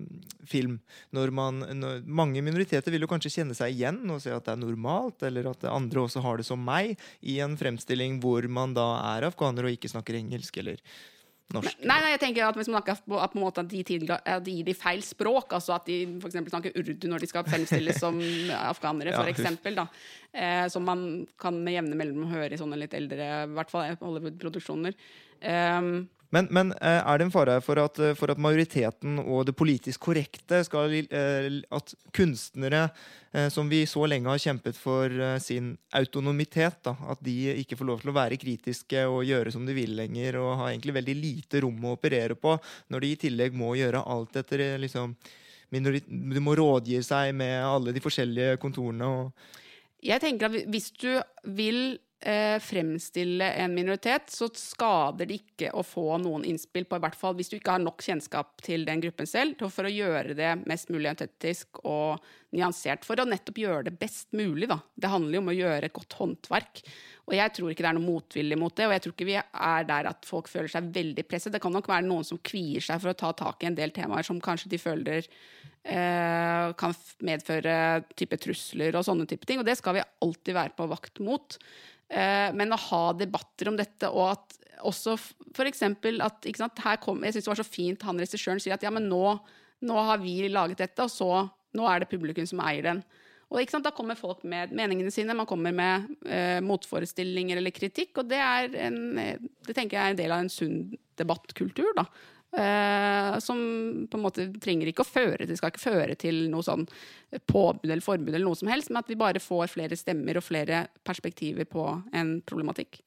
film? 0.46 0.78
Når 1.14 1.34
man, 1.34 1.62
når, 1.78 2.02
mange 2.06 2.42
minoriteter 2.42 2.94
vil 2.94 3.06
jo 3.06 3.10
kanskje 3.10 3.34
kjenne 3.38 3.56
seg 3.58 3.74
igjen 3.74 4.02
og 4.10 4.22
se 4.22 4.34
at 4.34 4.46
det 4.46 4.56
er 4.56 4.62
normalt, 4.62 5.22
eller 5.26 5.52
at 5.52 5.68
andre 5.70 6.04
også 6.06 6.22
har 6.24 6.40
det 6.40 6.48
som 6.48 6.62
meg, 6.62 6.96
i 7.22 7.38
en 7.44 7.56
fremstilling 7.60 8.18
hvor 8.22 8.46
man 8.50 8.74
da 8.78 8.92
er 9.14 9.30
afghaner 9.30 9.68
og 9.68 9.78
ikke 9.78 9.90
snakker 9.92 10.18
engelsk, 10.18 10.62
eller 10.62 10.82
norsk? 11.56 11.80
Nei, 11.82 11.96
nei, 12.04 12.10
jeg 12.14 12.20
tenker 12.22 12.46
at 12.46 12.58
hvis 12.58 12.68
man 12.70 12.78
snakker 12.78 13.00
på, 13.06 13.18
at 13.20 13.34
en 13.36 13.42
måte 13.42 13.64
at 13.64 13.70
de, 13.72 13.80
tilga, 13.86 14.20
de 14.44 14.54
gir 14.58 14.68
de 14.68 14.74
feil 14.78 15.02
språk, 15.06 15.52
altså 15.58 15.74
at 15.76 15.88
de 15.90 15.98
f.eks. 16.20 16.38
snakker 16.52 16.76
urdu 16.78 17.08
når 17.10 17.24
de 17.24 17.30
skal 17.30 17.48
fremstilles 17.48 17.98
som 18.02 18.20
afghanere, 18.72 19.10
Ja, 19.14 19.18
for 19.20 19.28
huff. 19.30 19.38
eksempel, 19.38 19.80
da. 19.80 19.86
Eh, 20.32 20.68
som 20.70 20.86
man 20.86 21.04
kan 21.40 21.58
med 21.64 21.74
jevne 21.78 21.98
mellom 21.98 22.28
høre 22.30 22.54
i 22.54 22.60
sånne 22.60 22.78
litt 22.78 22.94
eldre, 22.94 23.28
i 23.48 23.52
hvert 23.58 23.70
fall 23.72 23.96
Hollywood-produksjoner. 24.00 24.94
Um, 25.40 26.08
Men, 26.34 26.46
men 26.54 26.70
eh, 26.78 27.00
er 27.02 27.18
det 27.18 27.26
en 27.26 27.32
fare 27.34 27.56
for 27.64 27.80
at, 27.82 27.98
eh, 27.98 28.14
for 28.18 28.30
at 28.30 28.40
majoriteten 28.40 29.18
og 29.24 29.48
det 29.48 29.56
politisk 29.58 30.04
korrekte 30.06 30.62
skal 30.66 30.94
eh, 31.00 31.48
At 31.74 31.94
kunstnere 32.14 32.88
som 33.54 33.68
vi 33.70 33.84
så 33.86 34.08
lenge 34.10 34.26
har 34.26 34.40
kjempet 34.42 34.74
for 34.74 35.12
sin 35.38 35.68
autonomitet, 35.94 36.80
da, 36.82 36.96
at 37.12 37.20
de 37.22 37.52
ikke 37.60 37.76
får 37.78 37.86
lov 37.86 38.00
til 38.02 38.10
å 38.10 38.14
være 38.16 38.38
kritiske 38.42 39.04
og 39.06 39.22
gjøre 39.22 39.52
som 39.54 39.62
de 39.62 39.76
vil 39.76 39.92
lenger, 39.94 40.40
og 40.40 40.56
har 40.58 40.72
egentlig 40.72 40.96
veldig 40.96 41.14
lite 41.14 41.60
rom 41.62 41.84
å 41.86 41.92
operere 41.94 42.34
på, 42.34 42.56
når 42.90 43.04
de 43.04 43.12
i 43.12 43.20
tillegg 43.22 43.54
må 43.54 43.76
gjøre 43.78 44.02
alt 44.02 44.40
etter 44.42 44.64
liksom 44.82 45.14
Du 45.70 46.40
må 46.42 46.56
rådgi 46.58 46.98
seg 47.06 47.30
med 47.38 47.62
alle 47.62 47.94
de 47.94 48.02
forskjellige 48.02 48.58
kontorene 48.58 49.06
og 49.06 49.30
Jeg 50.02 50.18
tenker 50.26 50.50
at 50.50 50.66
hvis 50.66 50.90
du 50.98 51.12
vil 51.54 52.00
fremstille 52.20 53.46
en 53.62 53.72
minoritet, 53.72 54.26
så 54.28 54.50
skader 54.52 55.24
det 55.24 55.38
ikke 55.40 55.70
å 55.72 55.80
få 55.86 56.18
noen 56.20 56.42
innspill 56.44 56.84
på, 56.84 56.98
i 56.98 57.04
hvert 57.06 57.16
fall 57.16 57.32
hvis 57.38 57.48
du 57.48 57.54
ikke 57.56 57.78
har 57.78 57.80
nok 57.80 58.04
kjennskap 58.04 58.60
til 58.60 58.84
den 58.84 59.00
gruppen 59.00 59.28
selv, 59.28 59.62
for 59.72 59.88
å 59.88 59.92
gjøre 59.92 60.36
det 60.36 60.50
mest 60.68 60.92
mulig 60.92 61.08
autentisk 61.14 61.80
og 61.88 62.20
nyansert. 62.56 63.06
For 63.06 63.20
å 63.20 63.28
nettopp 63.28 63.60
gjøre 63.62 63.86
det 63.88 63.96
best 64.00 64.34
mulig, 64.36 64.68
da. 64.70 64.80
Det 64.94 65.10
handler 65.10 65.38
jo 65.38 65.42
om 65.44 65.52
å 65.52 65.56
gjøre 65.56 65.88
et 65.88 65.96
godt 65.96 66.16
håndverk. 66.18 66.82
Og 67.30 67.36
jeg 67.38 67.54
tror 67.56 67.70
ikke 67.70 67.84
det 67.84 67.90
er 67.92 67.96
noe 67.96 68.08
motvilje 68.08 68.58
mot 68.58 68.74
det, 68.74 68.88
og 68.88 68.94
jeg 68.96 69.04
tror 69.04 69.14
ikke 69.14 69.28
vi 69.28 69.36
er 69.38 69.86
der 69.86 70.08
at 70.10 70.26
folk 70.26 70.50
føler 70.50 70.70
seg 70.72 70.90
veldig 70.94 71.24
presset. 71.30 71.54
Det 71.54 71.62
kan 71.62 71.74
nok 71.74 71.90
være 71.90 72.08
noen 72.08 72.26
som 72.26 72.40
kvier 72.42 72.82
seg 72.84 73.02
for 73.02 73.12
å 73.12 73.18
ta 73.18 73.30
tak 73.38 73.62
i 73.62 73.70
en 73.70 73.78
del 73.78 73.94
temaer 73.94 74.26
som 74.26 74.42
kanskje 74.42 74.72
de 74.72 74.80
føler 74.82 75.22
eh, 75.22 76.66
kan 76.80 76.96
medføre 77.26 77.76
type 78.18 78.40
trusler 78.42 78.98
og 78.98 79.06
sånne 79.06 79.28
type 79.30 79.46
ting, 79.46 79.62
og 79.62 79.68
det 79.68 79.78
skal 79.78 80.00
vi 80.00 80.06
alltid 80.26 80.58
være 80.58 80.76
på 80.76 80.90
vakt 80.90 81.22
mot. 81.22 81.58
Eh, 82.10 82.50
men 82.56 82.74
å 82.74 82.80
ha 82.88 83.04
debatter 83.14 83.70
om 83.70 83.78
dette, 83.78 84.10
og 84.10 84.32
at 84.32 84.58
også 84.88 85.14
f.eks. 85.16 85.82
at 85.84 86.46
sant, 86.56 86.84
kom, 87.04 87.24
Jeg 87.24 87.36
syns 87.36 87.46
det 87.46 87.52
var 87.52 87.60
så 87.60 87.68
fint 87.68 88.04
han 88.08 88.20
regissøren 88.20 88.62
sier 88.62 88.74
at 88.74 88.84
ja, 88.86 88.92
men 88.94 89.10
nå, 89.10 89.24
nå 89.86 90.04
har 90.08 90.22
vi 90.22 90.48
laget 90.48 90.80
dette, 90.82 91.04
og 91.04 91.12
så 91.12 91.30
nå 91.76 91.86
er 91.86 92.02
det 92.02 92.10
publikum 92.10 92.48
som 92.48 92.62
eier 92.64 92.88
den. 92.88 93.02
Og 93.50 93.70
sant, 93.70 93.84
Da 93.86 93.90
kommer 93.94 94.18
folk 94.18 94.44
med 94.46 94.72
meningene 94.78 95.10
sine, 95.10 95.34
man 95.34 95.48
kommer 95.48 95.74
med 95.74 96.10
eh, 96.26 96.58
motforestillinger 96.62 97.58
eller 97.58 97.74
kritikk. 97.74 98.22
Og 98.22 98.28
det, 98.30 98.38
en, 98.38 99.00
eh, 99.18 99.40
det 99.66 99.74
tenker 99.74 99.98
jeg 99.98 100.04
er 100.04 100.14
en 100.14 100.20
del 100.20 100.34
av 100.34 100.44
en 100.44 100.52
sunn 100.52 100.76
debattkultur. 101.18 101.90
da. 101.98 102.06
Eh, 102.50 103.38
som 103.38 103.58
på 104.10 104.18
en 104.18 104.24
måte 104.24 104.48
trenger 104.58 104.90
ikke 104.90 105.04
å 105.04 105.08
føre 105.08 105.46
til, 105.46 105.54
skal 105.58 105.70
ikke 105.70 105.84
føre 105.84 106.16
til 106.18 106.48
noe 106.50 106.66
sånn 106.66 106.82
påbud 107.46 107.86
eller 107.86 108.02
forbud, 108.02 108.32
eller 108.32 108.48
noe 108.48 108.58
som 108.58 108.70
helst, 108.72 108.90
men 108.90 108.98
at 109.04 109.10
vi 109.10 109.18
bare 109.18 109.42
får 109.42 109.70
flere 109.70 109.98
stemmer 109.98 110.40
og 110.40 110.46
flere 110.46 110.88
perspektiver 111.06 111.68
på 111.70 111.84
en 112.10 112.40
problematikk. 112.42 112.98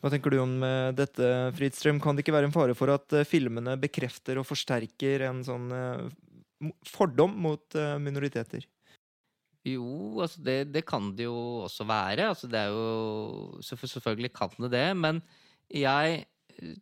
Hva 0.00 0.12
tenker 0.12 0.32
du 0.32 0.40
om 0.42 0.58
eh, 0.64 0.90
dette, 0.96 1.30
Fridstrøm? 1.56 2.00
Kan 2.04 2.16
det 2.16 2.26
ikke 2.26 2.36
være 2.36 2.50
en 2.50 2.56
fare 2.56 2.76
for 2.76 2.92
at 2.92 3.16
eh, 3.16 3.28
filmene 3.28 3.78
bekrefter 3.80 4.40
og 4.40 4.48
forsterker 4.48 5.24
en 5.30 5.40
sånn 5.48 5.72
fordom 6.84 7.32
mot 7.40 7.76
minoriteter? 8.04 8.66
Jo, 9.64 10.20
altså 10.24 10.42
det, 10.44 10.58
det 10.74 10.82
kan 10.88 11.08
det 11.16 11.24
jo 11.24 11.64
også 11.64 11.86
være. 11.88 12.28
Altså 12.32 12.48
det 12.52 12.60
er 12.60 12.72
jo 12.72 13.60
Selvfølgelig 13.64 14.32
kan 14.36 14.52
det 14.66 14.70
det, 14.72 14.86
men 14.96 15.20
jeg 15.72 16.24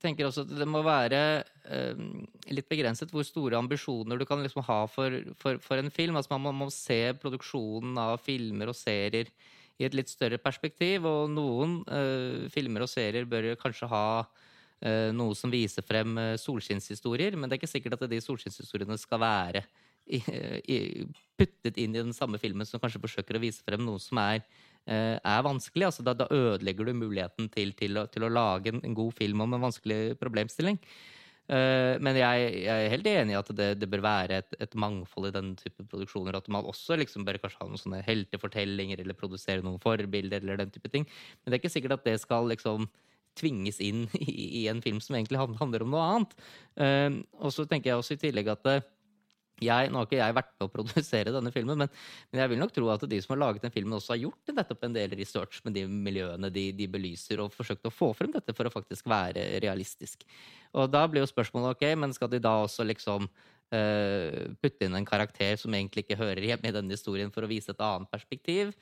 tenker 0.03 0.27
også 0.29 0.45
at 0.47 0.55
det 0.59 0.67
må 0.69 0.81
være 0.87 1.21
eh, 1.71 2.01
litt 2.53 2.69
begrenset 2.71 3.13
hvor 3.15 3.27
store 3.27 3.59
ambisjoner 3.61 4.19
du 4.19 4.25
kan 4.29 4.43
liksom 4.45 4.65
ha 4.67 4.81
for, 4.91 5.21
for, 5.41 5.61
for 5.65 5.81
en 5.81 5.93
film. 5.95 6.19
Altså 6.19 6.35
man 6.35 6.45
må, 6.47 6.55
må 6.65 6.71
se 6.75 7.01
produksjonen 7.21 7.99
av 8.03 8.19
filmer 8.25 8.73
og 8.73 8.79
serier 8.79 9.31
i 9.79 9.87
et 9.87 9.95
litt 9.95 10.11
større 10.11 10.41
perspektiv, 10.43 11.07
og 11.07 11.31
noen 11.31 11.79
eh, 11.87 12.47
filmer 12.51 12.85
og 12.85 12.91
serier 12.91 13.29
bør 13.31 13.53
kanskje 13.61 13.89
ha 13.93 14.07
eh, 14.83 15.11
noe 15.15 15.37
som 15.39 15.53
viser 15.53 15.87
frem 15.87 16.19
eh, 16.19 16.35
solskinnshistorier, 16.41 17.39
men 17.39 17.47
det 17.47 17.57
er 17.57 17.63
ikke 17.63 17.71
sikkert 17.77 17.99
at 17.99 18.11
de 18.11 18.19
solskinnshistoriene 18.23 18.99
skal 18.99 19.23
være 19.23 19.63
i, 20.09 20.19
i, 20.75 20.79
puttet 21.39 21.79
inn 21.79 21.95
i 21.95 22.01
den 22.01 22.17
samme 22.17 22.41
filmen 22.43 22.67
som 22.67 22.83
kanskje 22.83 23.03
forsøker 23.05 23.39
å 23.39 23.43
vise 23.43 23.63
frem 23.63 23.85
noe 23.85 24.03
som 24.03 24.19
er, 24.25 24.43
er 24.89 25.45
vanskelig. 25.45 25.91
Altså, 25.91 26.05
da, 26.07 26.15
da 26.17 26.27
ødelegger 26.33 26.89
du 26.89 26.97
muligheten 26.97 27.51
til, 27.53 27.75
til, 27.77 28.01
å, 28.01 28.07
til 28.09 28.25
å 28.25 28.33
lage 28.33 28.73
en, 28.73 28.83
en 28.87 28.97
god 28.97 29.15
film 29.19 29.45
om 29.45 29.57
en 29.57 29.67
vanskelig 29.69 30.17
problemstilling. 30.21 30.81
Eh, 31.49 31.95
men 32.05 32.17
jeg, 32.19 32.49
jeg 32.67 32.85
er 32.85 32.91
helt 32.93 33.07
enig 33.09 33.33
i 33.33 33.39
at 33.39 33.51
det, 33.57 33.69
det 33.81 33.89
bør 33.89 34.03
være 34.05 34.41
et, 34.43 34.57
et 34.61 34.75
mangfold 34.77 35.31
i 35.31 35.35
den 35.35 35.55
type 35.57 35.85
produksjoner. 35.89 36.37
At 36.37 36.51
man 36.53 36.69
også 36.69 36.99
liksom 37.01 37.25
bør 37.25 37.41
kanskje 37.41 37.63
ha 37.63 37.69
noen 37.71 37.81
sånne 37.81 38.03
heltefortellinger 38.05 39.01
eller 39.01 39.17
produsere 39.17 39.65
noen 39.65 39.81
forbilder. 39.83 40.45
eller 40.45 40.61
den 40.61 40.75
type 40.75 40.93
ting. 40.93 41.09
Men 41.09 41.51
det 41.51 41.57
er 41.57 41.63
ikke 41.63 41.77
sikkert 41.79 41.97
at 41.99 42.05
det 42.09 42.19
skal 42.21 42.51
liksom 42.53 42.89
tvinges 43.39 43.81
inn 43.85 44.07
i, 44.21 44.65
i 44.65 44.67
en 44.69 44.83
film 44.85 45.01
som 45.05 45.17
egentlig 45.17 45.41
handler 45.41 45.87
om 45.87 45.97
noe 45.97 46.07
annet. 46.13 46.39
Eh, 46.85 47.11
og 47.41 47.55
så 47.55 47.65
tenker 47.65 47.93
jeg 47.93 48.03
også 48.03 48.19
i 48.19 48.23
tillegg 48.29 48.53
at 48.53 48.73
eh, 48.75 48.85
jeg, 49.65 49.91
Nå 49.91 50.01
har 50.01 50.09
ikke 50.09 50.21
jeg 50.21 50.37
vært 50.39 50.53
med 50.55 50.67
å 50.67 50.73
produsere 50.73 51.35
denne 51.35 51.53
filmen, 51.55 51.85
men, 51.85 51.93
men 52.33 52.43
jeg 52.43 52.53
vil 52.53 52.63
nok 52.63 52.75
tro 52.77 52.91
at 52.95 53.05
de 53.11 53.21
som 53.25 53.35
har 53.35 53.43
laget 53.43 53.67
den 53.67 53.75
filmen, 53.75 53.97
også 53.99 54.15
har 54.15 54.23
gjort 54.23 54.55
nettopp 54.55 54.87
en 54.87 54.97
del 54.97 55.17
research 55.19 55.61
med 55.67 55.77
de 55.79 55.85
miljøene 55.89 56.53
de, 56.55 56.69
de 56.77 56.89
belyser, 56.91 57.43
og 57.43 57.55
forsøkt 57.55 57.89
å 57.89 57.95
få 57.95 58.13
frem 58.17 58.33
dette 58.35 58.55
for 58.57 58.69
å 58.69 58.75
faktisk 58.75 59.09
være 59.11 59.45
realistisk. 59.65 60.25
Og 60.77 60.91
da 60.93 61.05
blir 61.09 61.25
jo 61.25 61.31
spørsmålet 61.31 61.77
ok, 61.77 61.87
men 62.01 62.15
skal 62.17 62.33
de 62.33 62.43
da 62.45 62.59
også 62.65 62.87
liksom 62.87 63.27
uh, 63.29 64.41
putte 64.63 64.87
inn 64.87 64.97
en 64.99 65.09
karakter 65.09 65.59
som 65.61 65.75
egentlig 65.75 66.07
ikke 66.07 66.21
hører 66.21 66.45
hjemme 66.53 66.71
i 66.71 66.79
denne 66.79 66.97
historien, 66.97 67.33
for 67.35 67.47
å 67.47 67.51
vise 67.51 67.75
et 67.75 67.85
annet 67.85 68.11
perspektiv? 68.13 68.75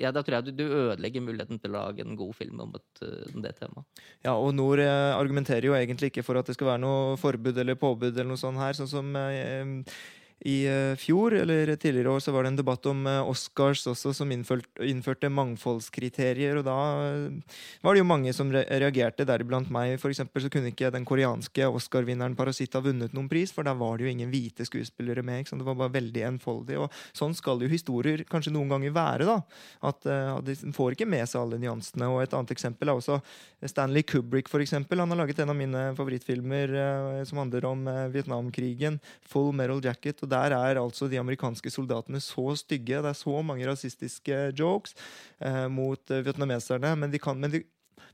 Ja, 0.00 0.10
Da 0.10 0.24
tror 0.26 0.40
jeg 0.40 0.48
du, 0.48 0.64
du 0.64 0.64
ødelegger 0.66 1.22
muligheten 1.22 1.60
til 1.62 1.70
å 1.70 1.84
lage 1.84 2.02
en 2.02 2.16
god 2.18 2.34
film 2.34 2.64
om, 2.64 2.72
et, 2.74 3.04
om 3.30 3.42
det 3.44 3.54
temaet. 3.60 4.02
Ja, 4.26 4.34
og 4.34 4.50
Nord 4.56 4.82
eh, 4.82 5.12
argumenterer 5.14 5.68
jo 5.68 5.76
egentlig 5.78 6.10
ikke 6.10 6.24
for 6.26 6.40
at 6.40 6.50
det 6.50 6.56
skal 6.56 6.72
være 6.72 6.82
noe 6.82 7.14
forbud 7.20 7.60
eller 7.62 7.78
påbud 7.78 8.10
eller 8.10 8.32
noe 8.32 8.40
sånt 8.40 8.58
her, 8.58 8.74
sånn 8.74 8.90
som 8.90 9.14
eh, 9.20 9.94
i 10.40 10.66
eh, 10.66 10.96
fjor, 10.96 11.34
eller 11.34 11.76
tidligere 11.76 12.10
år, 12.10 12.20
så 12.20 12.32
var 12.32 12.44
det 12.44 12.50
en 12.52 12.58
debatt 12.58 12.86
om 12.90 13.06
eh, 13.06 13.28
Oscars 13.30 13.86
også, 13.88 14.12
som 14.12 14.32
innført, 14.34 14.66
innførte 14.82 15.30
mangfoldskriterier. 15.32 16.58
Og 16.60 16.66
da 16.66 16.76
eh, 17.04 17.54
var 17.84 17.94
det 17.94 18.02
jo 18.02 18.08
mange 18.08 18.34
som 18.36 18.50
re 18.52 18.64
reagerte, 18.82 19.24
deriblant 19.28 19.70
meg. 19.72 19.94
For 20.02 20.12
eksempel 20.12 20.44
så 20.44 20.50
kunne 20.52 20.72
ikke 20.72 20.90
den 20.92 21.06
koreanske 21.08 21.68
Oscar-vinneren 21.70 22.36
Parasitt 22.36 22.74
vunnet 22.74 23.14
noen 23.14 23.30
pris, 23.30 23.54
for 23.54 23.64
der 23.64 23.78
var 23.78 23.96
det 23.96 24.08
jo 24.08 24.10
ingen 24.10 24.32
hvite 24.32 24.66
skuespillere 24.66 25.22
med. 25.24 25.46
Det 25.48 25.64
var 25.64 25.78
bare 25.78 25.94
veldig 25.94 26.26
enfoldig. 26.32 26.80
Og 26.82 27.00
sånn 27.16 27.36
skal 27.38 27.62
jo 27.62 27.70
historier 27.70 28.26
kanskje 28.28 28.52
noen 28.52 28.74
ganger 28.74 28.92
være, 28.96 29.30
da. 29.30 29.38
At 29.86 30.04
eh, 30.10 30.34
de 30.50 30.58
får 30.76 30.98
ikke 30.98 31.08
med 31.08 31.30
seg 31.30 31.44
alle 31.44 31.62
nyansene. 31.62 32.10
Og 32.10 32.24
et 32.24 32.36
annet 32.36 32.52
eksempel 32.56 32.90
er 32.90 32.98
også 32.98 33.20
Stanley 33.64 34.04
Kubrick, 34.04 34.50
for 34.52 34.60
eksempel. 34.60 35.00
Han 35.00 35.14
har 35.14 35.22
laget 35.22 35.40
en 35.40 35.54
av 35.54 35.58
mine 35.58 35.86
favorittfilmer 35.96 36.76
som 37.24 37.40
handler 37.40 37.64
om 37.70 37.86
Vietnamkrigen, 38.12 38.98
Full 39.30 39.54
Metal 39.56 39.80
Jacket. 39.84 40.20
Og 40.24 40.32
der 40.32 40.56
er 40.56 40.80
altså 40.80 41.08
de 41.10 41.20
amerikanske 41.20 41.72
soldatene 41.72 42.22
så 42.24 42.56
stygge. 42.58 43.02
Det 43.04 43.12
er 43.12 43.20
så 43.20 43.38
mange 43.44 43.68
rasistiske 43.68 44.50
jokes 44.58 44.96
eh, 45.40 45.66
mot 45.68 46.10
eh, 46.10 46.24
vietnameserne. 46.24 46.94
Men, 46.98 47.14
kan, 47.22 47.40
men, 47.40 47.52
de, 47.52 47.64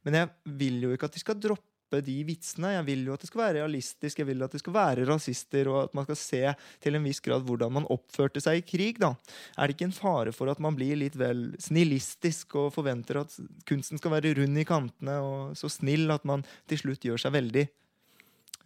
men 0.07 0.23
jeg 0.23 0.57
vil 0.61 0.87
jo 0.87 0.95
ikke 0.95 1.11
at 1.11 1.17
de 1.17 1.23
skal 1.23 1.39
droppe 1.41 1.67
de 2.07 2.21
vitsene. 2.23 2.75
Jeg 2.77 2.87
vil 2.87 3.09
jo 3.09 3.15
at 3.17 3.25
det 3.25 3.31
skal 3.31 3.43
være 3.43 3.57
realistisk, 3.65 4.21
jeg 4.21 4.29
vil 4.29 4.45
at 4.47 4.53
det 4.55 4.61
skal 4.63 4.77
være 4.77 5.07
rasister, 5.09 5.71
og 5.73 5.81
at 5.89 5.97
man 5.99 6.07
skal 6.07 6.19
se 6.21 6.43
til 6.83 6.95
en 6.95 7.09
viss 7.09 7.23
grad 7.25 7.43
hvordan 7.47 7.75
man 7.81 7.89
oppførte 7.91 8.43
seg 8.43 8.61
i 8.61 8.67
krig. 8.67 9.01
da. 9.03 9.17
Er 9.57 9.67
det 9.67 9.75
ikke 9.75 9.89
en 9.89 9.97
fare 9.97 10.35
for 10.37 10.53
at 10.53 10.63
man 10.63 10.79
blir 10.79 10.99
litt 11.01 11.19
vel 11.19 11.49
snillistisk 11.59 12.55
og 12.63 12.73
forventer 12.77 13.25
at 13.25 13.35
kunsten 13.67 13.99
skal 13.99 14.15
være 14.15 14.37
rund 14.39 14.63
i 14.63 14.69
kantene 14.69 15.19
og 15.25 15.59
så 15.59 15.73
snill 15.73 16.11
at 16.15 16.27
man 16.29 16.47
til 16.71 16.85
slutt 16.85 17.07
gjør 17.07 17.27
seg 17.27 17.35
veldig 17.39 17.67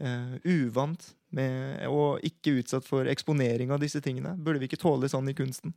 eh, 0.00 0.36
uvant 0.44 1.10
med, 1.34 1.84
og 1.90 2.22
ikke 2.26 2.58
utsatt 2.60 2.86
for 2.86 3.10
eksponering 3.10 3.72
av 3.74 3.82
disse 3.82 4.02
tingene? 4.04 4.36
Burde 4.38 4.62
vi 4.62 4.70
ikke 4.70 4.80
tåle 4.80 5.10
sånn 5.10 5.30
i 5.30 5.36
kunsten? 5.36 5.74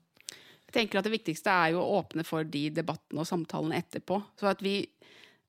Jeg 0.68 0.76
tenker 0.76 1.00
at 1.00 1.08
Det 1.08 1.14
viktigste 1.14 1.54
er 1.54 1.76
jo 1.76 1.84
å 1.84 2.02
åpne 2.02 2.26
for 2.28 2.44
de 2.44 2.68
debattene 2.76 3.24
og 3.24 3.30
samtalene 3.30 3.80
etterpå. 3.80 4.20
Så 4.36 4.50
at 4.52 4.62
vi 4.66 4.82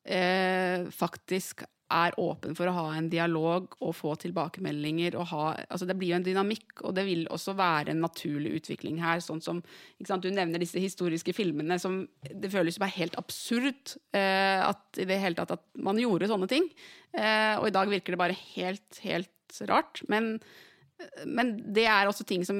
eh, 0.06 0.86
faktisk 0.94 1.64
er 1.88 2.16
åpen 2.20 2.56
for 2.56 2.68
å 2.68 2.74
ha 2.76 2.84
en 2.96 3.08
dialog 3.12 3.72
og 3.80 3.94
få 3.96 4.12
tilbakemeldinger. 4.20 5.16
Og 5.18 5.30
ha, 5.32 5.44
altså 5.68 5.88
det 5.88 5.96
blir 5.98 6.12
jo 6.12 6.18
en 6.18 6.26
dynamikk, 6.26 6.82
og 6.84 6.94
det 6.98 7.06
vil 7.08 7.24
også 7.32 7.54
være 7.58 7.94
en 7.94 8.02
naturlig 8.04 8.58
utvikling 8.60 9.00
her. 9.02 9.22
sånn 9.24 9.40
som, 9.44 9.62
Du 9.98 10.30
nevner 10.30 10.60
disse 10.60 10.80
historiske 10.80 11.32
filmene 11.32 11.78
som 11.78 12.06
Det 12.22 12.50
føles 12.52 12.76
jo 12.76 12.84
bare 12.84 12.98
helt 12.98 13.16
absurd 13.16 13.96
eh, 14.12 14.60
at 14.60 15.00
i 15.00 15.08
det 15.08 15.20
hele 15.20 15.38
tatt 15.38 15.56
at 15.56 15.64
man 15.76 15.98
gjorde 15.98 16.28
sånne 16.28 16.48
ting. 16.48 16.68
Eh, 17.16 17.56
og 17.58 17.68
i 17.68 17.74
dag 17.74 17.88
virker 17.88 18.12
det 18.12 18.20
bare 18.20 18.42
helt, 18.54 19.00
helt 19.02 19.62
rart. 19.68 20.02
Men 20.08 20.38
men 21.30 21.52
det 21.74 21.84
er 21.86 22.08
også 22.08 22.24
ting 22.26 22.42
som, 22.46 22.58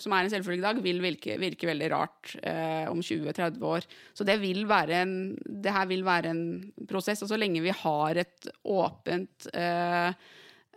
som 0.00 0.12
er 0.12 0.26
en 0.26 0.32
selvfølge 0.32 0.60
i 0.60 0.64
dag, 0.64 0.80
vil 0.84 1.00
virke, 1.00 1.36
virke 1.40 1.68
veldig 1.68 1.88
rart 1.92 2.34
eh, 2.44 2.84
om 2.90 3.00
20-30 3.00 3.64
år. 3.64 3.86
Så 4.16 4.26
det 4.28 4.36
vil 4.42 4.66
være 4.68 5.00
en 5.04 5.14
Det 5.40 5.72
her 5.72 5.88
vil 5.88 6.04
være 6.04 6.32
en 6.34 6.44
prosess. 6.88 7.22
Og 7.24 7.30
så 7.32 7.38
lenge 7.40 7.64
vi 7.64 7.72
har 7.72 8.20
et 8.20 8.50
åpent 8.64 9.48
eh, 9.54 10.12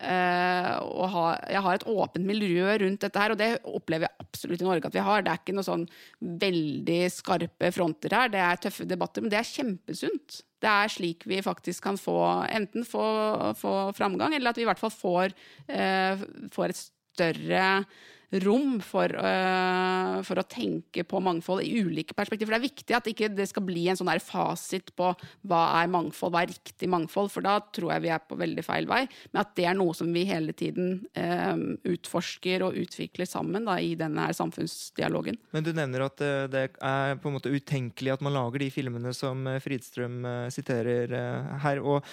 eh, 0.03 0.69
å 0.83 1.07
ha, 1.13 1.25
jeg 1.49 1.63
har 1.65 1.77
et 1.77 1.85
åpent 1.89 2.27
miljø 2.27 2.77
rundt 2.83 3.03
dette 3.05 3.21
her, 3.21 3.33
og 3.33 3.39
det 3.39 3.49
opplever 3.63 4.07
jeg 4.07 4.25
absolutt 4.27 4.63
i 4.63 4.67
Norge 4.67 4.89
at 4.89 4.97
vi 4.97 5.05
har. 5.07 5.23
Det 5.23 5.33
er 5.33 5.41
ikke 5.41 5.57
noe 5.57 5.67
sånn 5.67 5.85
veldig 6.43 7.01
skarpe 7.13 7.71
fronter 7.75 8.17
her, 8.17 8.33
det 8.33 8.41
er 8.43 8.63
tøffe 8.65 8.87
debatter, 8.89 9.23
men 9.23 9.33
det 9.33 9.41
er 9.41 9.51
kjempesunt. 9.51 10.39
Det 10.63 10.71
er 10.71 10.91
slik 10.91 11.27
vi 11.27 11.41
faktisk 11.43 11.83
kan 11.89 11.99
få 11.99 12.17
enten 12.47 12.87
få, 12.87 13.05
få 13.59 13.75
framgang, 13.97 14.35
eller 14.35 14.53
at 14.53 14.59
vi 14.59 14.67
i 14.67 14.69
hvert 14.69 14.81
fall 14.81 14.93
får, 14.95 15.37
eh, 15.67 16.27
får 16.55 16.71
et 16.71 16.83
større 16.83 17.67
rom 18.41 18.79
for, 18.81 19.11
uh, 19.13 20.21
for, 20.25 20.39
å 20.41 20.45
tenke 20.49 21.03
på 21.05 21.21
mangfold 21.23 21.61
i 21.63 21.83
ulike 21.83 22.15
perspektiver. 22.17 22.49
For 22.49 22.55
det 22.55 22.61
er 22.61 22.71
viktig 22.71 22.97
at 22.97 23.09
ikke 23.11 23.29
det 23.33 23.47
skal 23.51 23.65
bli 23.67 23.85
en 23.91 23.99
sånn 23.99 24.09
der 24.09 24.23
fasit 24.23 24.93
på 24.97 25.11
hva 25.49 25.61
er 25.81 25.91
mangfold, 25.93 26.33
hva 26.33 26.43
er 26.43 26.53
riktig 26.53 26.89
mangfold, 26.91 27.29
for 27.33 27.45
da 27.45 27.59
tror 27.75 27.93
jeg 27.93 28.05
vi 28.05 28.13
er 28.15 28.23
på 28.25 28.39
veldig 28.39 28.65
feil 28.65 28.89
vei. 28.89 29.03
Men 29.31 29.43
at 29.43 29.53
det 29.59 29.67
er 29.69 29.77
noe 29.77 29.93
som 29.97 30.09
vi 30.15 30.25
hele 30.29 30.55
tiden 30.57 31.03
øh, 31.19 31.63
utforsker 31.93 32.65
og 32.65 32.79
utvikler 32.81 33.29
sammen 33.29 33.69
da, 33.69 33.77
i 33.77 33.93
denne 33.99 34.27
her 34.27 34.37
samfunnsdialogen. 34.37 35.37
Men 35.53 35.67
du 35.67 35.73
nevner 35.75 36.07
at 36.07 36.25
øh, 36.25 36.47
det 36.51 36.65
er 36.73 37.21
på 37.21 37.29
en 37.29 37.37
måte 37.37 37.53
utenkelig 37.53 38.15
at 38.15 38.25
man 38.25 38.35
lager 38.35 38.65
de 38.65 38.73
filmene 38.73 39.13
som 39.15 39.45
Fridstrøm 39.63 40.23
siterer 40.53 41.13
her. 41.63 41.81
og 41.83 42.05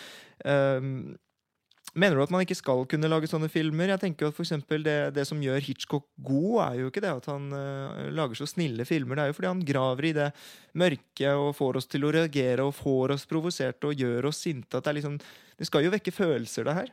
Mener 1.94 2.16
du 2.16 2.22
at 2.22 2.32
man 2.32 2.44
ikke 2.44 2.58
skal 2.58 2.84
kunne 2.90 3.08
lage 3.10 3.28
sånne 3.30 3.48
filmer? 3.50 3.90
Jeg 3.90 4.02
tenker 4.04 4.28
at 4.28 4.36
for 4.36 4.84
det, 4.84 4.96
det 5.16 5.24
som 5.26 5.40
gjør 5.42 5.64
Hitchcock 5.64 6.06
god, 6.22 6.54
er 6.68 6.78
jo 6.80 6.90
ikke 6.90 7.02
det 7.02 7.12
at 7.12 7.26
han 7.32 7.48
uh, 7.50 8.06
lager 8.14 8.38
så 8.38 8.46
snille 8.46 8.86
filmer. 8.86 9.18
Det 9.18 9.24
er 9.24 9.32
jo 9.32 9.38
fordi 9.40 9.50
han 9.50 9.66
graver 9.66 10.08
i 10.10 10.14
det 10.16 10.30
mørke 10.78 11.34
og 11.34 11.52
får 11.58 11.80
oss 11.80 11.90
til 11.90 12.06
å 12.06 12.14
reagere 12.14 12.66
og 12.66 12.76
får 12.78 13.16
oss 13.16 13.26
provoserte 13.30 13.90
og 13.90 14.06
gjør 14.06 14.30
oss 14.30 14.44
sinte. 14.46 14.78
At 14.78 14.86
det, 14.86 14.92
er 14.92 15.00
liksom, 15.00 15.20
det 15.58 15.68
skal 15.68 15.86
jo 15.86 15.94
vekke 15.96 16.14
følelser, 16.14 16.68
det 16.68 16.78
her. 16.78 16.92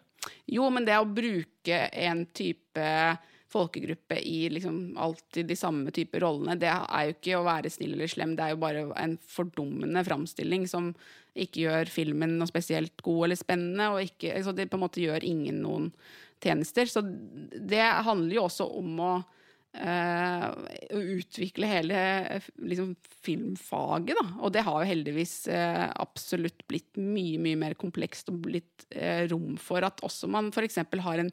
Jo, 0.50 0.68
men 0.74 0.88
det 0.88 0.98
å 0.98 1.08
bruke 1.08 1.82
en 1.93 2.26
type 2.36 2.88
folkegruppe 3.58 4.20
i 4.22 4.47
liksom 4.53 4.97
alltid 5.01 5.49
de 5.49 5.58
samme 5.60 5.91
typer 5.95 6.24
rollene. 6.24 6.58
Det 6.62 6.70
er 6.72 7.08
jo 7.08 7.16
ikke 7.16 7.39
å 7.39 7.45
være 7.47 7.72
snill 7.74 7.95
eller 7.97 8.12
slem, 8.12 8.36
det 8.38 8.45
er 8.45 8.53
jo 8.53 8.62
bare 8.62 8.84
en 9.01 9.18
fordummende 9.28 10.05
framstilling 10.08 10.68
som 10.70 10.93
ikke 11.38 11.68
gjør 11.68 11.91
filmen 11.93 12.38
noe 12.39 12.49
spesielt 12.49 13.01
god 13.05 13.28
eller 13.28 13.39
spennende, 13.39 13.89
og 13.93 14.05
ikke, 14.05 14.34
altså 14.39 14.53
det 14.58 14.70
på 14.72 14.80
en 14.80 14.86
måte 14.86 15.03
gjør 15.03 15.26
ingen 15.28 15.62
noen 15.66 15.91
tjenester. 16.43 16.89
Så 16.89 17.03
det 17.03 17.84
handler 18.08 18.38
jo 18.39 18.45
også 18.47 18.70
om 18.80 19.01
å 19.03 19.12
å 19.78 20.99
utvikle 21.18 21.68
hele 21.70 21.97
liksom, 22.65 22.95
filmfaget, 23.26 24.18
da. 24.18 24.24
Og 24.41 24.53
det 24.55 24.63
har 24.65 24.82
jo 24.82 24.89
heldigvis 24.89 25.36
uh, 25.53 25.86
absolutt 26.01 26.63
blitt 26.72 26.97
mye, 26.97 27.38
mye 27.43 27.59
mer 27.61 27.76
komplekst 27.78 28.32
og 28.32 28.39
blitt 28.47 28.88
rom 29.30 29.57
for 29.61 29.86
at 29.86 30.01
også 30.07 30.30
man 30.32 30.49
f.eks. 30.49 30.80
har 31.03 31.22
en 31.22 31.30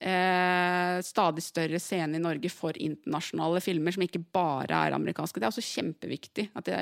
eh, 0.00 0.98
stadig 1.04 1.44
større 1.44 1.80
scene 1.82 2.18
i 2.18 2.22
Norge 2.22 2.50
for 2.52 2.76
internasjonale 2.76 3.62
filmer, 3.64 3.94
som 3.94 4.04
ikke 4.04 4.22
bare 4.32 4.84
er 4.86 4.96
amerikanske. 4.96 5.40
Det 5.40 5.48
er 5.48 5.52
også 5.52 5.66
kjempeviktig 5.66 6.50
at 6.56 6.68
det, 6.68 6.78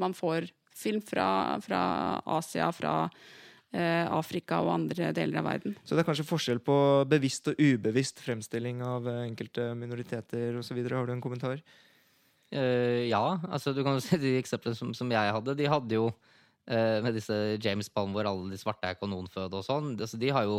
man 0.00 0.16
får 0.16 0.50
film 0.76 1.02
fra, 1.04 1.58
fra 1.64 1.82
Asia, 2.38 2.70
fra 2.72 2.94
eh, 3.06 3.20
Afrika 3.70 4.58
og 4.64 4.72
andre 4.74 5.12
deler 5.14 5.40
av 5.40 5.46
verden. 5.46 5.76
Så 5.84 5.94
det 5.94 6.02
er 6.02 6.08
kanskje 6.08 6.26
forskjell 6.26 6.58
på 6.64 6.76
bevisst 7.10 7.52
og 7.52 7.60
ubevisst 7.60 8.18
fremstilling 8.24 8.82
av 8.82 9.06
eh, 9.06 9.22
enkelte 9.28 9.68
minoriteter 9.78 10.58
osv.? 10.58 10.80
Har 10.90 11.06
du 11.06 11.14
en 11.14 11.22
kommentar? 11.22 11.62
Uh, 12.50 13.06
ja, 13.06 13.38
altså 13.46 13.70
du 13.70 13.84
kan 13.86 13.94
jo 13.94 14.02
se 14.08 14.18
de 14.18 14.34
eksemplene 14.40 14.74
som, 14.74 14.90
som 14.96 15.10
jeg 15.14 15.34
hadde. 15.36 15.54
De 15.54 15.70
hadde 15.70 15.98
jo 16.00 16.08
uh, 16.10 16.98
med 17.04 17.14
disse 17.14 17.36
James 17.62 17.90
Bond 17.94 18.16
hvor 18.16 18.26
alle 18.26 18.50
de 18.50 18.58
svarte 18.58 18.90
er 18.90 18.98
kanonføde 18.98 19.60
og 19.60 19.66
sånn. 19.66 19.94
Altså, 19.94 20.18
de 20.18 20.32
har 20.34 20.48
jo 20.50 20.58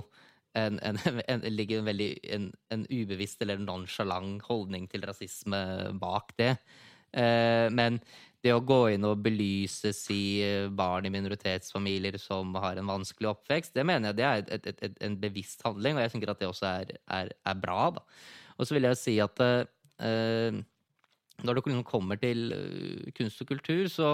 en, 0.56 0.80
en, 0.80 1.00
en, 1.34 1.44
ligger 1.52 1.82
en 1.82 1.92
veldig 1.92 2.12
en, 2.38 2.48
en 2.72 2.88
ubevisst 2.88 3.44
eller 3.44 3.60
nonsjalant 3.60 4.40
holdning 4.48 4.88
til 4.92 5.04
rasisme 5.08 5.60
bak 6.00 6.32
det. 6.40 6.56
Uh, 7.12 7.68
men 7.76 8.00
det 8.42 8.54
å 8.56 8.64
gå 8.66 8.80
inn 8.96 9.06
og 9.06 9.22
belyse 9.22 9.92
si 9.94 10.42
barn 10.74 11.06
i 11.06 11.14
minoritetsfamilier 11.14 12.18
som 12.22 12.56
har 12.58 12.80
en 12.80 12.90
vanskelig 12.90 13.30
oppvekst, 13.36 13.76
det 13.76 13.86
mener 13.86 14.10
jeg 14.10 14.18
det 14.18 14.26
er 14.28 14.42
et, 14.42 14.68
et, 14.72 14.84
et, 14.88 14.98
en 15.06 15.18
bevisst 15.22 15.62
handling, 15.66 15.98
og 15.98 16.06
jeg 16.06 16.14
tenker 16.16 16.34
at 16.34 16.42
det 16.42 16.50
også 16.50 16.70
er, 16.72 16.96
er, 17.20 17.32
er 17.46 17.62
bra. 17.62 17.92
da. 18.00 18.06
Og 18.58 18.68
så 18.68 18.78
vil 18.78 18.90
jeg 18.90 19.00
si 19.00 19.16
at 19.22 19.44
uh, 19.46 20.62
når 21.46 21.58
det 21.58 21.86
kommer 21.86 22.20
til 22.22 22.52
eh, 22.54 23.12
kunst 23.18 23.42
og 23.42 23.48
kultur, 23.50 23.88
så 23.90 24.12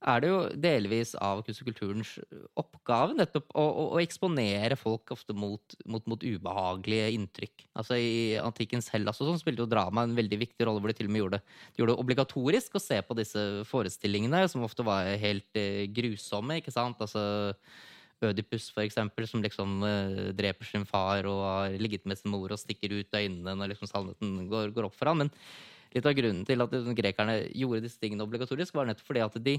er 0.00 0.22
det 0.22 0.30
jo 0.30 0.38
delvis 0.56 1.12
av 1.20 1.42
kunst 1.44 1.60
og 1.60 1.68
kulturens 1.68 2.14
oppgave 2.58 3.16
nettopp 3.18 3.50
å, 3.52 3.64
å, 3.64 3.84
å 3.96 4.00
eksponere 4.00 4.78
folk 4.80 5.12
ofte 5.12 5.36
mot, 5.36 5.76
mot, 5.84 6.06
mot, 6.08 6.24
ubehagelige 6.24 7.10
inntrykk. 7.18 7.66
Altså 7.76 7.98
I 8.00 8.38
antikkens 8.40 8.88
Hellas 8.94 9.20
og 9.20 9.28
sånn 9.28 9.42
spilte 9.42 9.66
jo 9.66 9.70
drama 9.70 10.06
en 10.06 10.16
veldig 10.16 10.40
viktig 10.46 10.66
rolle, 10.66 10.80
hvor 10.80 10.92
de 10.92 10.96
til 10.96 11.10
og 11.10 11.14
med 11.14 11.24
gjorde, 11.24 11.42
de 11.44 11.82
gjorde 11.82 11.92
det 11.92 12.04
obligatorisk 12.06 12.80
å 12.80 12.82
se 12.82 13.00
på 13.04 13.16
disse 13.18 13.44
forestillingene, 13.68 14.46
som 14.48 14.64
ofte 14.64 14.86
var 14.86 15.10
helt 15.20 15.60
eh, 15.60 15.84
grusomme. 15.92 16.60
ikke 16.60 16.74
sant? 16.74 17.00
Altså 17.04 17.24
Ødipus, 18.20 18.68
for 18.72 18.84
eksempel, 18.84 19.24
som 19.28 19.44
liksom 19.44 19.82
eh, 19.84 20.30
dreper 20.36 20.68
sin 20.68 20.88
far 20.88 21.28
og 21.28 21.44
har 21.44 21.76
ligget 21.80 22.08
med 22.08 22.20
sin 22.20 22.32
mor 22.32 22.52
og 22.52 22.60
stikker 22.60 22.92
ut 22.98 23.20
øynene 23.20 23.56
når 23.56 23.74
liksom 23.74 23.88
sannheten 23.88 24.48
går, 24.48 24.74
går 24.76 24.88
opp 24.88 24.96
for 24.96 25.12
ham. 25.12 25.24
Men 25.24 25.32
litt 25.94 26.06
av 26.06 26.16
grunnen 26.18 26.44
til 26.48 26.62
at 26.64 26.76
grekerne 26.98 27.38
gjorde 27.50 27.84
disse 27.86 28.00
tingene 28.02 28.26
obligatorisk, 28.26 28.74
var 28.76 28.90
nettopp 28.90 29.10
fordi 29.10 29.24
at 29.24 29.40
de 29.44 29.56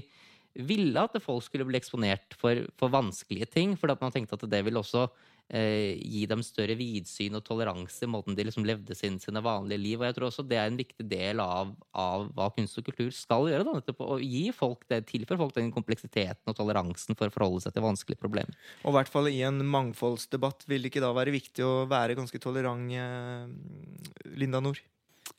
ville 0.52 1.00
at 1.00 1.16
folk 1.24 1.44
skulle 1.46 1.66
bli 1.68 1.80
eksponert 1.80 2.34
for, 2.38 2.66
for 2.78 2.92
vanskelige 2.92 3.48
ting. 3.52 3.76
fordi 3.76 3.96
at 3.96 4.02
man 4.04 4.12
tenkte 4.12 4.36
at 4.36 4.50
det 4.50 4.60
ville 4.66 4.80
også 4.80 5.06
eh, 5.48 5.96
gi 5.96 6.26
dem 6.28 6.42
større 6.44 6.76
vidsyn 6.76 7.38
og 7.38 7.44
toleranse 7.46 8.04
i 8.04 8.10
måten 8.10 8.36
de 8.36 8.44
liksom 8.44 8.66
levde 8.68 8.94
sin, 8.96 9.18
sine 9.22 9.42
vanlige 9.44 9.80
liv. 9.80 10.00
Og 10.00 10.06
jeg 10.06 10.18
tror 10.18 10.28
også 10.28 10.44
det 10.44 10.60
er 10.60 10.68
en 10.68 10.78
viktig 10.78 11.06
del 11.08 11.40
av, 11.40 11.72
av 11.96 12.28
hva 12.36 12.50
kunst 12.56 12.78
og 12.78 12.88
kultur 12.90 13.10
skal 13.16 13.48
gjøre. 13.48 13.64
Da, 13.68 13.76
nettopp 13.78 14.04
å 14.04 14.20
gi 14.20 14.44
folk 14.56 14.84
det, 14.92 15.02
tilføre 15.08 15.40
folk 15.40 15.56
den 15.56 15.72
kompleksiteten 15.74 16.52
og 16.52 16.58
toleransen 16.58 17.16
for 17.16 17.32
å 17.32 17.34
forholde 17.34 17.64
seg 17.64 17.76
til 17.76 17.86
vanskelige 17.88 18.20
problemer. 18.20 18.56
Og 18.84 18.92
i 18.92 18.98
hvert 19.00 19.12
fall 19.12 19.32
i 19.32 19.40
en 19.48 19.62
mangfoldsdebatt 19.64 20.68
vil 20.68 20.84
det 20.84 20.92
ikke 20.92 21.04
da 21.04 21.14
være 21.16 21.34
viktig 21.34 21.64
å 21.64 21.76
være 21.90 22.18
ganske 22.18 22.42
tolerant, 22.42 22.92
eh, 22.92 24.36
Linda 24.36 24.60
Nord? 24.60 24.84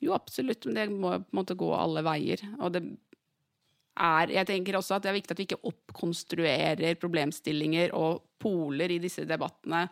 Jo, 0.04 0.12
absolutt, 0.16 0.66
men 0.68 0.76
det 0.76 0.88
må 0.92 1.14
på 1.16 1.22
en 1.22 1.40
måte 1.40 1.56
gå 1.58 1.70
alle 1.76 2.04
veier. 2.04 2.42
Og 2.60 2.74
det 2.74 2.84
er 3.94 4.32
Jeg 4.34 4.48
tenker 4.48 4.76
også 4.76 4.96
at 4.96 5.04
det 5.04 5.12
er 5.12 5.20
viktig 5.20 5.34
at 5.34 5.40
vi 5.40 5.46
ikke 5.46 5.70
oppkonstruerer 5.70 6.98
problemstillinger 6.98 7.94
og 7.94 8.24
poler 8.42 8.90
i 8.90 8.98
disse 8.98 9.22
debattene 9.28 9.86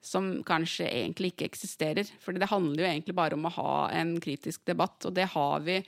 som 0.00 0.38
kanskje 0.46 0.86
egentlig 0.88 1.34
ikke 1.34 1.50
eksisterer. 1.50 2.08
For 2.22 2.32
det 2.32 2.48
handler 2.48 2.84
jo 2.84 2.88
egentlig 2.88 3.16
bare 3.18 3.36
om 3.36 3.44
å 3.44 3.54
ha 3.58 3.74
en 3.98 4.14
kritisk 4.22 4.64
debatt, 4.70 5.04
og 5.04 5.16
det 5.18 5.28
har 5.34 5.66
vi 5.66 5.80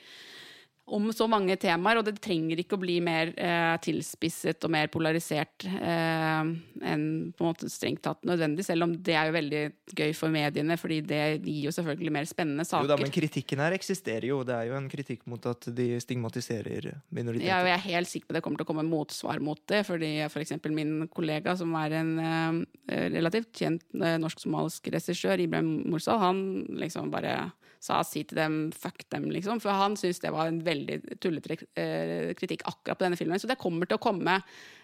om 0.85 1.12
så 1.14 1.28
mange 1.30 1.55
temaer, 1.61 2.01
og 2.01 2.07
det 2.07 2.16
trenger 2.22 2.59
ikke 2.59 2.74
å 2.74 2.83
bli 2.83 2.97
mer 3.05 3.30
eh, 3.39 3.74
tilspisset 3.85 4.64
og 4.66 4.72
mer 4.74 4.89
polarisert 4.93 5.66
eh, 5.68 6.41
enn 6.43 7.05
på 7.33 7.45
en 7.45 7.49
måte 7.49 7.70
strengt 7.70 8.03
tatt 8.03 8.26
nødvendig, 8.26 8.64
selv 8.66 8.89
om 8.89 8.97
det 8.99 9.14
er 9.14 9.30
jo 9.30 9.37
veldig 9.37 9.62
gøy 9.95 10.11
for 10.18 10.35
mediene, 10.35 10.76
fordi 10.80 10.99
det 11.07 11.22
gir 11.45 11.68
jo 11.68 11.74
selvfølgelig 11.76 12.14
mer 12.18 12.26
spennende 12.28 12.66
saker. 12.66 12.89
Jo 12.89 12.93
da, 12.93 12.99
Men 12.99 13.14
kritikken 13.14 13.62
her 13.62 13.76
eksisterer 13.78 14.26
jo, 14.33 14.41
det 14.49 14.59
er 14.59 14.72
jo 14.72 14.76
en 14.80 14.91
kritikk 14.91 15.22
mot 15.30 15.47
at 15.53 15.70
de 15.70 15.89
stigmatiserer 16.03 16.91
minoriteter. 17.14 17.47
Ja, 17.47 17.62
og 17.62 17.70
jeg 17.70 17.78
er 17.78 17.87
helt 17.87 18.11
sikker 18.11 18.33
på 18.33 18.39
det 18.39 18.45
kommer 18.45 18.61
til 18.61 18.66
å 18.66 18.72
komme 18.72 18.87
motsvar 18.89 19.43
mot 19.45 19.62
det, 19.70 19.85
fordi 19.87 20.12
f.eks. 20.26 20.57
For 20.62 20.74
min 20.74 21.07
kollega, 21.14 21.55
som 21.59 21.72
er 21.78 21.99
en 22.03 22.12
eh, 22.26 23.09
relativt 23.14 23.55
kjent 23.62 23.87
eh, 24.03 24.18
norsk-somalisk 24.22 24.91
regissør, 24.93 25.47
Ibrahim 25.47 25.87
Morsal, 25.95 26.18
han 26.22 26.47
liksom 26.83 27.14
bare 27.14 27.53
sa 27.83 28.03
si 28.07 28.22
til 28.22 28.39
dem 28.39 28.59
'fuck 28.70 29.09
dem', 29.11 29.30
liksom. 29.35 29.61
For 29.61 29.74
han 29.74 29.97
syntes 29.99 30.20
det 30.22 30.30
var 30.33 30.47
en 30.47 30.61
veldig 30.62 31.18
tullete 31.20 31.57
eh, 31.74 32.30
kritikk 32.39 32.62
akkurat 32.64 32.99
på 32.99 33.05
denne 33.05 33.18
filmen. 33.18 33.41
Så 33.41 33.51
det 33.51 33.59
kommer 33.59 33.87
til 33.87 33.99
å 33.99 34.03
komme 34.03 34.39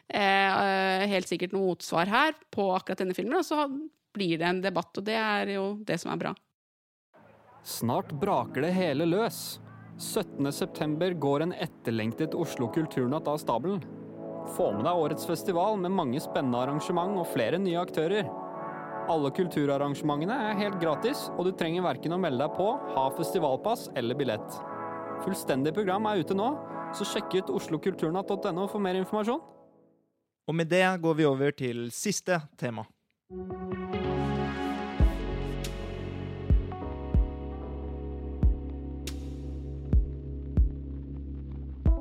eh, 0.08 1.06
helt 1.06 1.28
sikkert 1.30 1.54
noe 1.54 1.70
motsvar 1.70 2.10
her 2.10 2.34
på 2.50 2.72
akkurat 2.74 2.98
denne 2.98 3.14
filmen, 3.14 3.38
og 3.38 3.46
så 3.46 3.68
blir 4.14 4.38
det 4.38 4.48
en 4.48 4.62
debatt, 4.64 4.90
og 4.98 5.04
det 5.04 5.14
er 5.14 5.54
jo 5.54 5.78
det 5.86 6.00
som 6.00 6.10
er 6.12 6.22
bra. 6.24 6.34
Snart 7.62 8.10
braker 8.18 8.64
det 8.64 8.74
hele 8.74 9.06
løs. 9.06 9.60
17.9 9.98 11.14
går 11.18 11.42
en 11.42 11.52
etterlengtet 11.52 12.34
Oslo 12.34 12.68
kulturnatt 12.70 13.28
av 13.28 13.38
stabelen. 13.42 13.82
Få 14.56 14.70
med 14.72 14.86
deg 14.86 15.00
årets 15.02 15.26
festival 15.28 15.76
med 15.78 15.92
mange 15.92 16.20
spennende 16.22 16.62
arrangement 16.62 17.18
og 17.20 17.28
flere 17.30 17.58
nye 17.60 17.80
aktører. 17.82 18.30
Alle 19.08 19.30
kulturarrangementene 19.32 20.34
er 20.50 20.58
helt 20.58 20.80
gratis, 20.82 21.28
og 21.36 21.46
du 21.48 21.52
trenger 21.56 21.86
verken 21.86 22.12
å 22.12 22.20
melde 22.20 22.44
deg 22.44 22.56
på, 22.58 22.66
ha 22.94 23.04
festivalpass 23.16 23.86
eller 23.96 24.18
billett. 24.18 24.58
Fullstendig 25.24 25.72
program 25.76 26.10
er 26.10 26.20
ute 26.20 26.36
nå, 26.36 26.50
så 26.96 27.06
sjekk 27.08 27.38
ut 27.38 27.54
oslokulturnatt.no 27.56 28.68
for 28.68 28.84
mer 28.84 29.00
informasjon. 29.00 29.40
Og 30.48 30.56
med 30.56 30.68
det 30.72 30.84
går 31.00 31.16
vi 31.16 31.28
over 31.28 31.56
til 31.56 31.88
siste 31.92 32.40
tema. 32.60 32.86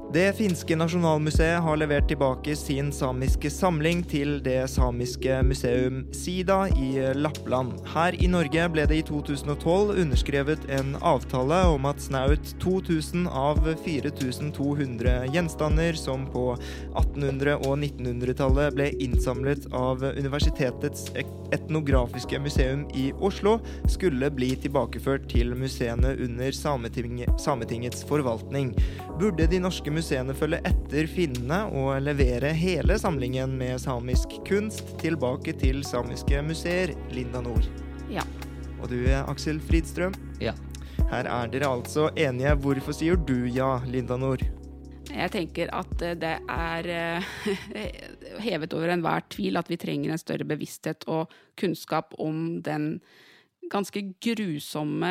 Det 0.07 0.29
finske 0.37 0.75
nasjonalmuseet 0.79 1.59
har 1.59 1.77
levert 1.77 2.05
tilbake 2.07 2.53
sin 2.55 2.93
samiske 2.95 3.49
samling 3.51 4.05
til 4.07 4.37
det 4.39 4.61
samiske 4.71 5.41
museum 5.43 6.05
Sida 6.15 6.61
i 6.79 6.93
Lappland. 7.17 7.73
Her 7.91 8.15
i 8.15 8.29
Norge 8.31 8.69
ble 8.71 8.85
det 8.87 9.01
i 9.01 9.03
2012 9.03 9.97
underskrevet 10.05 10.63
en 10.71 10.93
avtale 11.03 11.57
om 11.73 11.89
at 11.91 11.99
snaut 11.99 12.53
2000 12.63 13.27
av 13.27 13.59
4200 13.83 15.17
gjenstander 15.35 15.99
som 15.99 16.23
på 16.31 16.45
1800- 16.55 17.57
og 17.67 17.75
1900-tallet 17.75 18.79
ble 18.79 18.87
innsamlet 19.03 19.67
av 19.75 20.07
Universitetets 20.07 21.09
etnografiske 21.51 22.39
museum 22.39 22.87
i 22.95 23.09
Oslo, 23.19 23.57
skulle 23.91 24.31
bli 24.31 24.53
tilbakeført 24.63 25.27
til 25.35 25.51
museene 25.55 26.15
under 26.15 26.55
Sametingets 26.55 28.07
forvaltning. 28.07 28.71
Burde 29.19 29.51
de 29.51 29.59
norske 29.63 29.91
museene 29.97 30.35
følge 30.37 30.59
etter 30.67 31.07
finnene 31.09 31.63
og 31.73 31.95
levere 32.05 32.51
hele 32.53 32.97
samlingen 33.01 33.55
med 33.57 33.79
samisk 33.81 34.37
kunst 34.47 34.93
tilbake 35.01 35.55
til 35.57 35.81
samiske 35.87 36.43
museer, 36.45 36.93
Linda 37.13 37.41
Nord. 37.41 37.65
Ja. 38.13 38.25
Og 38.77 38.91
du, 38.91 38.99
Aksel 39.23 39.59
Fridstrøm? 39.63 40.13
Ja. 40.43 40.53
Her 41.09 41.29
er 41.31 41.49
dere 41.49 41.71
altså 41.71 42.11
enige. 42.19 42.53
Hvorfor 42.61 42.93
sier 42.93 43.17
du 43.17 43.47
ja, 43.49 43.77
Linda 43.89 44.19
Nord? 44.21 44.43
Jeg 45.07 45.31
tenker 45.33 45.71
at 45.73 46.03
eh, 46.03 46.17
det 46.19 46.35
er 46.51 46.89
eh, 46.93 47.29
hevet 48.47 48.75
over 48.77 48.93
enhver 48.93 49.25
tvil 49.33 49.57
at 49.57 49.71
vi 49.71 49.79
trenger 49.81 50.13
en 50.13 50.21
større 50.21 50.45
bevissthet 50.47 51.07
og 51.09 51.33
kunnskap 51.57 52.13
om 52.21 52.59
den 52.65 52.97
ganske 53.71 54.01
grusomme 54.23 55.09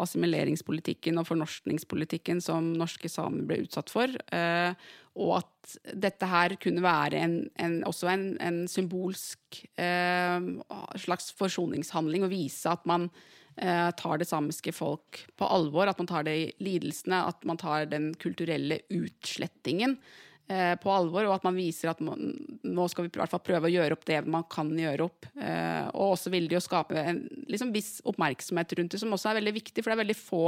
assimileringspolitikken 0.00 1.20
og 1.20 1.28
fornorskningspolitikken 1.28 2.42
som 2.44 2.72
norske 2.78 3.10
samer 3.10 3.46
ble 3.48 3.62
utsatt 3.64 3.92
for. 3.92 4.10
Eh, 4.34 4.74
og 5.14 5.36
at 5.38 5.76
dette 6.06 6.28
her 6.28 6.56
kunne 6.62 6.82
være 6.84 7.20
en, 7.22 7.36
en, 7.62 7.78
også 7.86 8.10
en, 8.10 8.26
en 8.42 8.64
symbolsk 8.70 9.62
eh, 9.80 10.50
slags 11.04 11.30
forsoningshandling, 11.38 12.26
å 12.26 12.32
vise 12.32 12.70
at 12.70 12.84
man 12.90 13.08
eh, 13.56 13.90
tar 13.98 14.20
det 14.20 14.28
samiske 14.28 14.74
folk 14.74 15.22
på 15.38 15.48
alvor, 15.48 15.88
at 15.90 16.02
man 16.02 16.10
tar 16.10 16.26
de 16.26 16.38
lidelsene, 16.62 17.22
at 17.30 17.46
man 17.46 17.60
tar 17.62 17.86
den 17.92 18.12
kulturelle 18.18 18.82
utslettingen 18.90 19.98
eh, 20.48 20.74
på 20.80 20.92
alvor, 20.92 21.26
og 21.28 21.34
at 21.36 21.46
man 21.46 21.56
viser 21.58 21.90
at 21.92 22.00
man, 22.04 22.32
nå 22.62 22.86
skal 22.90 23.06
vi 23.06 23.12
i 23.12 23.20
hvert 23.20 23.32
fall 23.32 23.42
prøve 23.44 23.68
å 23.68 23.72
gjøre 23.72 23.96
opp 23.96 24.04
det 24.08 24.20
man 24.28 24.46
kan 24.50 24.70
gjøre 24.78 25.06
opp. 25.06 25.28
Eh, 25.40 25.86
og 25.92 26.14
også 26.14 26.32
vil 26.34 26.48
det 26.50 26.58
jo 26.58 26.64
skape 26.64 27.00
en 27.00 27.22
liksom, 27.50 27.72
viss 27.74 27.98
oppmerksomhet 28.08 28.76
rundt 28.78 28.96
det, 28.96 29.02
som 29.02 29.14
også 29.16 29.32
er 29.32 29.40
veldig 29.40 29.54
viktig, 29.58 29.80
for 29.80 29.92
det 29.92 29.98
er 29.98 30.04
veldig 30.04 30.18
få 30.18 30.44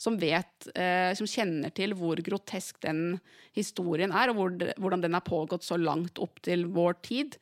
som 0.00 0.18
vet, 0.20 0.70
eh, 0.74 1.10
som 1.18 1.30
kjenner 1.30 1.74
til 1.74 1.96
hvor 1.98 2.20
grotesk 2.24 2.82
den 2.86 3.18
historien 3.56 4.14
er, 4.14 4.32
og 4.32 4.40
hvor, 4.40 4.56
hvordan 4.78 5.06
den 5.06 5.18
har 5.18 5.26
pågått 5.26 5.66
så 5.66 5.80
langt 5.80 6.22
opp 6.22 6.42
til 6.44 6.66
vår 6.72 7.00
tid. 7.04 7.38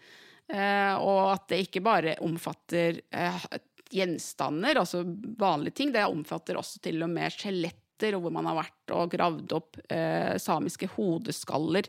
Eh, 0.50 0.94
og 0.98 1.34
at 1.36 1.50
det 1.52 1.64
ikke 1.66 1.84
bare 1.84 2.16
omfatter 2.26 2.98
eh, 3.14 3.44
gjenstander, 3.90 4.78
altså 4.78 5.02
vanlige 5.38 5.80
ting, 5.80 5.92
det 5.94 6.06
omfatter 6.06 6.58
også 6.58 6.82
til 6.82 7.02
og 7.04 7.10
med 7.12 7.34
skjelett 7.34 7.79
og 8.16 8.24
hvor 8.24 8.34
man 8.34 8.48
har 8.50 8.58
vært 8.62 8.94
og 8.96 9.12
gravd 9.12 9.56
opp 9.58 9.80
eh, 9.92 10.36
samiske 10.40 10.88
hodeskaller, 10.96 11.88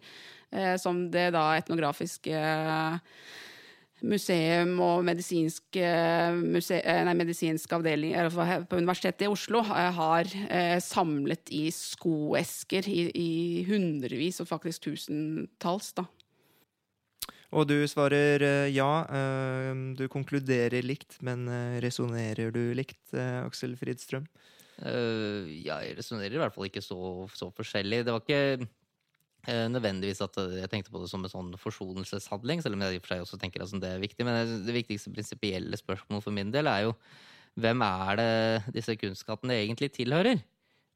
eh, 0.52 0.76
som 0.82 1.08
det 1.14 1.30
da 1.36 1.52
etnografiske 1.60 2.44
museum 4.02 4.78
og 4.82 5.04
medisinsk, 5.06 5.78
muse 6.42 6.80
eh, 6.80 7.02
nei, 7.06 7.14
medisinsk 7.18 7.74
avdeling 7.78 8.16
på 8.34 8.80
Universitetet 8.80 9.28
i 9.28 9.32
Oslo 9.32 9.62
eh, 9.66 9.92
har 9.98 10.32
eh, 10.48 10.78
samlet 10.84 11.52
i 11.54 11.68
skoesker 11.76 12.90
i, 12.90 13.04
i 13.14 13.32
hundrevis 13.70 14.42
og 14.42 14.50
faktisk 14.50 14.90
tusentalls. 14.90 15.94
da. 15.98 16.08
Og 17.52 17.68
du 17.68 17.82
svarer 17.84 18.70
ja. 18.72 18.88
Du 20.00 20.06
konkluderer 20.08 20.86
likt, 20.88 21.18
men 21.20 21.50
resonnerer 21.84 22.48
du 22.56 22.62
likt, 22.72 23.12
Aksel 23.12 23.74
Fridstrøm? 23.76 24.24
Ja, 24.82 25.80
jeg 25.86 25.98
resonnerer 26.00 26.38
i 26.38 26.42
hvert 26.42 26.56
fall 26.56 26.70
ikke 26.70 26.82
så, 26.84 26.98
så 27.38 27.52
forskjellig. 27.54 28.02
Det 28.06 28.14
var 28.16 28.24
ikke 28.24 28.66
uh, 28.66 29.68
nødvendigvis 29.70 30.24
at 30.26 30.40
jeg 30.58 30.70
tenkte 30.72 30.94
på 30.94 31.02
det 31.04 31.10
som 31.12 31.26
en 31.26 31.34
sånn 31.34 31.52
forsonelseshandling, 31.62 32.64
selv 32.64 32.78
om 32.78 32.86
jeg 32.86 32.98
i 32.98 33.02
og 33.02 33.06
for 33.06 33.14
seg 33.14 33.26
også 33.26 33.42
tenker 33.42 33.66
at 33.66 33.76
det 33.84 33.92
er 33.92 34.02
viktig. 34.02 34.26
Men 34.26 34.56
det 34.66 34.78
viktigste 34.80 35.14
prinsipielle 35.14 35.78
spørsmålet 35.78 36.26
for 36.26 36.36
min 36.36 36.54
del 36.54 36.70
er 36.72 36.88
jo 36.88 36.96
hvem 37.62 37.84
er 37.84 38.18
det 38.18 38.32
disse 38.78 38.96
kunstskattene 38.98 39.60
egentlig 39.60 39.92
tilhører? 39.94 40.40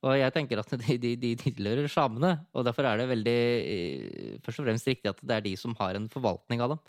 Og 0.05 0.15
jeg 0.19 0.33
tenker 0.33 0.59
at 0.61 0.71
de, 0.77 0.97
de, 1.01 1.11
de, 1.17 1.33
tilhører 1.39 1.89
samene, 1.89 2.35
og 2.53 2.65
derfor 2.67 2.85
er 2.85 2.99
det 3.01 3.09
veldig 3.09 3.39
eh, 3.41 4.33
først 4.45 4.61
og 4.61 4.67
fremst 4.67 4.89
riktig 4.89 5.09
at 5.09 5.21
det 5.23 5.37
er 5.37 5.45
de 5.45 5.53
som 5.57 5.73
har 5.79 5.97
en 5.97 6.05
forvaltning 6.11 6.61
av 6.61 6.75
dem. 6.75 6.81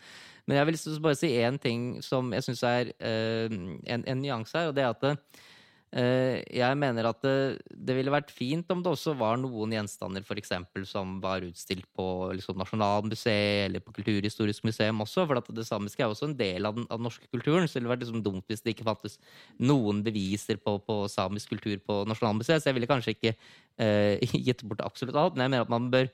Men 0.46 0.60
jeg 0.60 0.68
vil 0.68 0.80
bare 1.04 1.18
si 1.18 1.30
én 1.40 1.56
ting 1.60 1.86
som 2.04 2.28
jeg 2.36 2.44
syns 2.44 2.62
er 2.68 2.92
en, 3.00 4.04
en 4.04 4.20
nyanse 4.20 4.54
her, 4.58 4.70
og 4.70 4.76
det 4.76 4.84
er 4.84 4.92
at 4.92 5.06
Eh, 5.06 5.55
jeg 5.96 6.76
mener 6.76 7.06
at 7.08 7.20
det, 7.22 7.62
det, 7.70 7.94
ville 7.96 8.12
vært 8.12 8.32
fint 8.34 8.68
om 8.74 8.82
det 8.82 8.90
også 8.90 9.14
var 9.16 9.38
noen 9.40 9.70
gjenstander 9.72 10.24
for 10.26 10.36
eksempel, 10.36 10.82
som 10.84 11.14
var 11.22 11.46
utstilt 11.46 11.86
på 11.96 12.06
liksom, 12.36 12.58
Nasjonalmuseet 12.60 13.68
eller 13.68 13.84
på 13.84 13.94
Kulturhistorisk 13.96 14.66
museum 14.66 15.00
også. 15.04 15.24
For 15.30 15.40
det 15.54 15.64
samiske 15.68 16.02
er 16.02 16.10
også 16.10 16.28
en 16.28 16.36
del 16.36 16.68
av 16.68 16.76
den, 16.76 16.88
av 16.92 17.00
norske 17.00 17.30
kulturen. 17.30 17.68
Så 17.68 17.78
det 17.78 17.84
ville 17.84 17.94
vært 17.94 18.04
liksom 18.04 18.24
dumt 18.26 18.50
hvis 18.50 18.64
det 18.66 18.74
ikke 18.74 18.88
fantes 18.88 19.16
noen 19.62 20.02
beviser 20.04 20.60
på, 20.60 20.76
på 20.84 20.98
samisk 21.12 21.54
kultur 21.54 21.78
på 21.86 22.02
Nasjonalmuseet. 22.10 22.64
Så 22.64 22.72
jeg 22.72 22.80
ville 22.80 22.90
kanskje 22.90 23.16
ikke 23.16 23.36
eh, 23.78 24.36
gitt 24.48 24.66
bort 24.66 24.84
absolutt 24.84 25.16
alt, 25.16 25.38
men 25.38 25.46
jeg 25.46 25.54
mener 25.54 25.68
at 25.68 25.72
man 25.72 25.88
bør 25.94 26.10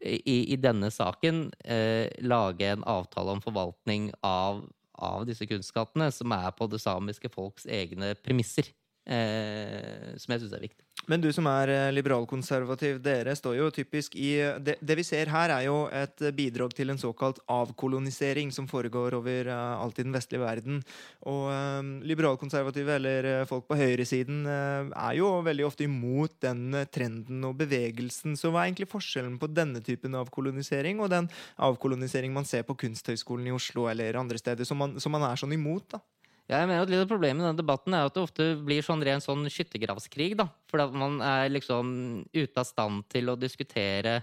i, 0.00 0.54
i 0.54 0.56
denne 0.56 0.88
saken 0.92 1.50
eh, 1.60 2.08
lage 2.24 2.72
en 2.72 2.84
avtale 2.88 3.36
om 3.36 3.44
forvaltning 3.44 4.10
av, 4.24 4.64
av 4.96 5.26
disse 5.28 5.46
kunstskattene 5.48 6.08
som 6.14 6.32
er 6.36 6.50
på 6.56 6.68
det 6.72 6.80
samiske 6.82 7.30
folks 7.32 7.68
egne 7.68 8.14
premisser 8.24 8.72
eh, 9.06 10.14
som 10.20 10.34
jeg 10.34 10.44
syns 10.44 10.54
er 10.56 10.64
viktig. 10.68 10.84
Men 11.08 11.22
du 11.22 11.30
som 11.32 11.46
er 11.48 11.70
eh, 11.72 11.92
liberalkonservativ, 11.94 12.98
dere 13.02 13.32
står 13.38 13.56
jo 13.56 13.70
typisk 13.72 14.14
i 14.20 14.34
det, 14.60 14.76
det, 14.84 14.96
vi 14.98 15.04
ser 15.06 15.30
her, 15.32 15.52
er 15.54 15.64
jo 15.66 15.78
et 15.96 16.22
bidrag 16.36 16.74
til 16.76 16.92
en 16.92 17.00
såkalt 17.00 17.40
avkolonisering 17.50 18.52
som 18.52 18.68
foregår 18.70 19.16
over 19.16 19.48
uh, 19.48 19.80
alt 19.80 19.98
i 19.98 20.04
den 20.04 20.14
vestlige 20.14 20.42
verden. 20.44 20.82
Og 21.30 21.48
uh, 21.48 21.80
liberalkonservative, 22.06 22.98
eller 23.00 23.30
uh, 23.30 23.48
folk 23.48 23.66
på 23.70 23.78
høyresiden, 23.80 24.44
er 24.50 25.16
jo 25.18 25.32
veldig 25.44 25.66
ofte 25.66 25.86
imot 25.86 26.36
den 26.44 26.76
trenden 26.92 27.44
og 27.48 27.56
bevegelsen. 27.58 28.36
Så 28.38 28.52
hva 28.52 28.62
er 28.62 28.70
egentlig 28.70 28.90
forskjellen 28.92 29.38
på 29.40 29.50
denne 29.50 29.82
typen 29.84 30.14
avkolonisering 30.18 31.00
og 31.00 31.10
den 31.12 31.28
avkolonisering 31.64 32.32
man 32.34 32.48
ser 32.48 32.66
på 32.68 32.76
Kunsthøgskolen 32.84 33.48
i 33.48 33.56
Oslo 33.56 33.88
eller 33.90 34.20
andre 34.20 34.38
steder, 34.40 34.68
som 34.68 34.80
man, 34.80 34.98
som 35.00 35.14
man 35.16 35.26
er 35.26 35.40
sånn 35.40 35.56
imot? 35.56 35.88
da? 35.96 36.02
Jeg 36.50 36.66
mener 36.66 36.82
at 36.82 36.90
litt 36.90 37.04
av 37.04 37.10
Problemet 37.10 37.44
i 37.44 37.46
denne 37.46 37.60
debatten 37.60 37.94
er 37.94 38.08
at 38.08 38.16
det 38.16 38.22
ofte 38.24 38.46
blir 38.66 38.82
sånn 38.82 39.04
ren 39.06 39.22
sånn 39.22 39.46
skyttergravskrig. 39.46 40.32
da, 40.38 40.48
man 40.90 41.20
er 41.22 41.50
liksom 41.52 42.24
ute 42.26 42.58
av 42.58 42.66
stand 42.66 43.04
til 43.12 43.30
å 43.30 43.38
diskutere 43.38 44.16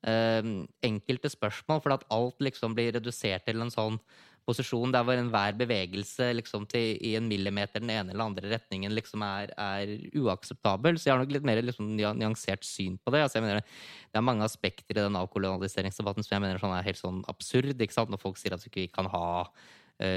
eh, 0.00 0.40
enkelte 0.88 1.28
spørsmål. 1.28 1.82
Fordi 1.84 1.98
at 2.00 2.06
alt 2.16 2.40
liksom 2.40 2.76
blir 2.76 2.94
redusert 2.96 3.44
til 3.44 3.60
en 3.60 3.74
sånn 3.74 4.00
posisjon 4.48 4.92
der 4.92 5.04
hvor 5.04 5.16
enhver 5.16 5.56
bevegelse 5.56 6.30
liksom 6.36 6.66
til, 6.68 6.96
i 7.04 7.14
en 7.18 7.28
millimeter 7.28 7.80
den 7.80 7.92
ene 7.92 8.12
eller 8.12 8.28
andre 8.28 8.50
retningen 8.52 8.92
liksom 8.96 9.24
er, 9.24 9.52
er 9.52 9.94
uakseptabel. 10.20 10.96
Så 10.96 11.08
jeg 11.08 11.16
har 11.16 11.22
nok 11.22 11.36
litt 11.36 11.46
mer 11.48 11.62
liksom, 11.64 11.94
nyansert 12.00 12.64
syn 12.64 12.96
på 13.00 13.12
det. 13.12 13.24
Altså, 13.24 13.40
jeg 13.40 13.46
mener, 13.46 13.60
det 13.60 14.20
er 14.20 14.28
mange 14.32 14.48
aspekter 14.48 14.96
i 14.96 15.02
den 15.02 15.20
avkolonialiseringsdebatten 15.20 16.24
som 16.24 16.38
jeg 16.38 16.46
mener 16.48 16.64
sånn 16.64 16.76
er 16.76 16.88
helt 16.88 17.00
sånn 17.00 17.24
absurd. 17.32 17.76
ikke 17.76 17.96
sant? 17.96 18.12
Når 18.12 18.24
folk 18.24 18.40
sier 18.40 18.56
at 18.56 18.64
vi 18.64 18.72
ikke 18.72 19.02
kan 19.02 19.12
ha 19.12 19.26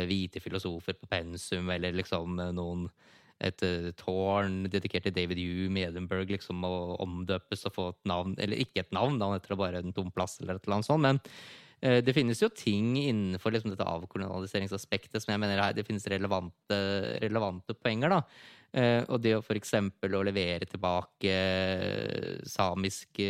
hvite 0.09 0.41
filosofer 0.43 0.97
på 0.97 1.09
pensum, 1.11 1.69
eller 1.73 1.95
liksom 1.97 2.39
eh, 2.43 2.55
noen 2.55 2.87
et 3.37 3.61
uh, 3.61 3.91
tårn 3.99 4.63
dedikert 4.65 5.05
til 5.05 5.13
David 5.13 5.37
Hume 5.37 5.81
i 5.81 5.85
Edinburgh 5.85 6.31
liksom, 6.33 6.63
å 6.65 6.97
omdøpes 7.03 7.67
og 7.69 7.75
få 7.75 7.87
et 7.91 8.09
navn, 8.09 8.33
eller 8.41 8.63
ikke 8.63 8.81
et 8.81 8.95
navn, 8.97 9.19
navn 9.21 9.37
etter 9.37 9.57
bare 9.59 9.83
en 9.83 9.93
tom 9.93 10.09
plass, 10.13 10.39
eller 10.41 10.57
et 10.57 10.65
eller 10.65 10.79
annet 10.79 10.89
sånt. 10.89 11.05
Men 11.05 11.21
uh, 11.21 11.99
det 12.01 12.15
finnes 12.17 12.41
jo 12.41 12.49
ting 12.49 12.95
innenfor 13.03 13.53
liksom, 13.53 13.75
dette 13.75 13.85
avkolonialiseringsaspektet 13.85 15.21
som 15.21 15.35
jeg 15.35 15.43
mener 15.43 15.61
her, 15.61 15.77
det 15.77 15.85
finnes 15.85 16.09
relevante, 16.09 16.83
relevante 17.21 17.77
poenger. 17.77 18.17
da. 18.17 18.23
Uh, 18.77 19.05
og 19.13 19.21
det 19.23 19.37
å 19.37 19.43
f.eks. 19.45 19.77
å 19.77 20.25
levere 20.27 20.65
tilbake 20.67 21.37
samisk 22.49 23.21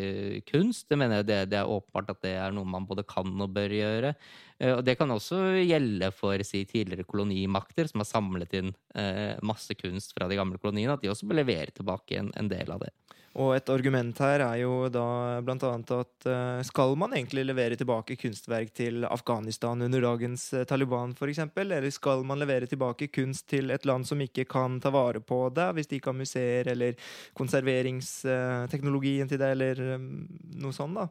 kunst, 0.47 0.87
det 0.89 0.97
mener 0.97 1.21
jeg 1.21 1.27
det, 1.29 1.43
det, 1.51 1.59
er 1.59 1.75
åpenbart 1.75 2.15
at 2.15 2.23
det 2.23 2.33
er 2.39 2.55
noe 2.55 2.67
man 2.67 2.87
både 2.87 3.05
kan 3.07 3.29
og 3.35 3.51
bør 3.59 3.75
gjøre. 3.75 4.15
Eh, 4.59 4.73
og 4.73 4.83
det 4.85 4.97
kan 4.99 5.11
også 5.13 5.37
gjelde 5.61 6.11
for 6.15 6.41
si, 6.45 6.63
tidligere 6.69 7.07
kolonimakter 7.07 7.89
som 7.89 8.01
har 8.03 8.09
samlet 8.09 8.53
inn 8.57 8.73
eh, 8.97 9.37
masse 9.45 9.73
kunst 9.77 10.15
fra 10.17 10.29
de 10.29 10.39
gamle 10.39 10.57
koloniene, 10.61 10.93
at 10.97 11.03
de 11.03 11.11
også 11.13 11.27
bør 11.29 11.43
levere 11.43 11.71
tilbake 11.75 12.17
en, 12.21 12.31
en 12.37 12.49
del 12.51 12.71
av 12.73 12.79
det. 12.85 12.91
Og 13.37 13.51
et 13.53 13.69
argument 13.69 14.17
her 14.23 14.41
er 14.41 14.63
jo 14.63 14.87
da 14.89 15.03
blant 15.45 15.61
annet 15.67 15.91
at 15.93 16.25
uh, 16.25 16.57
skal 16.65 16.95
man 16.97 17.13
egentlig 17.13 17.43
levere 17.45 17.77
tilbake 17.77 18.15
kunstverk 18.17 18.71
til 18.73 19.05
Afghanistan 19.05 19.77
under 19.85 20.01
dagens 20.01 20.47
Taliban 20.65 21.13
f.eks., 21.13 21.43
eller 21.61 21.85
skal 21.93 22.25
man 22.25 22.41
levere 22.41 22.65
tilbake 22.65 23.11
kunst 23.13 23.45
til 23.53 23.69
et 23.75 23.85
land 23.85 24.09
som 24.09 24.17
ikke 24.25 24.47
kan 24.49 24.79
ta 24.81 24.89
vare 24.95 25.21
på 25.21 25.53
det, 25.53 25.69
hvis 25.77 25.85
de 25.91 25.95
ikke 25.99 26.09
har 26.15 26.17
museer 26.17 26.71
eller 26.73 26.97
konserveringsteknologien 27.37 29.29
til 29.29 29.37
det, 29.43 29.53
eller 29.53 29.85
noe 30.01 30.73
sånt, 30.73 30.97
da? 30.97 31.05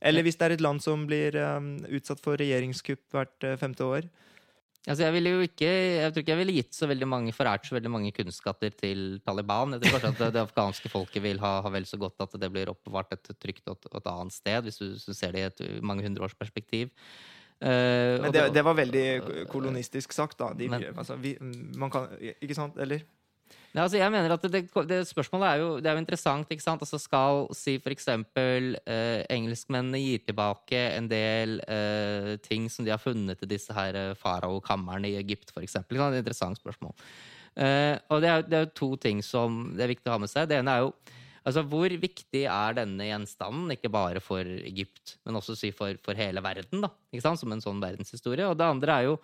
Eller 0.00 0.24
hvis 0.24 0.38
det 0.40 0.46
er 0.46 0.56
et 0.56 0.64
land 0.64 0.80
som 0.82 1.04
blir 1.08 1.36
um, 1.36 1.74
utsatt 1.92 2.22
for 2.24 2.40
regjeringskupp 2.40 3.02
hvert 3.12 3.46
uh, 3.46 3.56
femte 3.60 3.84
år. 3.84 4.08
Altså 4.88 5.04
jeg, 5.04 5.12
ville 5.12 5.32
jo 5.34 5.40
ikke, 5.44 5.68
jeg 5.68 6.12
tror 6.12 6.22
ikke 6.22 6.32
jeg 6.32 6.40
ville 6.40 6.54
gitt 6.56 6.72
så 6.72 6.86
veldig 6.88 7.08
mange 7.12 7.34
forært 7.36 7.66
så 7.68 7.74
veldig 7.76 7.90
mange 7.92 8.12
kunstskatter 8.16 8.72
til 8.72 9.18
Taliban. 9.26 9.76
Jeg 9.76 9.82
tror 9.82 9.92
kanskje 9.98 10.12
at 10.14 10.22
det, 10.22 10.30
det 10.38 10.40
afghanske 10.46 10.88
folket 10.88 11.24
vil 11.26 11.42
ha, 11.42 11.58
ha, 11.60 11.72
vel 11.74 11.84
så 11.88 11.98
godt 12.00 12.24
at 12.24 12.38
det 12.40 12.48
blir 12.54 12.72
oppbevart 12.72 13.12
et 13.18 13.28
trygt 13.36 13.68
et, 13.68 13.90
et 13.92 14.08
annet 14.08 14.32
sted, 14.32 14.64
hvis 14.64 14.80
du, 14.80 14.86
hvis 14.94 15.04
du 15.04 15.12
ser 15.12 15.36
det 15.36 15.42
i 15.42 15.50
et 15.50 15.84
mange 15.84 16.06
hundre 16.06 16.24
års 16.24 16.38
perspektiv. 16.38 16.88
Uh, 17.60 18.16
men 18.24 18.32
det, 18.32 18.46
det, 18.56 18.64
var 18.64 18.78
veldig 18.78 19.06
kolonistisk 19.52 20.16
sagt, 20.16 20.38
da. 20.40 20.54
De, 20.56 20.70
men, 20.72 20.86
altså, 20.96 21.18
vi, 21.20 21.34
man 21.76 21.92
kan, 21.92 22.08
ikke 22.40 22.56
sant? 22.56 22.80
Eller? 22.80 23.04
Ja, 23.70 23.84
altså 23.84 24.00
jeg 24.00 24.10
mener 24.10 24.32
at 24.34 24.44
det, 24.50 24.64
det, 24.90 24.96
Spørsmålet 25.06 25.46
er 25.46 25.60
jo, 25.60 25.68
er 25.78 25.94
jo 25.94 26.02
interessant. 26.02 26.48
ikke 26.50 26.64
sant? 26.64 26.82
Altså 26.82 26.98
Skal 26.98 27.44
si 27.54 27.76
f.eks. 27.78 28.08
Eh, 28.10 29.20
engelskmennene 29.30 30.00
gir 30.02 30.24
tilbake 30.26 30.80
en 30.96 31.06
del 31.10 31.60
eh, 31.70 32.32
ting 32.42 32.66
som 32.72 32.86
de 32.86 32.90
har 32.90 33.02
funnet 33.02 33.44
i 33.46 33.50
disse 33.50 33.74
her 33.76 33.94
eh, 33.94 34.16
faraokamrene 34.18 35.12
i 35.12 35.18
Egypt, 35.20 35.54
f.eks. 35.54 35.78
Det 35.86 36.00
er 36.00 36.08
et 36.08 36.22
interessant 36.24 36.58
spørsmål. 36.58 36.96
Eh, 37.54 37.94
og 38.10 38.22
det 38.22 38.30
er, 38.32 38.44
det 38.46 38.58
er 38.58 38.66
jo 38.66 38.74
to 38.82 38.90
ting 39.06 39.22
som 39.26 39.62
det 39.76 39.86
er 39.86 39.94
viktig 39.94 40.10
å 40.10 40.16
ha 40.16 40.22
med 40.22 40.32
seg. 40.32 40.50
Det 40.50 40.58
ene 40.58 40.74
er 40.74 40.86
jo 40.86 40.92
altså 41.46 41.62
hvor 41.66 41.94
viktig 42.02 42.42
er 42.50 42.76
denne 42.76 43.06
gjenstanden, 43.06 43.70
ikke 43.74 43.92
bare 43.92 44.22
for 44.22 44.44
Egypt, 44.44 45.16
men 45.24 45.38
også 45.38 45.56
si 45.58 45.70
for, 45.74 45.94
for 46.04 46.18
hele 46.18 46.42
verden, 46.44 46.82
da, 46.84 46.90
ikke 47.14 47.24
sant? 47.24 47.40
som 47.40 47.54
en 47.54 47.62
sånn 47.64 47.80
verdenshistorie. 47.82 48.50
Og 48.50 48.58
det 48.58 48.66
andre 48.66 48.98
er 48.98 49.08
jo 49.08 49.16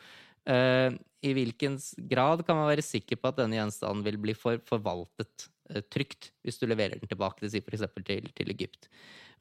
I 0.47 1.35
hvilken 1.35 1.79
grad 2.11 2.45
kan 2.47 2.59
man 2.59 2.71
være 2.71 2.85
sikker 2.85 3.19
på 3.19 3.33
at 3.33 3.41
denne 3.41 3.59
gjenstanden 3.59 4.05
vil 4.07 4.19
bli 4.23 4.35
for, 4.39 4.61
forvaltet 4.69 5.49
uh, 5.73 5.83
trygt 5.91 6.31
hvis 6.47 6.61
du 6.61 6.69
leverer 6.69 7.01
den 7.01 7.11
tilbake 7.11 7.43
til, 7.43 7.63
for 7.65 7.75
eksempel, 7.75 8.05
til, 8.07 8.29
til 8.37 8.53
Egypt? 8.55 8.91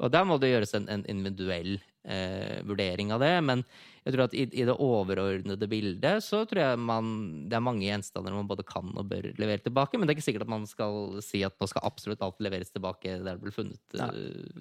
Og 0.03 0.11
Der 0.11 0.25
må 0.27 0.35
det 0.41 0.49
gjøres 0.51 0.73
en, 0.75 0.89
en 0.91 1.05
individuell 1.07 1.77
eh, 2.03 2.57
vurdering 2.67 3.13
av 3.15 3.21
det. 3.23 3.31
Men 3.47 3.61
jeg 4.03 4.11
tror 4.11 4.25
at 4.25 4.33
i, 4.35 4.43
i, 4.49 4.65
det 4.67 4.75
overordnede 4.75 5.69
bildet 5.71 6.25
så 6.25 6.41
tror 6.49 6.61
jeg 6.61 6.81
man, 6.83 7.13
det 7.47 7.55
er 7.55 7.63
mange 7.63 7.85
gjenstander 7.85 8.35
man 8.35 8.49
både 8.49 8.65
kan 8.67 8.91
og 8.91 9.07
bør 9.07 9.29
levere 9.39 9.63
tilbake. 9.63 9.95
Men 9.95 10.03
det 10.03 10.11
er 10.11 10.19
ikke 10.19 10.27
sikkert 10.27 10.47
at 10.49 10.51
man 10.51 10.67
skal 10.67 11.15
si 11.23 11.45
at 11.47 11.55
nå 11.61 11.69
skal 11.71 11.87
absolutt 11.87 12.25
alt 12.27 12.43
leveres 12.43 12.75
tilbake 12.75 13.21
der 13.21 13.37
det 13.37 13.45
ble 13.45 13.55
funnet 13.55 13.95
ja, 13.95 14.09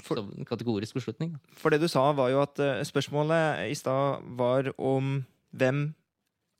for, 0.06 0.22
som 0.22 0.30
en 0.36 0.46
kategorisk 0.46 1.00
beslutning. 1.00 1.34
For 1.58 1.74
det 1.74 1.82
du 1.82 1.90
sa, 1.90 2.06
var 2.14 2.30
jo 2.30 2.38
at 2.44 2.62
spørsmålet 2.86 3.74
i 3.74 3.78
stad 3.78 4.22
var 4.38 4.70
om 4.78 5.16
hvem 5.50 5.88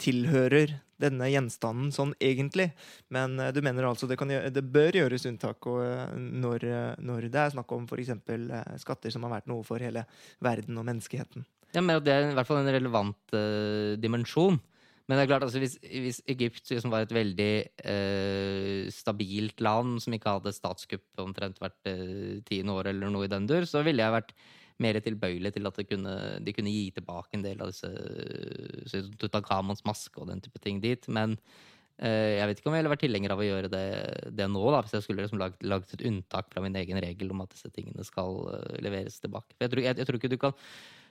tilhører 0.03 0.75
denne 1.01 1.29
gjenstanden 1.31 1.91
sånn 1.95 2.13
egentlig. 2.23 2.71
Men 3.15 3.39
uh, 3.41 3.51
du 3.55 3.61
mener 3.65 3.89
altså 3.89 4.09
det, 4.11 4.19
kan, 4.21 4.31
det 4.31 4.65
bør 4.75 5.01
gjøres 5.01 5.27
unntak 5.31 5.67
uh, 5.69 6.13
når, 6.15 6.69
uh, 6.69 6.93
når, 7.03 7.29
det 7.33 7.41
er 7.41 7.57
snakk 7.57 7.75
om 7.77 7.89
f.eks. 7.89 8.15
Uh, 8.29 8.61
skatter 8.83 9.15
som 9.15 9.27
har 9.27 9.37
vært 9.39 9.51
noe 9.51 9.67
for 9.67 9.83
hele 9.83 10.07
verden 10.45 10.79
og 10.81 10.87
menneskeheten. 10.89 11.47
Ja, 11.75 11.83
men 11.83 11.99
Det 12.07 12.15
er 12.15 12.31
i 12.31 12.37
hvert 12.37 12.47
fall 12.47 12.63
en 12.63 12.71
relevant 12.71 13.35
dimensjon. 13.99 14.61
Men 15.11 15.19
det 15.19 15.25
er 15.25 15.31
klart, 15.33 15.43
altså, 15.45 15.59
hvis, 15.59 15.75
hvis 15.83 16.21
Egypt, 16.31 16.71
som 16.71 16.93
var 16.93 17.03
et 17.03 17.13
veldig 17.13 18.87
stabilt 18.95 19.59
land, 19.61 19.99
som 20.01 20.15
ikke 20.15 20.37
hadde 20.37 20.53
statskupp 20.55 21.19
omtrent 21.21 21.59
hvert 21.61 21.91
tiende 22.47 22.77
år 22.79 22.93
eller 22.93 23.11
noe 23.11 23.27
i 23.27 23.33
den 23.33 23.51
dur, 23.51 23.67
så 23.67 23.83
ville 23.85 24.07
jeg 24.07 24.15
vært 24.15 24.31
mer 24.83 24.99
tilbøyelig 25.03 25.55
til 25.55 25.69
at 25.69 25.79
kunne, 25.87 26.15
de 26.43 26.55
kunne 26.57 26.73
gi 26.73 26.89
tilbake 26.97 27.37
en 27.37 27.45
del 27.45 27.63
av 27.63 27.71
disse 27.71 29.05
Tutankhamons 29.21 29.85
maske 29.87 30.19
og 30.21 30.31
den 30.33 30.43
type 30.45 30.59
ting 30.63 30.81
dit. 30.83 31.07
Men 31.07 31.37
eh, 31.99 32.41
jeg 32.41 32.49
vet 32.51 32.61
ikke 32.61 32.73
om 32.73 32.77
jeg 32.77 32.83
ville 32.83 32.95
vært 32.95 33.05
tilhenger 33.07 33.35
av 33.35 33.43
å 33.43 33.47
gjøre 33.47 33.71
det, 33.73 33.87
det 34.35 34.49
nå, 34.51 34.65
da, 34.75 34.83
hvis 34.83 34.97
jeg 34.99 35.07
skulle 35.07 35.27
liksom 35.27 35.43
laget, 35.43 35.63
lagd, 35.63 35.95
et 35.95 36.07
unntak 36.11 36.51
fra 36.51 36.65
min 36.65 36.77
egen 36.81 37.01
regel 37.05 37.31
om 37.35 37.45
at 37.45 37.55
disse 37.55 37.71
tingene 37.75 38.07
skal 38.07 38.43
uh, 38.51 38.75
leveres 38.83 39.21
tilbake. 39.23 39.55
For 39.55 39.67
jeg 39.67 39.75
tror, 39.75 39.87
jeg, 39.87 40.01
jeg 40.03 40.11
tror 40.11 40.21
ikke 40.21 40.35
du 40.35 40.41
kan 40.43 40.59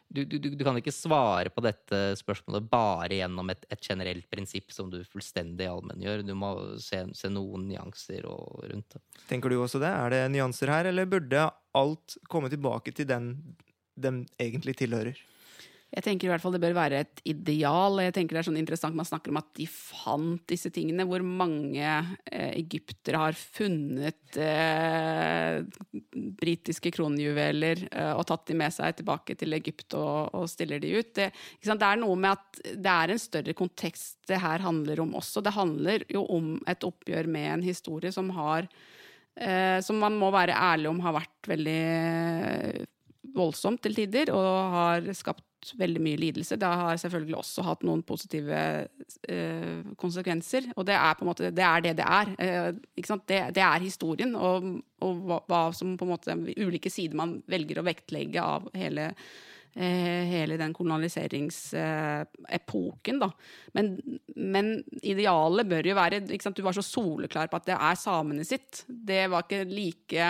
du, 0.09 0.23
du, 0.25 0.37
du, 0.37 0.63
kan 0.63 0.77
ikke 0.77 0.93
svare 0.93 1.49
på 1.53 1.63
dette 1.65 1.99
spørsmålet 2.19 2.67
bare 2.69 3.17
gjennom 3.17 3.49
et, 3.53 3.65
et 3.73 3.81
generelt 3.81 4.27
prinsipp 4.29 4.73
som 4.75 4.91
du 4.91 4.99
fullstendig 5.09 5.65
allmenngjør. 5.69 6.25
Du 6.27 6.33
må 6.37 6.53
se, 6.81 7.03
se 7.17 7.31
noen 7.33 7.65
nyanser 7.71 8.27
og, 8.29 8.63
rundt 8.69 8.93
det. 8.93 9.01
Tenker 9.29 9.49
du 9.49 9.57
også 9.63 9.81
det? 9.81 9.89
Er 9.89 10.13
det 10.13 10.23
nyanser 10.35 10.73
her, 10.73 10.91
eller 10.91 11.09
burde 11.09 11.47
alt 11.73 12.17
komme 12.29 12.51
tilbake 12.53 12.93
til 12.93 13.09
den 13.09 13.33
den 13.95 14.23
egentlig 14.41 14.75
tilhører? 14.81 15.17
Jeg 15.93 16.05
tenker 16.07 16.25
i 16.25 16.31
hvert 16.31 16.41
fall 16.41 16.55
det 16.55 16.61
bør 16.63 16.73
være 16.73 17.01
et 17.03 17.19
ideal. 17.29 17.99
Jeg 18.01 18.15
tenker 18.15 18.33
det 18.33 18.41
er 18.41 18.47
sånn 18.47 18.57
interessant 18.57 18.97
Man 18.97 19.05
snakker 19.05 19.29
om 19.29 19.37
at 19.43 19.51
de 19.59 19.67
fant 19.69 20.41
disse 20.49 20.71
tingene. 20.73 21.05
Hvor 21.05 21.21
mange 21.25 21.85
eh, 21.85 22.49
egyptere 22.57 23.21
har 23.21 23.37
funnet 23.37 24.39
eh, 24.41 25.61
britiske 26.41 26.89
kronjuveler 26.95 27.85
eh, 27.91 28.13
og 28.17 28.25
tatt 28.29 28.47
de 28.49 28.57
med 28.57 28.73
seg 28.73 28.97
tilbake 28.97 29.37
til 29.37 29.53
Egypt 29.59 29.93
og, 29.99 30.33
og 30.33 30.49
stiller 30.49 30.81
de 30.81 30.95
ut. 30.97 31.13
Det, 31.19 31.29
det, 31.61 31.77
er 31.77 32.01
noe 32.01 32.17
med 32.17 32.39
at 32.39 32.63
det 32.73 32.95
er 32.95 33.13
en 33.13 33.21
større 33.21 33.55
kontekst 33.57 34.17
det 34.31 34.41
her 34.41 34.65
handler 34.65 35.03
om 35.03 35.13
også. 35.21 35.45
Det 35.45 35.53
handler 35.53 36.07
jo 36.09 36.25
om 36.33 36.55
et 36.69 36.89
oppgjør 36.89 37.29
med 37.29 37.51
en 37.51 37.67
historie 37.67 38.09
som 38.15 38.33
har 38.33 38.65
eh, 39.37 39.77
som 39.85 40.01
man 40.01 40.17
må 40.17 40.33
være 40.33 40.57
ærlig 40.57 40.89
om 40.89 41.05
har 41.05 41.19
vært 41.21 41.53
veldig 41.53 41.79
voldsomt 43.35 43.81
til 43.83 43.97
tider, 43.97 44.31
og 44.33 44.77
har 44.77 45.09
skapt 45.17 45.43
veldig 45.79 46.01
mye 46.03 46.17
lidelse. 46.19 46.57
Det 46.59 46.67
har 46.67 46.97
selvfølgelig 46.99 47.37
også 47.39 47.63
hatt 47.67 47.83
noen 47.87 48.03
positive 48.05 48.59
eh, 49.31 49.81
konsekvenser. 49.99 50.63
Og 50.75 50.85
det 50.87 50.95
er 50.97 51.13
på 51.15 51.23
en 51.23 51.29
måte 51.31 51.51
det 51.55 51.65
er 51.67 51.79
det 51.85 51.93
det 52.01 52.07
er. 52.07 52.27
Eh, 52.37 52.69
det, 53.29 53.39
det, 53.55 53.63
er 53.63 53.85
historien, 53.85 54.31
og, 54.35 54.81
og 55.03 55.11
hva, 55.23 55.37
hva, 55.47 55.61
som 55.75 55.97
på 55.97 56.05
en 56.07 56.13
måte 56.13 56.31
ulike 56.57 56.89
sider 56.91 57.15
man 57.19 57.43
velger 57.49 57.79
å 57.79 57.87
vektlegge 57.87 58.39
av 58.43 58.61
hele, 58.77 59.03
eh, 59.75 60.23
hele 60.29 60.57
den 60.59 60.73
kolonialiseringsepoken, 60.75 63.19
da. 63.23 63.29
Men, 63.77 63.85
men, 64.35 64.83
idealet 65.01 65.69
bør 65.69 65.83
jo 65.89 65.99
være 65.99 66.25
Du 66.27 66.61
var 66.65 66.73
så 66.75 66.85
soleklar 66.85 67.47
på 67.51 67.57
at 67.61 67.69
det 67.71 67.77
er 67.79 67.95
samene 67.99 68.43
sitt. 68.47 68.71
Det 68.87 69.23
var 69.31 69.41
ikke 69.45 69.71
like 69.71 70.23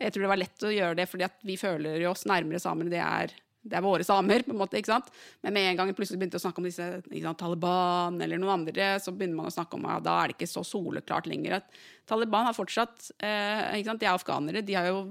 jeg 0.00 0.14
tror 0.14 0.24
det 0.24 0.32
var 0.32 0.40
lett 0.40 0.66
å 0.66 0.72
gjøre 0.72 0.98
det, 0.98 1.06
fordi 1.10 1.28
vi 1.46 1.56
føler 1.60 2.04
oss 2.08 2.26
nærmere 2.28 2.60
samer. 2.62 2.88
Det 2.92 3.00
er, 3.04 3.34
det 3.60 3.76
er 3.76 3.84
våre 3.84 4.06
samer, 4.06 4.44
på 4.46 4.54
en 4.54 4.60
måte. 4.62 4.80
ikke 4.80 4.92
sant? 4.94 5.10
Men 5.44 5.56
med 5.56 5.68
en 5.68 5.80
gang 5.80 5.90
vi 5.90 5.96
plutselig 5.98 6.22
begynte 6.22 6.40
å 6.40 6.44
snakke 6.44 6.62
om 6.62 6.68
disse 6.68 6.88
sant, 7.12 7.36
Taliban 7.40 8.20
eller 8.24 8.40
noen 8.40 8.62
andre, 8.62 8.94
så 9.02 9.12
begynner 9.12 9.42
man 9.42 9.50
å 9.50 9.54
snakke 9.54 9.76
om 9.76 9.88
at 9.92 10.06
da 10.06 10.16
er 10.22 10.30
det 10.30 10.38
ikke 10.38 10.50
så 10.50 10.64
soleklart 10.66 11.28
lenger 11.30 11.58
at 11.60 11.80
Taliban 12.10 12.48
har 12.48 12.56
fortsatt 12.56 13.10
eh? 13.22 13.78
De 13.86 14.06
er 14.06 14.12
afghanere. 14.12 14.64
De 14.66 14.76
har 14.76 14.90
jo 14.90 15.04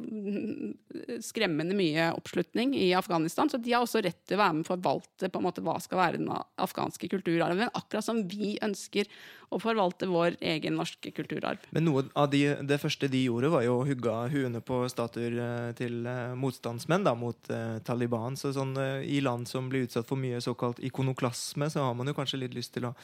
skremmende 1.30 1.78
mye 1.78 2.10
oppslutning 2.18 2.76
i 2.78 2.92
Afghanistan, 2.98 3.50
så 3.52 3.60
de 3.62 3.74
har 3.74 3.86
også 3.86 4.04
rett 4.04 4.20
til 4.28 4.38
å 4.38 4.44
være 4.44 4.58
med 4.58 4.66
og 4.66 4.72
forvalte 4.74 5.32
på 5.32 5.42
en 5.42 5.48
måte 5.48 5.64
hva 5.66 5.78
skal 5.84 6.02
være 6.02 6.22
den 6.22 6.32
afghanske 6.32 7.10
kulturarven. 7.12 7.72
Akkurat 7.78 8.06
som 8.06 8.24
vi 8.30 8.58
ønsker 8.66 9.10
å 9.50 9.58
forvalte 9.62 10.10
vår 10.10 10.38
egen 10.46 10.78
norske 10.78 11.12
kulturarv. 11.16 11.64
Men 11.74 11.88
noe 11.88 12.06
av 12.18 12.30
de, 12.34 12.44
det 12.70 12.80
første 12.82 13.10
de 13.10 13.24
gjorde, 13.26 13.50
var 13.54 13.66
jo 13.66 13.80
å 13.80 13.88
hugge 13.88 14.18
huene 14.34 14.62
på 14.66 14.84
statuer 14.92 15.40
eh, 15.46 15.72
til 15.80 16.06
eh, 16.10 16.36
motstandsmenn 16.38 17.08
da, 17.08 17.16
mot 17.18 17.50
eh, 17.54 17.80
Taliban. 17.86 18.38
Så 18.40 18.54
sånn, 18.56 18.76
uh, 18.78 19.02
i 19.02 19.22
land 19.26 19.50
som 19.50 19.72
blir 19.72 19.88
utsatt 19.88 20.08
for 20.10 20.22
mye 20.22 20.42
såkalt 20.44 20.82
ikonoklasme, 20.86 21.70
så 21.72 21.88
har 21.88 21.98
man 21.98 22.10
jo 22.10 22.18
kanskje 22.18 22.44
litt 22.44 22.58
lyst 22.58 22.76
til 22.78 22.90
å 22.92 22.96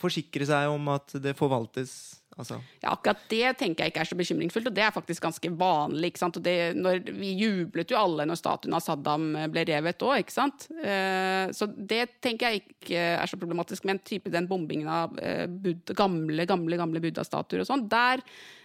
forsikre 0.00 0.46
seg 0.48 0.70
om 0.72 0.86
at 0.88 1.12
det 1.20 1.34
forvaltes 1.36 2.21
Altså. 2.40 2.56
Ja, 2.80 2.94
akkurat 2.94 3.20
det 3.28 3.50
tenker 3.60 3.84
jeg 3.84 3.92
ikke 3.92 4.02
er 4.06 4.08
så 4.08 4.16
bekymringsfullt, 4.16 4.70
og 4.70 4.76
det 4.76 4.84
er 4.86 4.94
faktisk 4.94 5.24
ganske 5.26 5.50
vanlig. 5.60 6.12
ikke 6.12 6.22
sant? 6.22 6.38
Det, 6.44 6.54
når, 6.78 7.02
vi 7.18 7.34
jublet 7.36 7.92
jo 7.92 7.98
alle 8.00 8.26
når 8.28 8.40
statuen 8.40 8.76
av 8.76 8.84
Saddam 8.84 9.26
ble 9.52 9.66
revet 9.68 10.04
òg, 10.06 10.22
ikke 10.22 10.34
sant. 10.34 10.66
Eh, 10.80 11.52
så 11.52 11.68
det 11.68 12.06
tenker 12.24 12.48
jeg 12.48 12.64
ikke 12.64 13.06
er 13.18 13.28
så 13.28 13.38
problematisk. 13.40 13.84
Men 13.88 14.00
type 14.00 14.32
den 14.32 14.48
bombingen 14.50 14.88
av 14.88 15.18
eh, 15.20 15.44
Buddha, 15.46 15.96
gamle, 15.98 16.48
gamle, 16.48 16.80
gamle 16.80 17.04
buddha-statuer 17.04 17.64
og 17.64 17.68
sånn, 17.68 17.86
der 17.92 18.22